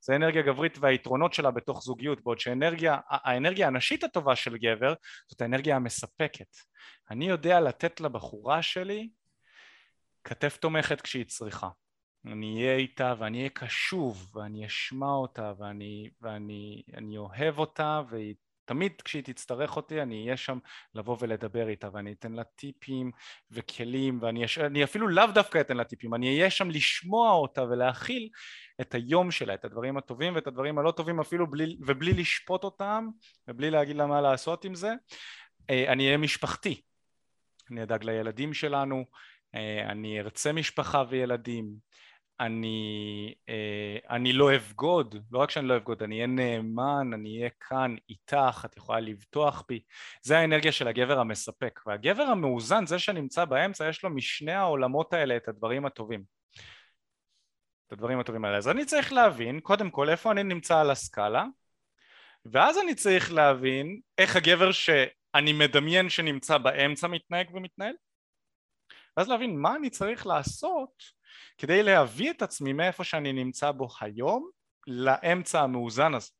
זה 0.01 0.17
אנרגיה 0.17 0.43
גברית 0.43 0.79
והיתרונות 0.81 1.35
שלה 1.35 1.51
בתוך 1.51 1.83
זוגיות 1.83 2.25
בעוד 2.25 2.39
שהאנרגיה 2.39 2.99
האנרגיה 3.09 3.67
הנשית 3.67 4.05
הטובה 4.05 4.37
של 4.37 4.57
גבר 4.57 4.95
זאת 5.29 5.41
האנרגיה 5.41 5.77
המספקת. 5.77 6.57
אני 7.11 7.29
יודע 7.29 7.61
לתת 7.61 8.01
לבחורה 8.01 8.63
שלי 8.63 9.09
כתף 10.25 10.57
תומכת 10.57 11.01
כשהיא 11.01 11.25
צריכה. 11.25 11.69
אני 12.27 12.57
אהיה 12.57 12.77
איתה 12.77 13.15
ואני 13.19 13.39
אהיה 13.39 13.51
קשוב 13.51 14.31
ואני 14.35 14.67
אשמע 14.67 15.11
אותה 15.11 15.53
ואני, 15.59 16.11
ואני 16.21 16.83
אני 16.97 17.17
אוהב 17.17 17.59
אותה 17.59 18.01
והיא 18.11 18.35
תמיד 18.65 18.93
כשהיא 19.05 19.23
תצטרך 19.23 19.77
אותי 19.77 20.03
אני 20.03 20.25
אהיה 20.25 20.37
שם 20.37 20.59
לבוא 20.95 21.17
ולדבר 21.21 21.69
איתה 21.69 21.89
ואני 21.93 22.13
אתן 22.13 22.33
לה 22.33 22.45
טיפים 22.45 23.11
וכלים 23.51 24.19
ואני 24.23 24.45
אני 24.61 24.85
אפילו 24.85 25.09
לאו 25.09 25.27
דווקא 25.35 25.61
אתן 25.61 25.77
לה 25.77 25.85
טיפים 25.85 26.15
אני 26.15 26.39
אהיה 26.39 26.51
שם 26.51 26.71
לשמוע 26.71 27.33
אותה 27.33 27.63
ולהכיל 27.63 28.29
את 28.81 28.95
היום 28.95 29.31
שלה 29.31 29.55
את 29.55 29.65
הדברים 29.65 29.97
הטובים 29.97 30.35
ואת 30.35 30.47
הדברים 30.47 30.79
הלא 30.79 30.91
טובים 30.91 31.21
אפילו 31.21 31.51
בלי, 31.51 31.77
ובלי 31.87 32.13
לשפוט 32.13 32.65
אותם 32.65 33.09
ובלי 33.49 33.71
להגיד 33.71 33.97
לה 33.97 34.07
מה 34.07 34.21
לעשות 34.21 34.65
עם 34.65 34.75
זה. 34.75 34.93
אני 35.71 36.07
אהיה 36.07 36.17
משפחתי. 36.17 36.81
אני 37.71 37.83
אדאג 37.83 38.05
לילדים 38.05 38.55
שלנו 38.55 39.05
אני 39.89 40.21
ארצה 40.21 40.53
משפחה 40.53 41.05
וילדים 41.09 41.75
אני, 42.41 43.35
אני 44.11 44.33
לא 44.33 44.55
אבגוד, 44.55 45.15
לא 45.31 45.39
רק 45.39 45.51
שאני 45.51 45.69
לא 45.69 45.77
אבגוד, 45.77 46.03
אני 46.03 46.15
אהיה 46.15 46.27
נאמן, 46.27 47.11
אני 47.15 47.39
אהיה 47.39 47.51
כאן 47.61 47.95
איתך, 48.09 48.63
את 48.65 48.77
יכולה 48.77 49.01
לבטוח 49.01 49.65
בי, 49.69 49.83
זה 50.23 50.39
האנרגיה 50.39 50.73
של 50.73 50.89
הגבר 50.89 51.19
המספק, 51.19 51.81
והגבר 51.87 52.23
המאוזן, 52.23 52.87
זה 52.87 52.99
שנמצא 52.99 53.45
באמצע, 53.45 53.89
יש 53.89 54.05
לו 54.05 54.11
משני 54.11 54.53
העולמות 54.53 55.13
האלה 55.13 55.37
את 55.37 55.49
הדברים 55.49 55.87
הטובים. 55.87 56.25
את 57.87 57.93
הדברים 57.93 58.21
הטובים 58.21 58.45
האלה. 58.45 58.57
אז 58.57 58.69
אני 58.69 58.85
צריך 58.85 59.13
להבין, 59.13 59.61
קודם 59.61 59.91
כל, 59.91 60.11
איפה 60.11 60.33
אני 60.33 60.43
נמצא 60.43 60.81
על 60.81 60.91
הסקאלה, 60.91 61.45
ואז 62.45 62.79
אני 62.79 62.95
צריך 62.95 63.33
להבין 63.33 64.01
איך 64.19 64.37
הגבר 64.37 64.73
שאני 64.73 65.53
מדמיין 65.53 66.09
שנמצא 66.09 66.59
באמצע 66.59 67.07
מתנהג 67.07 67.55
ומתנהל, 67.55 67.95
ואז 69.17 69.29
להבין 69.29 69.59
מה 69.59 69.77
אני 69.77 69.91
צריך 69.91 70.27
לעשות 70.27 71.24
כדי 71.59 71.83
להביא 71.83 72.31
את 72.31 72.43
עצמי 72.43 72.73
מאיפה 72.73 73.05
שאני 73.05 73.33
נמצא 73.33 73.71
בו 73.71 73.89
היום 74.01 74.51
לאמצע 74.87 75.61
המאוזן 75.61 76.15
הזה. 76.15 76.31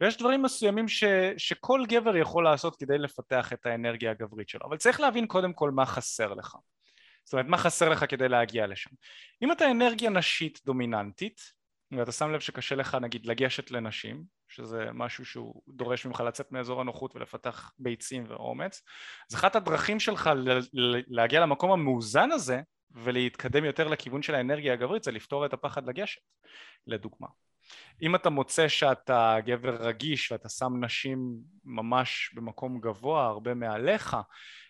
ויש 0.00 0.16
דברים 0.16 0.42
מסוימים 0.42 0.88
ש, 0.88 1.04
שכל 1.36 1.82
גבר 1.88 2.16
יכול 2.16 2.44
לעשות 2.44 2.76
כדי 2.76 2.98
לפתח 2.98 3.52
את 3.52 3.66
האנרגיה 3.66 4.10
הגברית 4.10 4.48
שלו, 4.48 4.66
אבל 4.66 4.76
צריך 4.76 5.00
להבין 5.00 5.26
קודם 5.26 5.52
כל 5.52 5.70
מה 5.70 5.86
חסר 5.86 6.34
לך. 6.34 6.56
זאת 7.24 7.32
אומרת, 7.32 7.46
מה 7.46 7.58
חסר 7.58 7.88
לך 7.88 8.04
כדי 8.08 8.28
להגיע 8.28 8.66
לשם. 8.66 8.90
אם 9.42 9.52
אתה 9.52 9.70
אנרגיה 9.70 10.10
נשית 10.10 10.60
דומיננטית, 10.64 11.40
ואתה 11.92 12.12
שם 12.12 12.32
לב 12.32 12.40
שקשה 12.40 12.74
לך 12.74 12.94
נגיד 12.94 13.26
לגשת 13.26 13.70
לנשים, 13.70 14.24
שזה 14.48 14.88
משהו 14.94 15.24
שהוא 15.24 15.62
דורש 15.68 16.06
ממך 16.06 16.20
לצאת 16.20 16.52
מאזור 16.52 16.80
הנוחות 16.80 17.16
ולפתח 17.16 17.72
ביצים 17.78 18.24
ואומץ, 18.28 18.82
אז 19.30 19.36
אחת 19.36 19.56
הדרכים 19.56 20.00
שלך 20.00 20.30
להגיע 21.08 21.40
למקום 21.40 21.72
המאוזן 21.72 22.32
הזה 22.32 22.60
ולהתקדם 22.90 23.64
יותר 23.64 23.88
לכיוון 23.88 24.22
של 24.22 24.34
האנרגיה 24.34 24.72
הגברית 24.72 25.04
זה 25.04 25.12
לפתור 25.12 25.46
את 25.46 25.52
הפחד 25.52 25.88
לגשת, 25.88 26.20
לדוגמה. 26.86 27.28
אם 28.02 28.14
אתה 28.14 28.30
מוצא 28.30 28.68
שאתה 28.68 29.36
גבר 29.44 29.76
רגיש 29.76 30.32
ואתה 30.32 30.48
שם 30.48 30.84
נשים 30.84 31.36
ממש 31.64 32.30
במקום 32.34 32.80
גבוה, 32.80 33.26
הרבה 33.26 33.54
מעליך, 33.54 34.16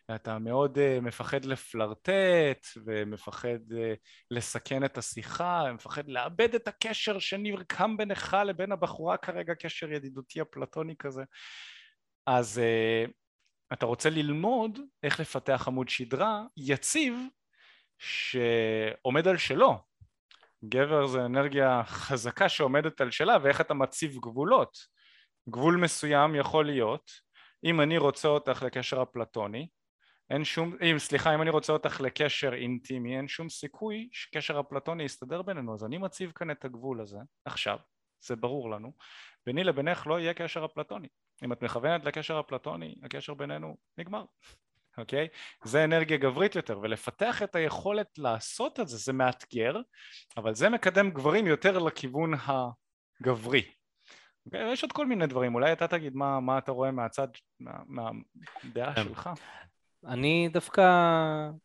ואתה 0.09 0.39
מאוד 0.39 0.79
uh, 0.79 1.01
מפחד 1.01 1.45
לפלרטט 1.45 2.67
ומפחד 2.85 3.59
uh, 3.71 3.77
לסכן 4.31 4.85
את 4.85 4.99
השיחה, 4.99 5.73
מפחד 5.73 6.09
לאבד 6.09 6.55
את 6.55 6.69
הקשר 6.69 7.19
שנרקם 7.19 7.97
בינך 7.97 8.37
לבין 8.47 8.73
הבחורה 8.73 9.17
כרגע, 9.17 9.55
קשר 9.55 9.93
ידידותי 9.93 10.43
אפלטוני 10.43 10.95
כזה, 10.99 11.23
אז 12.27 12.61
uh, 12.61 13.11
אתה 13.73 13.87
רוצה 13.87 14.11
ללמוד 14.11 14.79
איך 15.03 15.21
לפתח 15.21 15.65
עמוד 15.67 15.89
שדרה 15.89 16.43
יציב 16.57 17.15
שעומד 17.99 19.29
על 19.29 19.37
שלו. 19.37 19.79
גבר 20.65 21.07
זה 21.07 21.25
אנרגיה 21.25 21.83
חזקה 21.85 22.49
שעומדת 22.49 23.01
על 23.01 23.11
שלה 23.11 23.37
ואיך 23.43 23.61
אתה 23.61 23.75
מציב 23.75 24.17
גבולות. 24.17 24.79
גבול 25.49 25.77
מסוים 25.77 26.35
יכול 26.35 26.67
להיות 26.67 27.11
אם 27.65 27.81
אני 27.81 27.99
רוצה 27.99 28.29
אותך 28.29 28.63
לקשר 28.63 29.03
אפלטוני 29.03 29.69
אין 30.31 30.45
שום, 30.45 30.77
אם, 30.83 30.99
סליחה, 30.99 31.35
אם 31.35 31.43
אני 31.43 31.51
רוצה 31.51 31.73
אותך 31.73 32.01
לקשר 32.01 32.55
אינטימי, 32.55 33.17
אין 33.17 33.29
שום 33.29 33.49
סיכוי 33.49 34.09
שקשר 34.13 34.61
אפלטוני 34.61 35.03
יסתדר 35.03 35.43
בינינו, 35.43 35.75
אז 35.75 35.85
אני 35.85 35.99
מציב 35.99 36.33
כאן 36.35 36.51
את 36.51 36.65
הגבול 36.65 37.01
הזה, 37.01 37.19
עכשיו, 37.45 37.79
זה 38.21 38.37
ברור 38.37 38.71
לנו, 38.71 38.93
ביני 39.47 39.65
לבינך 39.65 40.07
לא 40.07 40.21
יהיה 40.21 40.35
קשר 40.35 40.65
אפלטוני. 40.65 41.09
אם 41.45 41.53
את 41.53 41.63
מכוונת 41.63 42.05
לקשר 42.05 42.41
אפלטוני, 42.41 42.95
הקשר 43.03 43.35
בינינו 43.35 43.77
נגמר. 43.99 44.25
אוקיי? 44.99 45.29
Okay? 45.33 45.69
זה 45.69 45.85
אנרגיה 45.85 46.17
גברית 46.17 46.57
יותר, 46.57 46.79
ולפתח 46.83 47.43
את 47.43 47.57
היכולת 47.57 48.19
לעשות 48.19 48.81
את 48.81 48.89
זה, 48.89 48.97
זה 48.97 49.13
מאתגר, 49.13 49.77
אבל 50.37 50.55
זה 50.55 50.69
מקדם 50.69 51.11
גברים 51.11 51.47
יותר 51.47 51.79
לכיוון 51.79 52.33
הגברי. 52.35 53.63
Okay? 54.49 54.57
יש 54.57 54.83
עוד 54.83 54.93
כל 54.93 55.07
מיני 55.07 55.27
דברים, 55.27 55.55
אולי 55.55 55.73
אתה 55.73 55.89
תגיד 55.89 56.17
מה, 56.17 56.41
מה 56.41 56.59
אתה 56.59 56.73
רואה 56.73 56.91
מהצד, 56.91 57.29
מה, 57.61 58.11
מהדעה 58.65 58.95
כן. 58.95 59.05
שלך. 59.05 59.31
אני 60.07 60.49
דווקא 60.53 60.83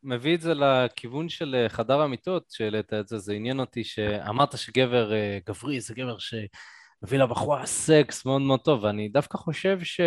מביא 0.04 0.36
את 0.36 0.42
זה 0.42 0.54
לכיוון 0.54 1.30
של 1.30 1.66
חדר 1.68 2.02
המיטות, 2.02 2.52
שהעלית 2.52 2.94
את 2.94 3.08
זה, 3.08 3.18
זה 3.18 3.34
עניין 3.34 3.60
אותי 3.60 3.84
שאמרת 3.84 4.58
שגבר 4.58 5.12
גברי 5.48 5.80
זה 5.80 5.94
גבר 5.94 6.18
שמביא 6.18 7.20
לבחורה 7.20 7.66
סקס 7.66 8.26
מאוד 8.26 8.42
מאוד 8.42 8.60
טוב, 8.60 8.84
ואני 8.84 9.10
דווקא 9.10 9.38
חושב 9.38 9.84
ש... 9.84 10.02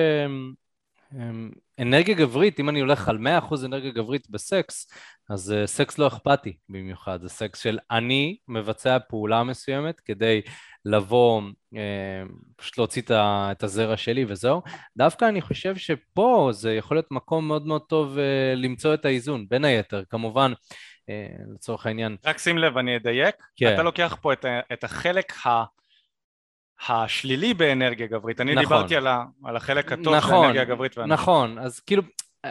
אמ, 1.14 1.50
אנרגיה 1.80 2.14
גברית, 2.14 2.60
אם 2.60 2.68
אני 2.68 2.80
הולך 2.80 3.08
על 3.08 3.18
100% 3.18 3.64
אנרגיה 3.64 3.90
גברית 3.90 4.30
בסקס, 4.30 4.86
אז 5.30 5.54
אה, 5.54 5.66
סקס 5.66 5.98
לא 5.98 6.06
אכפתי 6.06 6.56
במיוחד, 6.68 7.22
זה 7.22 7.28
סקס 7.28 7.60
של 7.60 7.78
אני 7.90 8.36
מבצע 8.48 8.98
פעולה 9.08 9.44
מסוימת 9.44 10.00
כדי 10.00 10.40
לבוא, 10.84 11.42
אה, 11.74 11.78
פשוט 12.56 12.78
להוציא 12.78 13.02
את 13.12 13.62
הזרע 13.62 13.96
שלי 13.96 14.24
וזהו. 14.28 14.62
דווקא 14.96 15.24
אני 15.24 15.40
חושב 15.40 15.76
שפה 15.76 16.48
זה 16.52 16.74
יכול 16.74 16.96
להיות 16.96 17.10
מקום 17.10 17.48
מאוד 17.48 17.66
מאוד 17.66 17.82
טוב 17.88 18.16
אה, 18.16 18.56
למצוא 18.56 18.94
את 18.94 19.04
האיזון, 19.04 19.46
בין 19.48 19.64
היתר, 19.64 20.02
כמובן, 20.10 20.52
אה, 20.52 21.54
לצורך 21.54 21.86
העניין. 21.86 22.16
רק 22.24 22.38
שים 22.38 22.58
לב, 22.58 22.78
אני 22.78 22.96
אדייק, 22.96 23.34
כן. 23.56 23.74
אתה 23.74 23.82
לוקח 23.82 24.16
פה 24.20 24.32
את, 24.32 24.44
את 24.72 24.84
החלק 24.84 25.46
ה... 25.46 25.64
השלילי 26.88 27.54
באנרגיה 27.54 28.06
גברית, 28.06 28.40
אני 28.40 28.54
נכון. 28.54 28.64
דיברתי 28.64 28.96
על, 28.96 29.06
ה, 29.06 29.24
על 29.44 29.56
החלק 29.56 29.92
הטוב 29.92 30.14
נכון, 30.14 30.30
של 30.30 30.34
האנרגיה 30.34 30.62
הגברית. 30.62 30.98
והאנרגיה. 30.98 31.22
נכון, 31.22 31.58
אז 31.58 31.80
כאילו, 31.80 32.02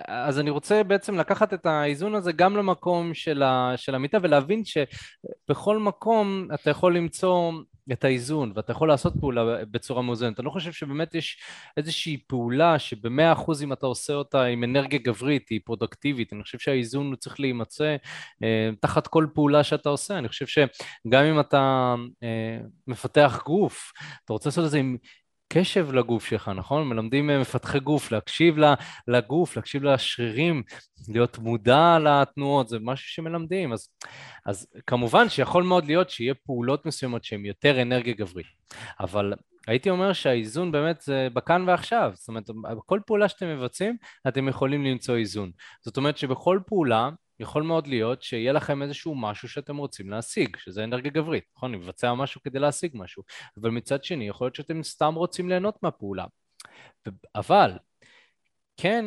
אז 0.07 0.39
אני 0.39 0.49
רוצה 0.49 0.83
בעצם 0.83 1.15
לקחת 1.15 1.53
את 1.53 1.65
האיזון 1.65 2.15
הזה 2.15 2.31
גם 2.31 2.57
למקום 2.57 3.13
של, 3.13 3.43
ה, 3.43 3.73
של 3.75 3.95
המיטה 3.95 4.17
ולהבין 4.21 4.63
שבכל 4.65 5.79
מקום 5.79 6.47
אתה 6.53 6.69
יכול 6.69 6.97
למצוא 6.97 7.51
את 7.91 8.03
האיזון 8.03 8.51
ואתה 8.55 8.71
יכול 8.71 8.87
לעשות 8.87 9.13
פעולה 9.19 9.65
בצורה 9.65 10.01
מאוזנת. 10.01 10.39
אני 10.39 10.45
לא 10.45 10.51
חושב 10.51 10.71
שבאמת 10.71 11.15
יש 11.15 11.41
איזושהי 11.77 12.17
פעולה 12.27 12.79
שבמאה 12.79 13.33
אחוז 13.33 13.63
אם 13.63 13.73
אתה 13.73 13.85
עושה 13.85 14.13
אותה 14.13 14.43
עם 14.43 14.63
אנרגיה 14.63 14.99
גברית 14.99 15.49
היא 15.49 15.59
פרודקטיבית. 15.65 16.33
אני 16.33 16.43
חושב 16.43 16.59
שהאיזון 16.59 17.07
הוא 17.07 17.15
צריך 17.15 17.39
להימצא 17.39 17.95
אה, 18.43 18.69
תחת 18.79 19.07
כל 19.07 19.27
פעולה 19.33 19.63
שאתה 19.63 19.89
עושה. 19.89 20.17
אני 20.17 20.27
חושב 20.27 20.45
שגם 20.47 21.23
אם 21.23 21.39
אתה 21.39 21.95
אה, 22.23 22.57
מפתח 22.87 23.41
גוף, 23.45 23.91
אתה 24.25 24.33
רוצה 24.33 24.49
לעשות 24.49 24.65
את 24.65 24.71
זה 24.71 24.77
עם 24.77 24.97
קשב 25.47 25.91
לגוף 25.91 26.25
שלך, 26.25 26.51
נכון? 26.55 26.87
מלמדים 26.87 27.29
אה, 27.29 27.39
מפתחי 27.39 27.79
גוף, 27.79 28.11
להקשיב 28.11 28.55
לגוף, 29.07 29.55
להקשיב 29.55 29.83
לשרירים, 29.83 30.63
להיות 31.07 31.37
מודע 31.37 31.97
לתנועות, 31.99 32.69
זה 32.69 32.77
משהו 32.81 33.07
שמלמדים. 33.07 33.73
אז, 33.73 33.89
אז 34.45 34.67
כמובן 34.87 35.29
שיכול 35.29 35.63
מאוד 35.63 35.85
להיות 35.85 36.09
שיהיה 36.09 36.33
פעולות 36.33 36.85
מסוימות 36.85 37.23
שהן 37.23 37.45
יותר 37.45 37.81
אנרגיה 37.81 38.13
גברית, 38.13 38.47
אבל 38.99 39.33
הייתי 39.67 39.89
אומר 39.89 40.13
שהאיזון 40.13 40.71
באמת 40.71 41.01
זה 41.01 41.27
בכאן 41.33 41.63
ועכשיו, 41.67 42.11
זאת 42.15 42.27
אומרת, 42.27 42.49
בכל 42.77 42.99
פעולה 43.05 43.29
שאתם 43.29 43.47
מבצעים, 43.57 43.97
אתם 44.27 44.47
יכולים 44.47 44.85
למצוא 44.85 45.15
איזון. 45.15 45.51
זאת 45.81 45.97
אומרת 45.97 46.17
שבכל 46.17 46.59
פעולה 46.67 47.09
יכול 47.39 47.63
מאוד 47.63 47.87
להיות 47.87 48.21
שיהיה 48.21 48.51
לכם 48.51 48.81
איזשהו 48.81 49.15
משהו 49.15 49.49
שאתם 49.49 49.77
רוצים 49.77 50.09
להשיג, 50.09 50.57
שזה 50.57 50.83
אנרגיה 50.83 51.11
גברית, 51.11 51.43
נכון? 51.55 51.71
לבצע 51.71 52.13
משהו 52.13 52.41
כדי 52.41 52.59
להשיג 52.59 52.91
משהו, 52.93 53.23
אבל 53.61 53.69
מצד 53.69 54.03
שני 54.03 54.27
יכול 54.27 54.45
להיות 54.45 54.55
שאתם 54.55 54.83
סתם 54.83 55.13
רוצים 55.13 55.49
ליהנות 55.49 55.83
מהפעולה. 55.83 56.25
אבל 57.35 57.71
כן 58.77 59.05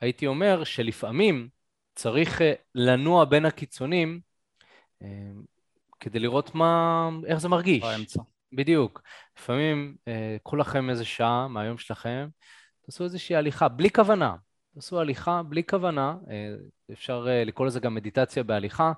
הייתי 0.00 0.26
אומר 0.26 0.64
שלפעמים 0.64 1.48
צריך 1.94 2.42
אה, 2.42 2.52
לנוע 2.74 3.24
בין 3.24 3.46
הקיצונים 3.46 4.20
אה, 5.02 5.08
כדי 6.00 6.18
לראות 6.18 6.54
מה, 6.54 7.08
איך 7.26 7.38
זה 7.38 7.48
מרגיש. 7.48 7.82
באמצע. 7.82 8.22
בדיוק. 8.52 9.02
לפעמים 9.38 9.96
אה, 10.08 10.36
קחו 10.44 10.56
לכם 10.56 10.90
איזה 10.90 11.04
שעה 11.04 11.48
מהיום 11.48 11.78
שלכם, 11.78 12.28
תעשו 12.86 13.04
איזושהי 13.04 13.36
הליכה, 13.36 13.68
בלי 13.68 13.90
כוונה. 13.90 14.34
תעשו 14.74 15.00
הליכה 15.00 15.42
בלי 15.42 15.62
כוונה, 15.64 16.14
אה, 16.30 16.54
אפשר 16.92 17.26
אה, 17.28 17.44
לקרוא 17.44 17.66
לזה 17.66 17.80
גם 17.80 17.94
מדיטציה 17.94 18.42
בהליכה. 18.42 18.92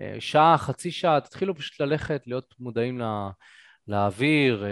אה, 0.00 0.16
שעה, 0.20 0.58
חצי 0.58 0.90
שעה, 0.90 1.20
תתחילו 1.20 1.56
פשוט 1.56 1.80
ללכת, 1.80 2.22
להיות 2.26 2.54
מודעים 2.58 2.98
לא, 2.98 3.28
לאוויר, 3.88 4.64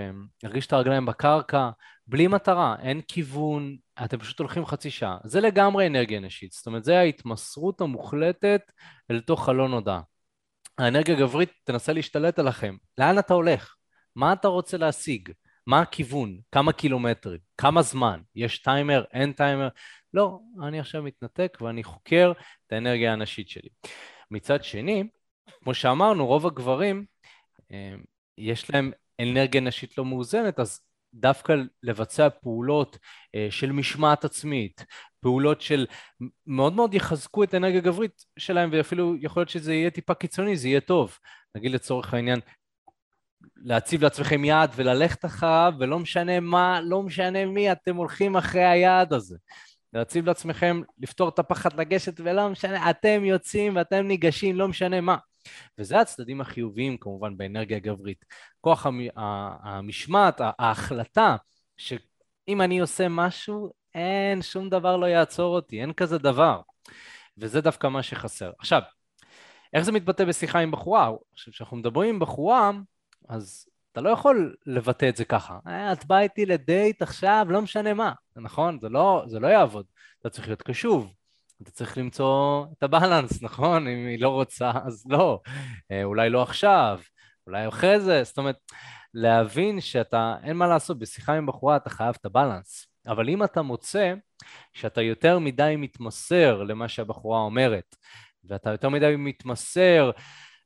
להרגיש 0.42 0.66
את 0.66 0.72
הרגליים 0.72 1.06
בקרקע, 1.06 1.70
בלי 2.06 2.26
מטרה, 2.26 2.76
אין 2.82 3.00
כיוון, 3.08 3.76
אתם 4.04 4.18
פשוט 4.18 4.38
הולכים 4.38 4.66
חצי 4.66 4.90
שעה. 4.90 5.18
זה 5.24 5.40
לגמרי 5.40 5.86
אנרגיה 5.86 6.20
נשית, 6.20 6.52
זאת 6.52 6.66
אומרת, 6.66 6.84
זה 6.84 6.98
ההתמסרות 6.98 7.80
המוחלטת 7.80 8.60
אל 9.10 9.20
תוך 9.20 9.48
הלא 9.48 9.68
נודע. 9.68 10.00
האנרגיה 10.78 11.14
הגברית 11.14 11.50
תנסה 11.64 11.92
להשתלט 11.92 12.38
עליכם. 12.38 12.76
לאן 12.98 13.18
אתה 13.18 13.34
הולך? 13.34 13.74
מה 14.16 14.32
אתה 14.32 14.48
רוצה 14.48 14.76
להשיג? 14.76 15.28
מה 15.66 15.80
הכיוון? 15.80 16.40
כמה 16.52 16.72
קילומטרים? 16.72 17.38
כמה 17.58 17.82
זמן? 17.82 18.20
יש 18.34 18.58
טיימר? 18.58 19.04
אין 19.12 19.32
טיימר? 19.32 19.68
לא, 20.14 20.40
אני 20.62 20.80
עכשיו 20.80 21.02
מתנתק 21.02 21.58
ואני 21.60 21.84
חוקר 21.84 22.32
את 22.66 22.72
האנרגיה 22.72 23.12
הנשית 23.12 23.48
שלי. 23.48 23.68
מצד 24.30 24.64
שני, 24.64 25.04
כמו 25.62 25.74
שאמרנו, 25.74 26.26
רוב 26.26 26.46
הגברים, 26.46 27.04
אה, 27.72 27.94
יש 28.38 28.70
להם 28.70 28.92
אנרגיה 29.20 29.60
נשית 29.60 29.98
לא 29.98 30.04
מאוזנת, 30.04 30.60
אז 30.60 30.80
דווקא 31.14 31.54
לבצע 31.82 32.28
פעולות 32.30 32.98
אה, 33.34 33.46
של 33.50 33.72
משמעת 33.72 34.24
עצמית, 34.24 34.84
פעולות 35.20 35.60
של 35.60 35.86
מאוד 36.46 36.72
מאוד 36.72 36.94
יחזקו 36.94 37.42
את 37.42 37.54
האנרגיה 37.54 37.78
הגברית 37.78 38.24
שלהם 38.38 38.70
ואפילו 38.72 39.14
יכול 39.20 39.40
להיות 39.40 39.48
שזה 39.48 39.74
יהיה 39.74 39.90
טיפה 39.90 40.14
קיצוני, 40.14 40.56
זה 40.56 40.68
יהיה 40.68 40.80
טוב. 40.80 41.18
נגיד 41.54 41.70
לצורך 41.70 42.14
העניין, 42.14 42.40
להציב 43.56 44.02
לעצמכם 44.02 44.44
יעד 44.44 44.70
וללכת 44.76 45.24
אחריו 45.24 45.72
ולא 45.78 45.98
משנה 45.98 46.40
מה, 46.40 46.80
לא 46.80 47.02
משנה 47.02 47.46
מי, 47.46 47.72
אתם 47.72 47.96
הולכים 47.96 48.36
אחרי 48.36 48.64
היעד 48.64 49.12
הזה. 49.12 49.36
להציב 49.92 50.26
לעצמכם 50.26 50.82
לפתור 50.98 51.28
את 51.28 51.38
הפחד 51.38 51.80
לגשת 51.80 52.20
ולא 52.20 52.48
משנה, 52.48 52.90
אתם 52.90 53.24
יוצאים 53.24 53.76
ואתם 53.76 54.06
ניגשים, 54.06 54.56
לא 54.56 54.68
משנה 54.68 55.00
מה. 55.00 55.16
וזה 55.78 56.00
הצדדים 56.00 56.40
החיוביים 56.40 56.96
כמובן 56.96 57.36
באנרגיה 57.36 57.78
גברית. 57.78 58.24
כוח 58.60 58.86
המשמעת, 59.62 60.40
ההחלטה, 60.58 61.36
שאם 61.76 62.60
אני 62.62 62.78
עושה 62.78 63.08
משהו, 63.08 63.72
אין, 63.94 64.42
שום 64.42 64.70
דבר 64.70 64.96
לא 64.96 65.06
יעצור 65.06 65.54
אותי, 65.54 65.80
אין 65.80 65.92
כזה 65.92 66.18
דבר. 66.18 66.60
וזה 67.38 67.60
דווקא 67.60 67.86
מה 67.86 68.02
שחסר. 68.02 68.50
עכשיו, 68.58 68.82
איך 69.72 69.82
זה 69.82 69.92
מתבטא 69.92 70.24
בשיחה 70.24 70.58
עם 70.58 70.70
בחורה? 70.70 71.10
עכשיו, 71.32 71.52
כשאנחנו 71.52 71.76
מדברים 71.76 72.14
עם 72.14 72.20
בחורה, 72.20 72.70
אז 73.28 73.68
אתה 73.92 74.00
לא 74.00 74.10
יכול 74.10 74.56
לבטא 74.66 75.08
את 75.08 75.16
זה 75.16 75.24
ככה. 75.24 75.58
אה, 75.66 75.92
את 75.92 76.04
באה 76.04 76.20
איתי 76.20 76.46
לדייט 76.46 77.02
עכשיו, 77.02 77.46
לא 77.48 77.62
משנה 77.62 77.94
מה. 77.94 78.12
נכון? 78.36 78.78
זה 78.80 78.88
לא, 78.88 79.24
זה 79.26 79.40
לא 79.40 79.46
יעבוד. 79.46 79.86
אתה 80.20 80.30
צריך 80.30 80.48
להיות 80.48 80.62
קשוב. 80.62 81.12
אתה 81.62 81.70
צריך 81.70 81.98
למצוא 81.98 82.66
את 82.78 82.82
הבלנס, 82.82 83.42
נכון? 83.42 83.88
אם 83.88 84.06
היא 84.06 84.20
לא 84.20 84.28
רוצה, 84.28 84.70
אז 84.86 85.04
לא. 85.08 85.40
אה, 85.90 86.04
אולי 86.04 86.30
לא 86.30 86.42
עכשיו, 86.42 87.00
אולי 87.46 87.68
אחרי 87.68 88.00
זה. 88.00 88.24
זאת 88.24 88.38
אומרת, 88.38 88.56
להבין 89.14 89.80
שאתה, 89.80 90.36
אין 90.42 90.56
מה 90.56 90.66
לעשות, 90.66 90.98
בשיחה 90.98 91.34
עם 91.34 91.46
בחורה 91.46 91.76
אתה 91.76 91.90
חייב 91.90 92.16
את 92.20 92.24
הבלנס. 92.24 92.86
אבל 93.06 93.28
אם 93.28 93.44
אתה 93.44 93.62
מוצא 93.62 94.14
שאתה 94.72 95.02
יותר 95.02 95.38
מדי 95.38 95.74
מתמסר 95.78 96.62
למה 96.62 96.88
שהבחורה 96.88 97.40
אומרת, 97.40 97.96
ואתה 98.44 98.70
יותר 98.70 98.88
מדי 98.88 99.14
מתמסר 99.18 100.10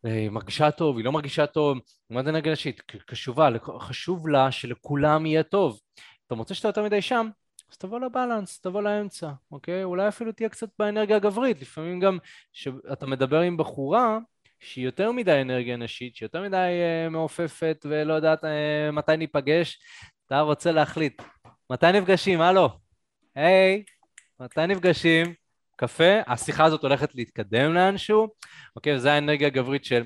היא 0.05 0.30
מרגישה 0.30 0.70
טוב, 0.70 0.96
היא 0.96 1.05
לא 1.05 1.12
מרגישה 1.12 1.46
טוב, 1.46 1.78
מה 2.11 2.22
זה 2.22 2.32
נגד 2.32 2.53
נשית? 2.53 2.80
קשובה, 2.80 3.48
חשוב 3.78 4.28
לה 4.28 4.53
שלכולם 4.53 5.26
יהיה 5.26 5.42
טוב. 5.42 5.80
אתה 6.26 6.34
מוצא 6.34 6.55
שאתה 6.55 6.68
יותר 6.68 6.84
מדי 6.84 7.03
שם, 7.03 7.28
אז 7.70 7.76
תבוא 7.76 8.01
לבלנס, 8.01 8.61
תבוא 8.61 8.82
לאמצע, 8.82 9.30
אוקיי? 9.53 9.84
אולי 9.84 10.09
אפילו 10.09 10.32
תהיה 10.32 10.48
קצת 10.48 10.68
באנרגיה 10.78 11.16
הגברית, 11.16 11.61
לפעמים 11.61 12.01
גם 12.01 12.18
כשאתה 12.53 13.07
מדבר 13.07 13.40
עם 13.40 13.57
בחורה 13.57 14.18
שהיא 14.59 14.84
יותר 14.84 15.12
מדי 15.12 15.40
אנרגיה 15.42 15.76
נשית, 15.76 16.16
שהיא 16.16 16.26
יותר 16.26 16.42
מדי 16.42 16.57
אה, 16.57 17.09
מעופפת 17.09 17.86
ולא 17.88 18.14
יודעת 18.14 18.44
אה, 18.44 18.90
מתי 18.92 19.16
ניפגש, 19.16 19.78
אתה 20.26 20.40
רוצה 20.40 20.72
להחליט, 20.72 21.22
מתי 21.70 21.92
נפגשים? 21.92 22.40
הלו, 22.40 22.68
היי, 23.34 23.84
מתי 24.40 24.66
נפגשים? 24.66 25.34
קפה, 25.81 26.20
השיחה 26.26 26.64
הזאת 26.64 26.83
הולכת 26.83 27.14
להתקדם 27.14 27.74
לאנשהו, 27.74 28.28
אוקיי? 28.76 28.97
וזו 28.97 29.09
האנרגיה 29.09 29.47
הגברית 29.47 29.85
של 29.85 30.03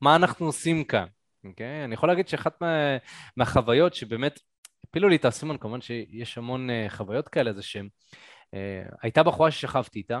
מה 0.00 0.16
אנחנו 0.16 0.46
עושים 0.46 0.84
כאן, 0.84 1.06
אוקיי? 1.44 1.84
אני 1.84 1.94
יכול 1.94 2.08
להגיד 2.08 2.28
שאחת 2.28 2.60
מה, 2.60 2.96
מהחוויות 3.36 3.94
שבאמת 3.94 4.40
הפילו 4.86 5.08
לי 5.08 5.16
את 5.16 5.24
האסימון, 5.24 5.58
כמובן 5.58 5.80
שיש 5.80 6.38
המון 6.38 6.70
uh, 6.70 6.72
חוויות 6.90 7.28
כאלה, 7.28 7.52
זה 7.52 7.62
שהייתה 7.62 9.20
אה, 9.20 9.24
בחורה 9.24 9.50
ששכבתי 9.50 9.98
איתה, 9.98 10.20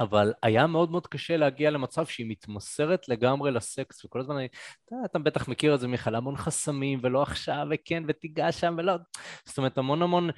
אבל 0.00 0.32
היה 0.42 0.66
מאוד 0.66 0.90
מאוד 0.90 1.06
קשה 1.06 1.36
להגיע 1.36 1.70
למצב 1.70 2.06
שהיא 2.06 2.30
מתמסרת 2.30 3.08
לגמרי 3.08 3.50
לסקס, 3.50 4.04
וכל 4.04 4.20
הזמן, 4.20 4.44
אתה, 4.84 4.96
אתה 5.04 5.18
בטח 5.18 5.48
מכיר 5.48 5.74
את 5.74 5.80
זה 5.80 5.88
מיכל, 5.88 6.14
המון 6.14 6.36
חסמים, 6.36 7.00
ולא 7.02 7.22
עכשיו, 7.22 7.66
וכן, 7.70 8.02
ותיגע 8.08 8.52
שם, 8.52 8.74
ולא, 8.78 8.92
זאת 9.44 9.58
אומרת, 9.58 9.78
המון 9.78 10.02
המון, 10.02 10.30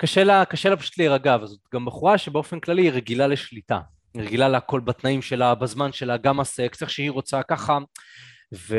קשה 0.00 0.24
לה, 0.24 0.44
קשה 0.44 0.70
לה 0.70 0.76
פשוט 0.76 0.98
להירגע, 0.98 1.36
וזאת 1.42 1.60
גם 1.74 1.84
בחורה 1.84 2.18
שבאופן 2.18 2.60
כללי 2.60 2.82
היא 2.82 2.90
רגילה 2.90 3.26
לשליטה, 3.26 3.80
היא 4.14 4.22
רגילה 4.22 4.48
להכל 4.48 4.80
בתנאים 4.80 5.22
שלה, 5.22 5.54
בזמן 5.54 5.92
שלה, 5.92 6.16
גם 6.16 6.40
הסקס, 6.40 6.82
איך 6.82 6.90
שהיא 6.90 7.10
רוצה, 7.10 7.42
ככה, 7.42 7.78
ו... 8.54 8.76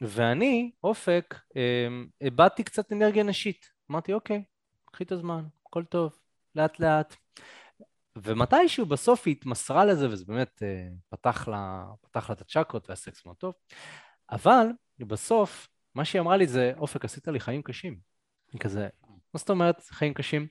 ואני, 0.00 0.70
אופק, 0.84 1.34
אמ, 1.56 2.06
איבדתי 2.20 2.64
קצת 2.64 2.92
אנרגיה 2.92 3.22
נשית. 3.22 3.66
אמרתי, 3.90 4.12
אוקיי, 4.12 4.44
קחי 4.92 5.04
את 5.04 5.12
הזמן, 5.12 5.44
הכל 5.66 5.84
טוב, 5.84 6.18
לאט 6.54 6.80
לאט. 6.80 7.16
ומתישהו 8.18 8.86
בסוף 8.86 9.26
היא 9.26 9.32
התמסרה 9.32 9.84
לזה, 9.84 10.08
וזה 10.08 10.24
באמת 10.28 10.62
אה, 10.62 10.88
פתח 11.08 11.48
לה, 11.48 11.84
פתח 12.00 12.30
לה 12.30 12.34
את 12.34 12.40
הצ'קרות 12.40 12.90
והסקס 12.90 13.26
מאוד 13.26 13.36
טוב, 13.36 13.54
אבל 14.30 14.66
בסוף, 14.98 15.68
מה 15.94 16.04
שהיא 16.04 16.20
אמרה 16.20 16.36
לי 16.36 16.46
זה, 16.46 16.72
אופק, 16.76 17.04
עשית 17.04 17.28
לי 17.28 17.40
חיים 17.40 17.62
קשים. 17.62 17.96
אני 18.52 18.60
כזה, 18.60 18.88
מה 19.34 19.38
זאת 19.38 19.50
אומרת 19.50 19.82
חיים 19.90 20.14
קשים? 20.14 20.46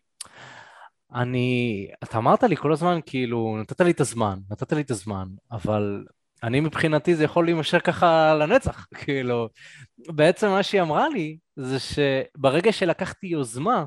אני, 1.13 1.87
אתה 2.03 2.17
אמרת 2.17 2.43
לי 2.43 2.55
כל 2.55 2.73
הזמן, 2.73 2.99
כאילו, 3.05 3.57
נתת 3.61 3.81
לי 3.81 3.91
את 3.91 3.99
הזמן, 3.99 4.39
נתת 4.49 4.73
לי 4.73 4.81
את 4.81 4.91
הזמן, 4.91 5.27
אבל 5.51 6.05
אני 6.43 6.59
מבחינתי 6.59 7.15
זה 7.15 7.23
יכול 7.23 7.45
להימשך 7.45 7.85
ככה 7.85 8.35
לנצח, 8.35 8.87
כאילו. 9.03 9.49
בעצם 9.97 10.47
מה 10.47 10.63
שהיא 10.63 10.81
אמרה 10.81 11.09
לי, 11.09 11.37
זה 11.55 11.77
שברגע 11.79 12.71
שלקחתי 12.71 13.27
יוזמה, 13.27 13.85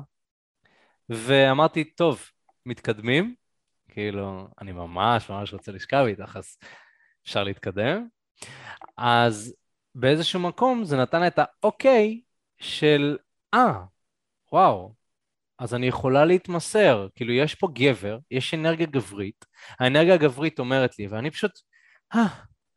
ואמרתי, 1.09 1.83
טוב, 1.83 2.21
מתקדמים, 2.65 3.35
כאילו, 3.89 4.47
אני 4.61 4.71
ממש 4.71 5.29
ממש 5.29 5.53
רוצה 5.53 5.71
לשכב 5.71 6.05
איתך, 6.07 6.35
אז 6.37 6.57
אפשר 7.23 7.43
להתקדם. 7.43 8.07
אז 8.97 9.55
באיזשהו 9.95 10.39
מקום 10.39 10.83
זה 10.83 10.97
נתן 10.97 11.27
את 11.27 11.39
האוקיי 11.39 12.21
של, 12.59 13.17
אה, 13.53 13.83
וואו, 14.57 14.93
אז 15.59 15.73
אני 15.73 15.87
יכולה 15.87 16.25
להתמסר, 16.25 17.07
כאילו 17.15 17.33
יש 17.33 17.55
פה 17.55 17.67
גבר, 17.73 18.17
יש 18.31 18.53
אנרגיה 18.53 18.85
גברית, 18.85 19.45
האנרגיה 19.79 20.13
הגברית 20.13 20.59
אומרת 20.59 20.99
לי, 20.99 21.07
ואני 21.07 21.31
פשוט, 21.31 21.51
אה, 22.15 22.27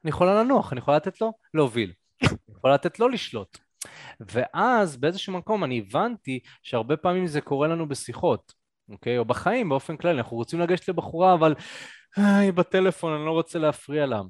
אני 0.04 0.10
יכולה 0.10 0.42
לנוח, 0.42 0.72
אני 0.72 0.80
יכולה 0.80 0.96
לתת 0.96 1.20
לו 1.20 1.32
להוביל, 1.54 1.92
אני 2.22 2.56
יכולה 2.56 2.74
לתת 2.74 2.98
לו 3.00 3.08
לשלוט. 3.08 3.58
ואז 4.20 4.96
באיזשהו 4.96 5.32
מקום 5.32 5.64
אני 5.64 5.78
הבנתי 5.78 6.40
שהרבה 6.62 6.96
פעמים 6.96 7.26
זה 7.26 7.40
קורה 7.40 7.68
לנו 7.68 7.88
בשיחות, 7.88 8.52
אוקיי? 8.88 9.18
או 9.18 9.24
בחיים 9.24 9.68
באופן 9.68 9.96
כללי, 9.96 10.18
אנחנו 10.18 10.36
רוצים 10.36 10.60
לגשת 10.60 10.88
לבחורה, 10.88 11.34
אבל 11.34 11.54
היא 12.16 12.52
בטלפון, 12.52 13.12
אני 13.12 13.26
לא 13.26 13.30
רוצה 13.30 13.58
להפריע 13.58 14.06
לה. 14.06 14.20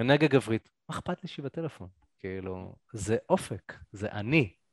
אנרגיה 0.00 0.28
גברית, 0.28 0.70
מה 0.88 0.96
אכפת 0.96 1.22
לי 1.22 1.28
שהיא 1.28 1.44
בטלפון? 1.44 1.88
כאילו, 2.20 2.74
זה 2.92 3.16
אופק, 3.28 3.74
זה 3.92 4.08
אני. 4.12 4.63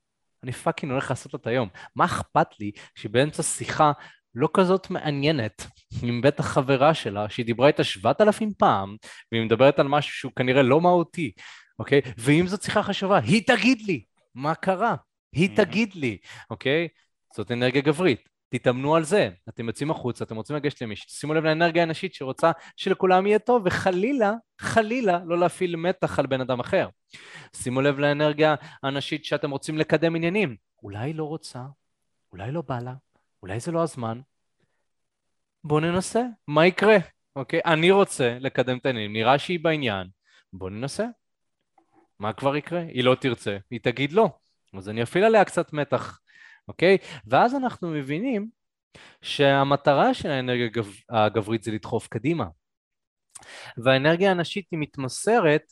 אני 0.43 0.51
פאקינג 0.51 0.91
הולך 0.91 1.09
לעשות 1.09 1.35
את 1.35 1.47
היום. 1.47 1.69
מה 1.95 2.05
אכפת 2.05 2.47
לי 2.59 2.71
שבאמצע 2.95 3.43
שיחה 3.43 3.91
לא 4.35 4.49
כזאת 4.53 4.89
מעניינת 4.89 5.67
עם 6.03 6.21
בית 6.21 6.39
החברה 6.39 6.93
שלה, 6.93 7.29
שהיא 7.29 7.45
דיברה 7.45 7.67
איתה 7.67 7.83
שבעת 7.83 8.21
אלפים 8.21 8.51
פעם, 8.57 8.95
והיא 9.31 9.45
מדברת 9.45 9.79
על 9.79 9.87
משהו 9.87 10.13
שהוא 10.13 10.31
כנראה 10.35 10.61
לא 10.61 10.81
מהותי, 10.81 11.31
אוקיי? 11.79 12.01
ואם 12.17 12.47
זאת 12.47 12.63
שיחה 12.63 12.83
חשובה, 12.83 13.17
היא 13.17 13.41
תגיד 13.47 13.81
לי 13.81 14.03
מה 14.35 14.55
קרה, 14.55 14.95
היא 15.33 15.57
תגיד 15.57 15.93
לי, 15.95 16.17
אוקיי? 16.49 16.87
זאת 17.35 17.51
אנרגיה 17.51 17.81
גברית. 17.81 18.30
תתאמנו 18.54 18.95
על 18.95 19.04
זה. 19.04 19.30
אתם 19.49 19.68
יוצאים 19.68 19.91
החוצה, 19.91 20.24
אתם 20.24 20.36
רוצים 20.36 20.56
לגשת 20.56 20.82
למישהו, 20.82 21.10
שימו 21.10 21.34
לב 21.34 21.43
לאנרגיה 21.43 21.84
האנשית 21.84 22.14
שרוצה 22.14 22.52
שלכולם 22.76 23.28
יהיה 23.28 23.39
טוב, 23.39 23.64
וחלילה, 23.66 24.34
חלילה, 24.60 25.20
לא 25.26 25.39
להפעיל 25.39 25.76
מתח 25.76 26.20
על 26.20 26.28
בן 26.28 26.41
אדם 26.41 26.60
אחר. 26.60 26.89
שימו 27.56 27.82
לב 27.82 27.99
לאנרגיה 27.99 28.56
האנשית 28.84 29.26
שאתם 29.26 29.52
רוצים 29.52 29.78
לקדם 29.78 30.16
עניינים. 30.16 30.56
אולי 30.84 31.14
לא 31.14 31.24
רוצה, 31.24 31.64
אולי 32.32 32.52
לא 32.52 32.62
בא 32.62 32.80
לה, 32.80 32.93
אולי 33.41 33.60
זה 33.60 33.72
לא 33.72 33.84
הזמן. 33.84 34.20
בואו 35.64 35.80
ננסה, 35.80 36.22
מה 36.47 36.66
יקרה? 36.66 36.97
אוקיי? 37.36 37.62
אני 37.66 37.91
רוצה 37.91 38.38
לקדם 38.39 38.78
את 38.78 38.86
העניינים, 38.86 39.14
נראה 39.14 39.39
שהיא 39.39 39.60
בעניין, 39.60 40.08
בואו 40.54 40.70
ננסה. 40.70 41.06
מה 42.20 42.34
כבר 42.34 42.56
יקרה? 42.56 42.82
היא 42.82 43.04
לא 43.04 43.16
תרצה, 43.16 43.58
היא 43.72 43.80
תגיד 43.84 44.12
לא. 44.12 44.30
אז 44.78 44.89
אני 44.89 45.04
אפעיל 45.04 45.24
עליה 45.24 45.45
קצת 45.45 45.74
מתח. 45.74 46.20
אוקיי? 46.68 46.97
ואז 47.28 47.55
אנחנו 47.55 47.89
מבינים 47.89 48.49
שהמטרה 49.22 50.14
של 50.14 50.30
האנרגיה 50.30 50.68
הגברית 51.09 51.64
זה 51.64 51.72
לדחוף 51.72 52.07
קדימה. 52.07 52.45
והאנרגיה 53.78 54.32
הנשית 54.32 54.68
היא 54.72 54.80
מתמסרת, 54.80 55.64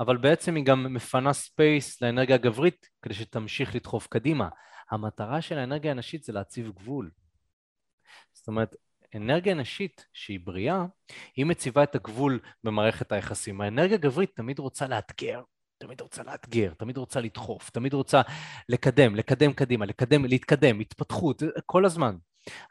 אבל 0.00 0.16
בעצם 0.16 0.54
היא 0.54 0.64
גם 0.64 0.94
מפנה 0.94 1.32
space 1.32 2.02
לאנרגיה 2.02 2.34
הגברית 2.34 2.88
כדי 3.02 3.14
שתמשיך 3.14 3.74
לדחוף 3.74 4.06
קדימה. 4.06 4.48
המטרה 4.90 5.40
של 5.40 5.58
האנרגיה 5.58 5.90
הנשית 5.90 6.24
זה 6.24 6.32
להציב 6.32 6.70
גבול. 6.70 7.10
זאת 8.32 8.48
אומרת, 8.48 8.74
אנרגיה 9.14 9.54
נשית 9.54 10.06
שהיא 10.12 10.40
בריאה, 10.44 10.84
היא 11.36 11.46
מציבה 11.46 11.82
את 11.82 11.94
הגבול 11.94 12.40
במערכת 12.64 13.12
היחסים. 13.12 13.60
האנרגיה 13.60 13.96
הגברית 13.96 14.36
תמיד 14.36 14.58
רוצה 14.58 14.88
לאתגר, 14.88 15.42
תמיד 15.78 16.00
רוצה 16.00 16.22
לאתגר, 16.22 16.72
תמיד 16.76 16.96
רוצה 16.96 17.20
לדחוף, 17.20 17.70
תמיד 17.70 17.94
רוצה 17.94 18.20
לקדם, 18.68 19.16
לקדם 19.16 19.52
קדימה, 19.52 19.86
לקדם, 19.86 20.24
להתקדם, 20.24 20.80
התפתחות, 20.80 21.42
כל 21.66 21.84
הזמן. 21.84 22.16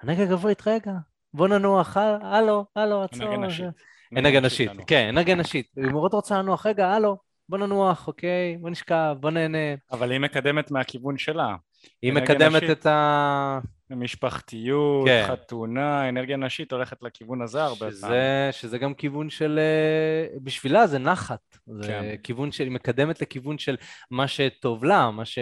אנרגיה 0.03 0.25
גברית, 0.25 0.67
רגע, 0.67 0.91
בוא 1.33 1.47
ננוח, 1.47 1.97
הלו, 2.21 2.65
הלו, 2.75 3.03
עצור. 3.03 3.23
אנרגיה 3.23 3.47
נשית. 3.47 3.65
אנרגיה 4.17 4.41
נשית, 4.41 4.71
כן, 4.87 5.07
אנרגיה 5.09 5.35
נשית. 5.35 5.71
היא 5.77 5.91
מאוד 5.91 6.13
רוצה 6.13 6.37
לנוח, 6.37 6.65
רגע, 6.65 6.89
הלו, 6.89 7.17
בוא 7.49 7.57
ננוח, 7.57 8.07
אוקיי, 8.07 8.57
בוא 8.61 8.69
נשכב, 8.69 9.15
בוא 9.19 9.31
נהנה. 9.31 9.75
אבל 9.91 10.11
היא 10.11 10.19
מקדמת 10.19 10.71
מהכיוון 10.71 11.17
שלה. 11.17 11.55
היא 12.01 12.13
מקדמת. 12.13 12.63
את 12.71 12.85
ה... 12.85 13.59
משפחתיות, 13.89 15.07
כן. 15.07 15.25
חתונה, 15.27 16.09
אנרגיה 16.09 16.37
נשית 16.37 16.71
הולכת 16.71 17.03
לכיוון 17.03 17.41
הזה 17.41 17.63
הרבה 17.63 17.91
שזה, 17.91 18.01
פעמים. 18.07 18.51
שזה 18.51 18.77
גם 18.77 18.93
כיוון 18.93 19.29
של, 19.29 19.59
אה, 19.59 20.37
בשבילה 20.43 20.87
זה 20.87 20.99
נחת, 20.99 21.57
זה 21.67 21.87
כן. 21.87 22.15
כיוון 22.23 22.51
של, 22.51 22.63
היא 22.63 22.71
מקדמת 22.71 23.21
לכיוון 23.21 23.57
של 23.57 23.75
מה 24.11 24.27
שטוב 24.27 24.83
לה, 24.83 25.11
מה, 25.11 25.25
ש, 25.25 25.39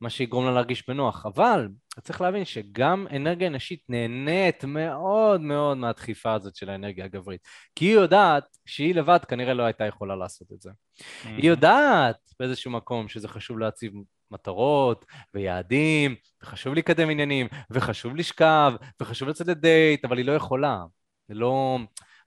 מה 0.00 0.10
שיגרום 0.10 0.44
לה 0.44 0.50
להרגיש 0.50 0.88
בנוח, 0.88 1.26
אבל 1.26 1.68
צריך 2.00 2.20
להבין 2.20 2.44
שגם 2.44 3.06
אנרגיה 3.16 3.48
נשית 3.48 3.82
נהנית 3.88 4.64
מאוד 4.64 5.40
מאוד 5.40 5.76
מהדחיפה 5.76 6.32
הזאת 6.32 6.56
של 6.56 6.70
האנרגיה 6.70 7.04
הגברית, 7.04 7.40
כי 7.74 7.84
היא 7.84 7.94
יודעת 7.94 8.44
שהיא 8.66 8.94
לבד 8.94 9.24
כנראה 9.28 9.54
לא 9.54 9.62
הייתה 9.62 9.84
יכולה 9.84 10.16
לעשות 10.16 10.52
את 10.52 10.60
זה. 10.60 10.70
Mm-hmm. 10.70 11.28
היא 11.28 11.50
יודעת 11.50 12.16
באיזשהו 12.40 12.70
מקום 12.70 13.08
שזה 13.08 13.28
חשוב 13.28 13.58
להציב 13.58 13.92
מטרות 14.30 15.04
ויעדים, 15.34 16.14
וחשוב 16.42 16.74
לקדם 16.74 17.10
עניינים, 17.10 17.46
וחשוב 17.70 18.16
לשכב, 18.16 18.72
וחשוב 19.00 19.28
לצאת 19.28 19.46
לדייט, 19.46 20.04
אבל 20.04 20.18
היא 20.18 20.26
לא 20.26 20.32
יכולה. 20.32 20.84
זה 21.28 21.34
לא, 21.34 21.78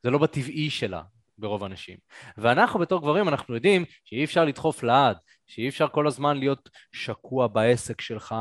זה 0.03 0.09
לא 0.09 0.17
בטבעי 0.17 0.69
שלה 0.69 1.01
ברוב 1.37 1.63
האנשים. 1.63 1.97
ואנחנו 2.37 2.79
בתור 2.79 3.01
גברים, 3.01 3.27
אנחנו 3.27 3.55
יודעים 3.55 3.85
שאי 4.05 4.23
אפשר 4.23 4.45
לדחוף 4.45 4.83
לעד, 4.83 5.17
שאי 5.47 5.69
אפשר 5.69 5.87
כל 5.87 6.07
הזמן 6.07 6.37
להיות 6.37 6.69
שקוע 6.91 7.47
בעסק 7.47 8.01
שלך, 8.01 8.35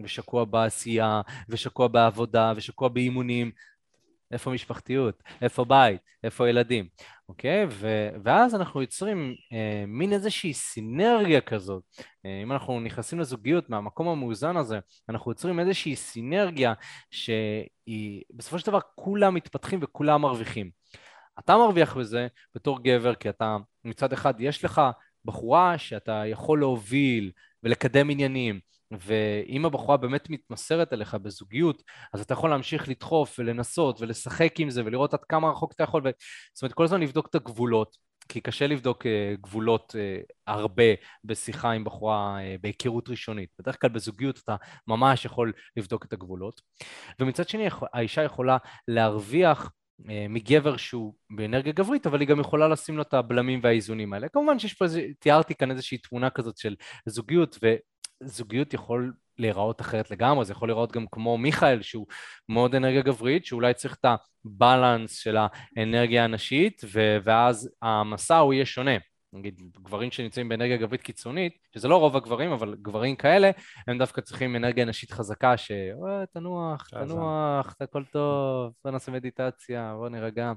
ושקוע 0.00 0.44
בעשייה, 0.44 1.20
ושקוע 1.48 1.88
בעבודה, 1.88 2.52
ושקוע 2.56 2.88
באימונים. 2.88 3.50
איפה 4.32 4.50
משפחתיות? 4.50 5.22
איפה 5.42 5.64
בית? 5.64 6.00
איפה 6.24 6.48
ילדים? 6.48 6.88
אוקיי? 7.28 7.66
ו- 7.70 8.08
ואז 8.24 8.54
אנחנו 8.54 8.80
יוצרים 8.80 9.34
אה, 9.52 9.84
מין 9.86 10.12
איזושהי 10.12 10.54
סינרגיה 10.54 11.40
כזאת. 11.40 11.82
אה, 12.26 12.40
אם 12.42 12.52
אנחנו 12.52 12.80
נכנסים 12.80 13.20
לזוגיות 13.20 13.70
מהמקום 13.70 14.08
המאוזן 14.08 14.56
הזה, 14.56 14.78
אנחנו 15.08 15.30
יוצרים 15.30 15.60
איזושהי 15.60 15.96
סינרגיה 15.96 16.74
שהיא, 17.10 18.22
בסופו 18.30 18.58
של 18.58 18.66
דבר 18.66 18.80
כולם 18.94 19.34
מתפתחים 19.34 19.78
וכולם 19.82 20.22
מרוויחים. 20.22 20.70
אתה 21.38 21.56
מרוויח 21.56 21.96
בזה 21.96 22.26
בתור 22.54 22.82
גבר, 22.82 23.14
כי 23.14 23.28
אתה 23.28 23.56
מצד 23.84 24.12
אחד 24.12 24.40
יש 24.40 24.64
לך 24.64 24.80
בחורה 25.24 25.78
שאתה 25.78 26.22
יכול 26.26 26.60
להוביל 26.60 27.30
ולקדם 27.62 28.10
עניינים, 28.10 28.60
ואם 28.90 29.66
הבחורה 29.66 29.96
באמת 29.96 30.30
מתמסרת 30.30 30.92
אליך 30.92 31.14
בזוגיות, 31.14 31.82
אז 32.14 32.20
אתה 32.20 32.32
יכול 32.32 32.50
להמשיך 32.50 32.88
לדחוף 32.88 33.38
ולנסות 33.38 34.00
ולשחק 34.00 34.60
עם 34.60 34.70
זה 34.70 34.82
ולראות 34.84 35.14
עד 35.14 35.24
כמה 35.28 35.50
רחוק 35.50 35.72
אתה 35.72 35.82
יכול. 35.82 36.02
ו... 36.04 36.10
זאת 36.54 36.62
אומרת, 36.62 36.74
כל 36.74 36.84
הזמן 36.84 37.00
לבדוק 37.00 37.26
את 37.26 37.34
הגבולות, 37.34 37.96
כי 38.28 38.40
קשה 38.40 38.66
לבדוק 38.66 39.06
uh, 39.06 39.08
גבולות 39.40 39.94
uh, 39.94 40.32
הרבה 40.46 40.84
בשיחה 41.24 41.70
עם 41.70 41.84
בחורה 41.84 42.38
uh, 42.38 42.60
בהיכרות 42.60 43.08
ראשונית. 43.08 43.48
בדרך 43.58 43.80
כלל 43.80 43.90
בזוגיות 43.90 44.38
אתה 44.44 44.56
ממש 44.86 45.24
יכול 45.24 45.52
לבדוק 45.76 46.04
את 46.04 46.12
הגבולות. 46.12 46.60
ומצד 47.20 47.48
שני, 47.48 47.68
האישה 47.92 48.22
יכולה 48.22 48.56
להרוויח 48.88 49.70
מגבר 50.28 50.76
שהוא 50.76 51.14
באנרגיה 51.30 51.72
גברית, 51.72 52.06
אבל 52.06 52.20
היא 52.20 52.28
גם 52.28 52.40
יכולה 52.40 52.68
לשים 52.68 52.96
לו 52.96 53.02
את 53.02 53.14
הבלמים 53.14 53.60
והאיזונים 53.62 54.12
האלה. 54.12 54.28
כמובן 54.28 54.58
שיש 54.58 54.74
פה, 54.74 54.84
איזה, 54.84 55.02
תיארתי 55.20 55.54
כאן 55.54 55.70
איזושהי 55.70 55.98
תמונה 55.98 56.30
כזאת 56.30 56.58
של 56.58 56.74
זוגיות, 57.06 57.58
זוגיות 58.22 58.74
יכול 58.74 59.12
להיראות 59.38 59.80
אחרת 59.80 60.10
לגמרי, 60.10 60.44
זה 60.44 60.52
יכול 60.52 60.68
להיראות 60.68 60.92
גם 60.92 61.06
כמו 61.12 61.38
מיכאל 61.38 61.82
שהוא 61.82 62.06
מאוד 62.48 62.74
אנרגיה 62.74 63.02
גברית, 63.02 63.46
שאולי 63.46 63.74
צריך 63.74 63.94
את 63.94 64.06
הבלנס 64.44 65.18
של 65.18 65.36
האנרגיה 65.76 66.24
הנשית, 66.24 66.82
ו- 66.92 67.18
ואז 67.24 67.70
המסע 67.82 68.36
הוא 68.36 68.54
יהיה 68.54 68.66
שונה. 68.66 68.96
נגיד 69.32 69.60
גברים 69.82 70.10
שנמצאים 70.10 70.48
באנרגיה 70.48 70.76
גברית 70.76 71.02
קיצונית, 71.02 71.52
שזה 71.74 71.88
לא 71.88 71.96
רוב 71.96 72.16
הגברים, 72.16 72.52
אבל 72.52 72.76
גברים 72.82 73.16
כאלה, 73.16 73.50
הם 73.88 73.98
דווקא 73.98 74.20
צריכים 74.20 74.56
אנרגיה 74.56 74.84
נשית 74.84 75.12
חזקה, 75.12 75.56
ש... 75.56 75.72
תנוח, 76.32 76.88
תנוח, 76.88 77.74
זה 77.78 77.84
הכל 77.84 78.04
טוב, 78.04 78.72
בוא 78.84 78.92
נעשה 78.92 79.12
מדיטציה, 79.12 79.94
בוא 79.96 80.08
נירגע. 80.08 80.52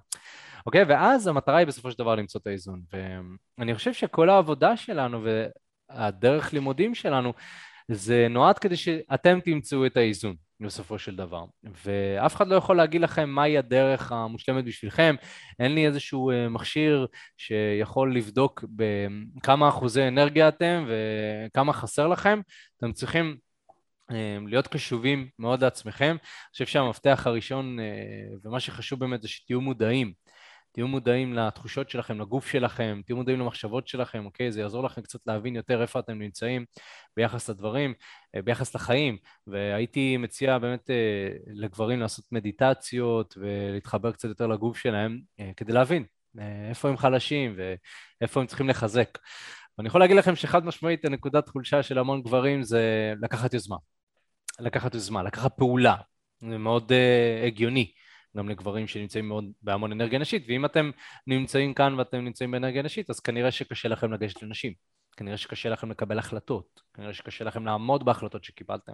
אוקיי, 0.66 0.84
ואז 0.84 1.28
המטרה 1.28 1.58
היא 1.58 1.68
בסופו 1.68 1.92
של 1.92 1.98
דבר 1.98 2.16
למצוא 2.16 2.42
את 2.42 2.48
האיזון. 2.48 2.82
ואני 3.58 3.76
חושב 3.76 3.94
שכל 3.94 4.30
העבודה 4.30 4.78
שלנו, 4.78 5.24
הדרך 5.90 6.54
לימודים 6.54 6.96
שלנו, 6.96 7.34
זה 7.92 8.28
נועד 8.30 8.60
כדי 8.60 8.76
שאתם 8.76 9.40
תמצאו 9.40 9.86
את 9.86 9.98
האיזון, 9.98 10.36
בסופו 10.60 11.00
של 11.00 11.16
דבר. 11.16 11.46
ואף 11.86 12.36
אחד 12.36 12.48
לא 12.48 12.56
יכול 12.56 12.78
להגיד 12.78 13.02
לכם 13.02 13.30
מהי 13.30 13.58
הדרך 13.58 14.12
המושלמת 14.12 14.66
בשבילכם. 14.66 15.16
אין 15.60 15.76
לי 15.76 15.88
איזשהו 15.88 16.32
אה, 16.32 16.50
מכשיר 16.50 17.08
שיכול 17.38 18.16
לבדוק 18.16 18.66
בכמה 18.76 19.70
אחוזי 19.70 20.08
אנרגיה 20.08 20.48
אתם 20.48 20.86
וכמה 20.88 21.74
חסר 21.74 22.08
לכם. 22.08 22.42
אתם 22.78 22.92
צריכים 22.92 23.38
אה, 24.12 24.38
להיות 24.48 24.68
קשובים 24.68 25.28
מאוד 25.40 25.64
לעצמכם. 25.64 26.16
אני 26.22 26.52
חושב 26.52 26.66
שהמפתח 26.66 27.24
הראשון, 27.26 27.80
אה, 27.80 27.86
ומה 28.44 28.60
שחשוב 28.60 29.00
באמת 29.00 29.22
זה 29.22 29.28
שתהיו 29.28 29.62
מודעים. 29.62 30.14
תהיו 30.80 30.88
מודעים 30.88 31.34
לתחושות 31.34 31.90
שלכם, 31.90 32.22
לגוף 32.22 32.48
שלכם, 32.48 33.02
תהיו 33.06 33.16
מודעים 33.16 33.40
למחשבות 33.40 33.88
שלכם, 33.88 34.26
אוקיי? 34.26 34.52
זה 34.52 34.62
יעזור 34.62 34.84
לכם 34.84 35.02
קצת 35.02 35.20
להבין 35.28 35.56
יותר 35.56 35.82
איפה 35.82 36.00
אתם 36.00 36.20
נמצאים 36.20 36.66
ביחס 37.18 37.50
לדברים, 37.50 37.94
אה, 38.36 38.42
ביחס 38.42 38.76
לחיים. 38.76 39.18
והייתי 39.48 40.18
מציע 40.18 40.58
באמת 40.58 40.90
אה, 40.90 41.30
לגברים 41.48 42.00
לעשות 42.00 42.26
מדיטציות 42.32 43.38
ולהתחבר 43.38 44.12
קצת 44.12 44.30
יותר 44.30 44.48
לגוף 44.48 44.78
שלהם 44.78 45.20
אה, 45.40 45.52
כדי 45.58 45.74
להבין 45.74 46.04
איפה 46.70 46.90
הם 46.90 46.98
חלשים 46.98 47.56
ואיפה 48.22 48.40
הם 48.40 48.46
צריכים 48.46 48.70
לחזק. 48.70 49.18
ואני 49.78 49.88
יכול 49.88 50.02
להגיד 50.02 50.18
לכם 50.18 50.36
שחד 50.36 50.66
משמעית 50.66 51.06
הנקודת 51.06 51.50
חולשה 51.50 51.84
של 51.84 51.98
המון 51.98 52.22
גברים 52.22 52.64
זה 52.64 53.14
לקחת 53.22 53.54
יוזמה. 53.54 53.78
לקחת 54.60 54.94
יוזמה, 54.94 55.24
לקחת 55.24 55.52
פעולה. 55.58 55.96
זה 56.50 56.58
מאוד 56.58 56.92
uh, 56.92 57.46
הגיוני. 57.48 57.92
גם 58.38 58.50
לגברים 58.50 58.88
שנמצאים 58.88 59.28
מאוד 59.28 59.46
בהמון 59.62 59.92
אנרגיה 59.92 60.20
נשית, 60.20 60.46
ואם 60.48 60.66
אתם 60.66 60.92
נמצאים 61.28 61.74
כאן 61.74 61.94
ואתם 61.94 62.18
נמצאים 62.18 62.52
באנרגיה 62.52 62.82
נשית, 62.82 63.10
אז 63.10 63.20
כנראה 63.20 63.52
שקשה 63.52 63.90
לכם 63.90 64.14
לגשת 64.14 64.44
לנשים. 64.44 64.74
כנראה 65.18 65.38
שקשה 65.38 65.70
לכם 65.70 65.92
לקבל 65.92 66.20
החלטות, 66.20 66.82
כנראה 66.94 67.14
שקשה 67.14 67.46
לכם 67.46 67.66
לעמוד 67.66 68.06
בהחלטות 68.06 68.44
שקיבלתם, 68.44 68.94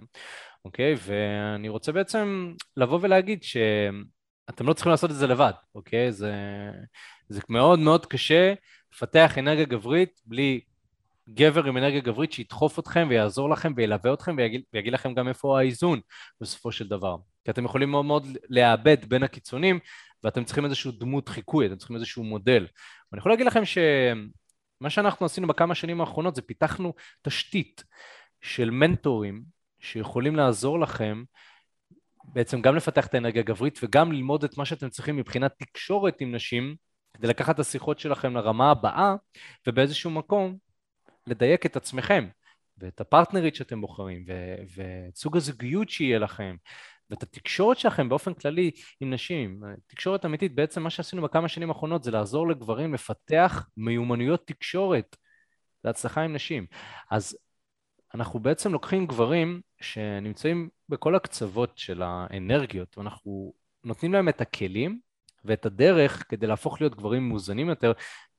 אוקיי? 0.64 0.94
ואני 0.98 1.68
רוצה 1.68 1.92
בעצם 1.92 2.54
לבוא 2.76 2.98
ולהגיד 3.02 3.42
שאתם 3.42 4.66
לא 4.66 4.72
צריכים 4.72 4.90
לעשות 4.90 5.10
את 5.10 5.16
זה 5.16 5.26
לבד, 5.26 5.52
אוקיי? 5.74 6.12
זה, 6.12 6.32
זה 7.28 7.40
מאוד 7.48 7.78
מאוד 7.78 8.06
קשה 8.06 8.54
לפתח 8.92 9.38
אנרגיה 9.38 9.64
גברית 9.64 10.20
בלי 10.24 10.60
גבר 11.28 11.64
עם 11.64 11.76
אנרגיה 11.76 12.00
גברית 12.00 12.32
שידחוף 12.32 12.78
אתכם 12.78 13.06
ויעזור 13.10 13.50
לכם 13.50 13.72
וילווה 13.76 14.12
אתכם 14.12 14.34
ויגיד, 14.38 14.62
ויגיד 14.72 14.92
לכם 14.92 15.14
גם 15.14 15.28
איפה 15.28 15.58
האיזון 15.58 16.00
בסופו 16.40 16.72
של 16.72 16.88
דבר. 16.88 17.16
כי 17.46 17.50
אתם 17.50 17.64
יכולים 17.64 17.90
מאוד 17.90 18.04
מאוד 18.04 18.26
לאבד 18.48 19.04
בין 19.08 19.22
הקיצונים 19.22 19.78
ואתם 20.24 20.44
צריכים 20.44 20.64
איזשהו 20.64 20.92
דמות 20.92 21.28
חיקוי, 21.28 21.66
אתם 21.66 21.76
צריכים 21.76 21.96
איזשהו 21.96 22.24
מודל. 22.24 22.66
ואני 23.12 23.18
יכול 23.18 23.32
להגיד 23.32 23.46
לכם 23.46 23.62
שמה 23.64 24.90
שאנחנו 24.90 25.26
עשינו 25.26 25.46
בכמה 25.46 25.74
שנים 25.74 26.00
האחרונות 26.00 26.34
זה 26.34 26.42
פיתחנו 26.42 26.92
תשתית 27.22 27.84
של 28.40 28.70
מנטורים 28.70 29.42
שיכולים 29.80 30.36
לעזור 30.36 30.80
לכם 30.80 31.24
בעצם 32.24 32.62
גם 32.62 32.76
לפתח 32.76 33.06
את 33.06 33.14
האנרגיה 33.14 33.42
הגברית 33.42 33.78
וגם 33.82 34.12
ללמוד 34.12 34.44
את 34.44 34.58
מה 34.58 34.64
שאתם 34.64 34.88
צריכים 34.88 35.16
מבחינת 35.16 35.52
תקשורת 35.58 36.20
עם 36.20 36.34
נשים 36.34 36.76
כדי 37.14 37.26
לקחת 37.26 37.54
את 37.54 37.60
השיחות 37.60 37.98
שלכם 37.98 38.36
לרמה 38.36 38.70
הבאה 38.70 39.14
ובאיזשהו 39.66 40.10
מקום 40.10 40.56
לדייק 41.26 41.66
את 41.66 41.76
עצמכם 41.76 42.28
ואת 42.78 43.00
הפרטנרית 43.00 43.54
שאתם 43.54 43.80
בוחרים 43.80 44.24
ואת 44.76 45.16
סוג 45.16 45.36
הזוגיות 45.36 45.90
שיהיה 45.90 46.18
לכם 46.18 46.56
ואת 47.10 47.22
התקשורת 47.22 47.78
שלכם 47.78 48.08
באופן 48.08 48.34
כללי 48.34 48.70
עם 49.00 49.12
נשים. 49.12 49.62
תקשורת 49.86 50.24
אמיתית, 50.24 50.54
בעצם 50.54 50.82
מה 50.82 50.90
שעשינו 50.90 51.22
בכמה 51.22 51.48
שנים 51.48 51.68
האחרונות 51.68 52.04
זה 52.04 52.10
לעזור 52.10 52.48
לגברים 52.48 52.94
לפתח 52.94 53.68
מיומנויות 53.76 54.46
תקשורת 54.46 55.16
להצלחה 55.84 56.20
עם 56.20 56.32
נשים. 56.32 56.66
אז 57.10 57.38
אנחנו 58.14 58.40
בעצם 58.40 58.72
לוקחים 58.72 59.06
גברים 59.06 59.60
שנמצאים 59.80 60.68
בכל 60.88 61.14
הקצוות 61.14 61.78
של 61.78 62.02
האנרגיות, 62.02 62.98
ואנחנו 62.98 63.52
נותנים 63.84 64.12
להם 64.12 64.28
את 64.28 64.40
הכלים 64.40 65.00
ואת 65.44 65.66
הדרך 65.66 66.24
כדי 66.28 66.46
להפוך 66.46 66.80
להיות 66.80 66.94
גברים 66.96 67.28
מאוזנים 67.28 67.68
יותר, 67.68 67.92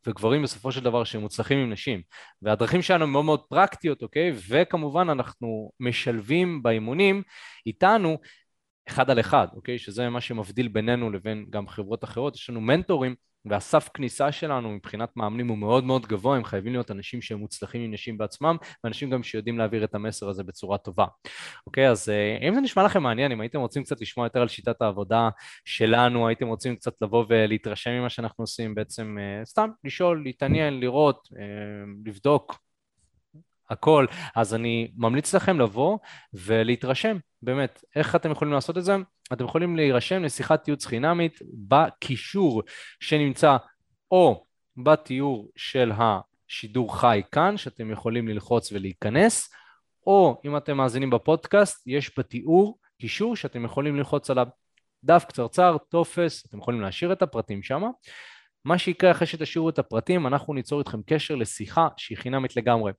וגברים 0.08 0.44
בסופו 0.44 0.72
של 0.72 0.84
דבר 0.84 1.04
שהם 1.04 1.22
מוצלחים 1.22 1.60
עם 1.60 1.70
נשים. 1.70 2.02
והדרכים 2.42 2.82
שלנו 2.82 3.08
מאוד 3.08 3.26
מאוד 3.26 3.42
פרקטיות, 3.50 4.04
אוקיי? 4.04 4.32
וכמובן 4.50 5.10
אנחנו 5.10 5.72
משלבים 5.80 6.64
באימונים 6.64 7.24
איתנו 7.66 8.18
אחד 8.88 9.10
על 9.10 9.20
אחד, 9.20 9.48
אוקיי? 9.56 9.78
שזה 9.78 10.10
מה 10.10 10.22
שמבדיל 10.22 10.68
בינינו 10.68 11.12
לבין 11.12 11.46
גם 11.50 11.68
חברות 11.68 12.04
אחרות. 12.04 12.36
יש 12.36 12.50
לנו 12.50 12.62
מנטורים, 12.62 13.16
והסף 13.50 13.90
כניסה 13.94 14.32
שלנו 14.32 14.70
מבחינת 14.70 15.10
מאמנים 15.16 15.48
הוא 15.48 15.58
מאוד 15.58 15.84
מאוד 15.84 16.06
גבוה, 16.06 16.38
הם 16.38 16.44
חייבים 16.44 16.72
להיות 16.74 16.92
אנשים 16.92 17.22
שהם 17.22 17.40
מוצלחים 17.40 17.82
עם 17.82 17.94
נשים 17.94 18.18
בעצמם, 18.18 18.58
ואנשים 18.84 19.10
גם 19.10 19.24
שיודעים 19.24 19.58
להעביר 19.58 19.84
את 19.84 19.96
המסר 19.96 20.30
הזה 20.30 20.44
בצורה 20.44 20.78
טובה. 20.78 21.06
אוקיי, 21.68 21.90
אז 21.90 22.10
אה, 22.10 22.48
אם 22.48 22.54
זה 22.54 22.62
נשמע 22.62 22.84
לכם 22.84 23.04
מעניין, 23.04 23.32
אם 23.32 23.42
הייתם 23.42 23.60
רוצים 23.60 23.84
קצת 23.84 24.02
לשמוע 24.02 24.26
יותר 24.26 24.42
על 24.42 24.48
שיטת 24.48 24.82
העבודה 24.82 25.30
שלנו, 25.66 26.28
הייתם 26.28 26.48
רוצים 26.48 26.76
קצת 26.76 26.94
לבוא 27.02 27.26
ולהתרשם 27.30 27.92
ממה 27.92 28.10
שאנחנו 28.10 28.44
עושים, 28.44 28.76
בעצם 28.76 29.18
אה, 29.20 29.46
סתם 29.46 29.70
לשאול, 29.84 30.24
להתעניין, 30.24 30.80
לראות, 30.80 31.28
אה, 31.38 31.44
לבדוק, 32.06 32.67
הכל, 33.70 34.06
אז 34.36 34.54
אני 34.54 34.92
ממליץ 34.98 35.36
לכם 35.36 35.60
לבוא 35.60 35.98
ולהתרשם, 36.34 37.18
באמת. 37.42 37.84
איך 37.96 38.16
אתם 38.16 38.32
יכולים 38.32 38.54
לעשות 38.54 38.78
את 38.78 38.84
זה? 38.84 38.96
אתם 39.34 39.46
יכולים 39.46 39.76
להירשם 39.76 40.24
לשיחת 40.24 40.68
ייעוץ 40.68 40.86
חינמית 40.86 41.40
בקישור 41.68 42.62
שנמצא 43.00 43.58
או 44.12 44.44
בתיאור 44.78 45.52
של 45.56 45.92
השידור 45.98 47.00
חי 47.00 47.22
כאן, 47.32 47.58
שאתם 47.58 47.92
יכולים 47.92 48.28
ללחוץ 48.28 48.72
ולהיכנס, 48.72 49.50
או 50.08 50.42
אם 50.46 50.58
אתם 50.58 50.78
מאזינים 50.78 51.10
בפודקאסט, 51.10 51.88
יש 51.88 52.12
בתיאור 52.20 52.80
קישור 53.02 53.36
שאתם 53.36 53.66
יכולים 53.66 53.96
ללחוץ 53.96 54.30
עליו. 54.30 54.48
דף 55.04 55.26
קצרצר, 55.28 55.78
טופס, 55.90 56.46
אתם 56.46 56.58
יכולים 56.58 56.82
להשאיר 56.82 57.14
את 57.14 57.22
הפרטים 57.22 57.64
שם. 57.64 57.84
מה 58.66 58.78
שיקרה 58.78 59.12
אחרי 59.12 59.28
שתשאירו 59.28 59.70
את 59.70 59.80
הפרטים, 59.80 60.28
אנחנו 60.28 60.54
ניצור 60.54 60.80
איתכם 60.80 61.02
קשר 61.06 61.36
לשיחה 61.36 61.88
שהיא 61.98 62.18
חינמית 62.18 62.56
לגמרי. 62.56 62.92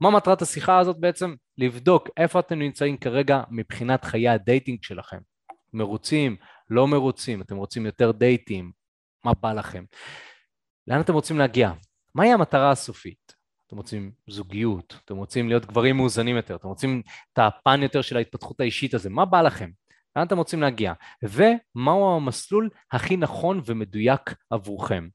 מה 0.00 0.10
מטרת 0.10 0.42
השיחה 0.42 0.78
הזאת 0.78 1.00
בעצם? 1.00 1.34
לבדוק 1.58 2.08
איפה 2.16 2.40
אתם 2.40 2.58
נמצאים 2.58 2.96
כרגע 2.96 3.42
מבחינת 3.50 4.04
חיי 4.04 4.28
ה 4.28 4.35
dating 4.35 4.78
שלכם. 4.82 5.18
מרוצים, 5.72 6.36
לא 6.70 6.86
מרוצים, 6.86 7.42
אתם 7.42 7.56
רוצים 7.56 7.86
יותר 7.86 8.12
דייטים, 8.12 8.72
מה 9.24 9.32
בא 9.40 9.52
לכם? 9.52 9.84
לאן 10.86 11.00
אתם 11.00 11.12
רוצים 11.12 11.38
להגיע? 11.38 11.72
מהי 12.14 12.32
המטרה 12.32 12.70
הסופית? 12.70 13.34
אתם 13.66 13.76
רוצים 13.76 14.12
זוגיות, 14.26 14.96
אתם 15.04 15.16
רוצים 15.16 15.48
להיות 15.48 15.66
גברים 15.66 15.96
מאוזנים 15.96 16.36
יותר, 16.36 16.56
אתם 16.56 16.68
רוצים 16.68 17.02
את 17.32 17.38
הפן 17.38 17.82
יותר 17.82 18.02
של 18.02 18.16
ההתפתחות 18.16 18.60
האישית 18.60 18.94
הזה, 18.94 19.10
מה 19.10 19.24
בא 19.24 19.42
לכם? 19.42 19.70
לאן 20.16 20.26
אתם 20.26 20.38
רוצים 20.38 20.60
להגיע, 20.60 20.92
ומהו 21.22 22.16
המסלול 22.16 22.68
הכי 22.92 23.16
נכון 23.16 23.60
ומדויק 23.64 24.34
עבורכם. 24.50 25.08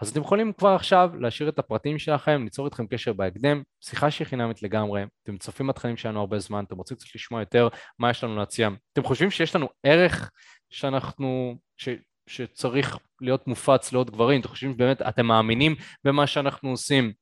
אז 0.00 0.08
אתם 0.08 0.20
יכולים 0.20 0.52
כבר 0.52 0.68
עכשיו 0.68 1.10
להשאיר 1.20 1.48
את 1.48 1.58
הפרטים 1.58 1.98
שלכם, 1.98 2.40
ליצור 2.44 2.66
איתכם 2.66 2.86
קשר 2.86 3.12
בהקדם, 3.12 3.62
שיחה 3.80 4.10
שהיא 4.10 4.26
חינמית 4.26 4.62
לגמרי, 4.62 5.04
אתם 5.22 5.38
צופים 5.38 5.66
בתכנים 5.66 5.96
שלנו 5.96 6.20
הרבה 6.20 6.38
זמן, 6.38 6.64
אתם 6.64 6.76
רוצים 6.76 6.96
קצת 6.96 7.14
לשמוע 7.14 7.40
יותר 7.40 7.68
מה 7.98 8.10
יש 8.10 8.24
לנו 8.24 8.36
להציע, 8.36 8.68
אתם 8.92 9.02
חושבים 9.02 9.30
שיש 9.30 9.56
לנו 9.56 9.68
ערך 9.82 10.30
שאנחנו, 10.70 11.56
ש, 11.76 11.88
שצריך 12.26 12.98
להיות 13.20 13.46
מופץ 13.46 13.92
לעוד 13.92 14.10
גברים, 14.10 14.40
אתם 14.40 14.48
חושבים 14.48 14.72
שבאמת 14.72 15.02
אתם 15.02 15.26
מאמינים 15.26 15.74
במה 16.04 16.26
שאנחנו 16.26 16.70
עושים, 16.70 17.12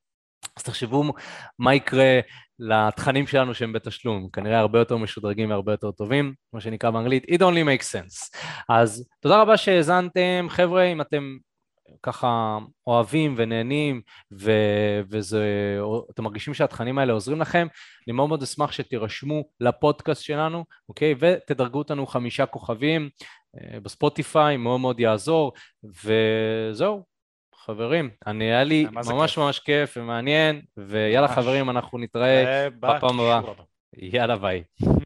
אז 0.57 0.63
תחשבו 0.63 1.05
מה 1.59 1.75
יקרה 1.75 2.21
לתכנים 2.59 3.27
שלנו 3.27 3.55
שהם 3.55 3.73
בתשלום, 3.73 4.29
כנראה 4.33 4.59
הרבה 4.59 4.79
יותר 4.79 4.97
משודרגים 4.97 5.51
והרבה 5.51 5.73
יותר 5.73 5.91
טובים, 5.91 6.35
כמו 6.51 6.61
שנקרא 6.61 6.91
באנגלית, 6.91 7.25
it 7.25 7.39
only 7.39 7.67
makes 7.67 7.85
sense. 7.85 8.39
אז 8.69 9.09
תודה 9.21 9.43
רבה 9.43 9.57
שהאזנתם, 9.57 10.47
חבר'ה, 10.49 10.85
אם 10.85 11.01
אתם 11.01 11.37
ככה 12.03 12.59
אוהבים 12.87 13.35
ונהנים 13.37 14.01
ו- 14.33 15.01
וזה, 15.11 15.45
מרגישים 16.19 16.55
שהתכנים 16.55 16.99
האלה 16.99 17.13
עוזרים 17.13 17.41
לכם, 17.41 17.67
אני 18.07 18.13
מאוד 18.13 18.29
מאוד 18.29 18.43
אשמח 18.43 18.73
שתירשמו 18.73 19.45
לפודקאסט 19.61 20.23
שלנו, 20.23 20.65
אוקיי? 20.89 21.15
ותדרגו 21.19 21.79
אותנו 21.79 22.07
חמישה 22.07 22.47
כוכבים 22.47 23.09
אה, 23.61 23.81
בספוטיפיי, 23.81 24.57
מאוד 24.57 24.81
מאוד 24.81 25.01
יעזור, 25.01 25.53
וזהו, 26.05 27.05
חברים, 27.65 28.11
אני 28.27 28.45
היה 28.45 28.65
לי 28.65 28.87
ממש 28.93 29.39
ממש 29.39 29.59
כיף 29.59 29.97
ומעניין, 29.97 30.63
ויאללה 30.77 31.29
חברים, 31.29 31.71
אנחנו 31.71 31.99
נתראה 31.99 32.69
בפעם 32.71 33.21
הבאה. 33.21 33.41
יאללה 33.97 34.37
ביי. 34.37 34.63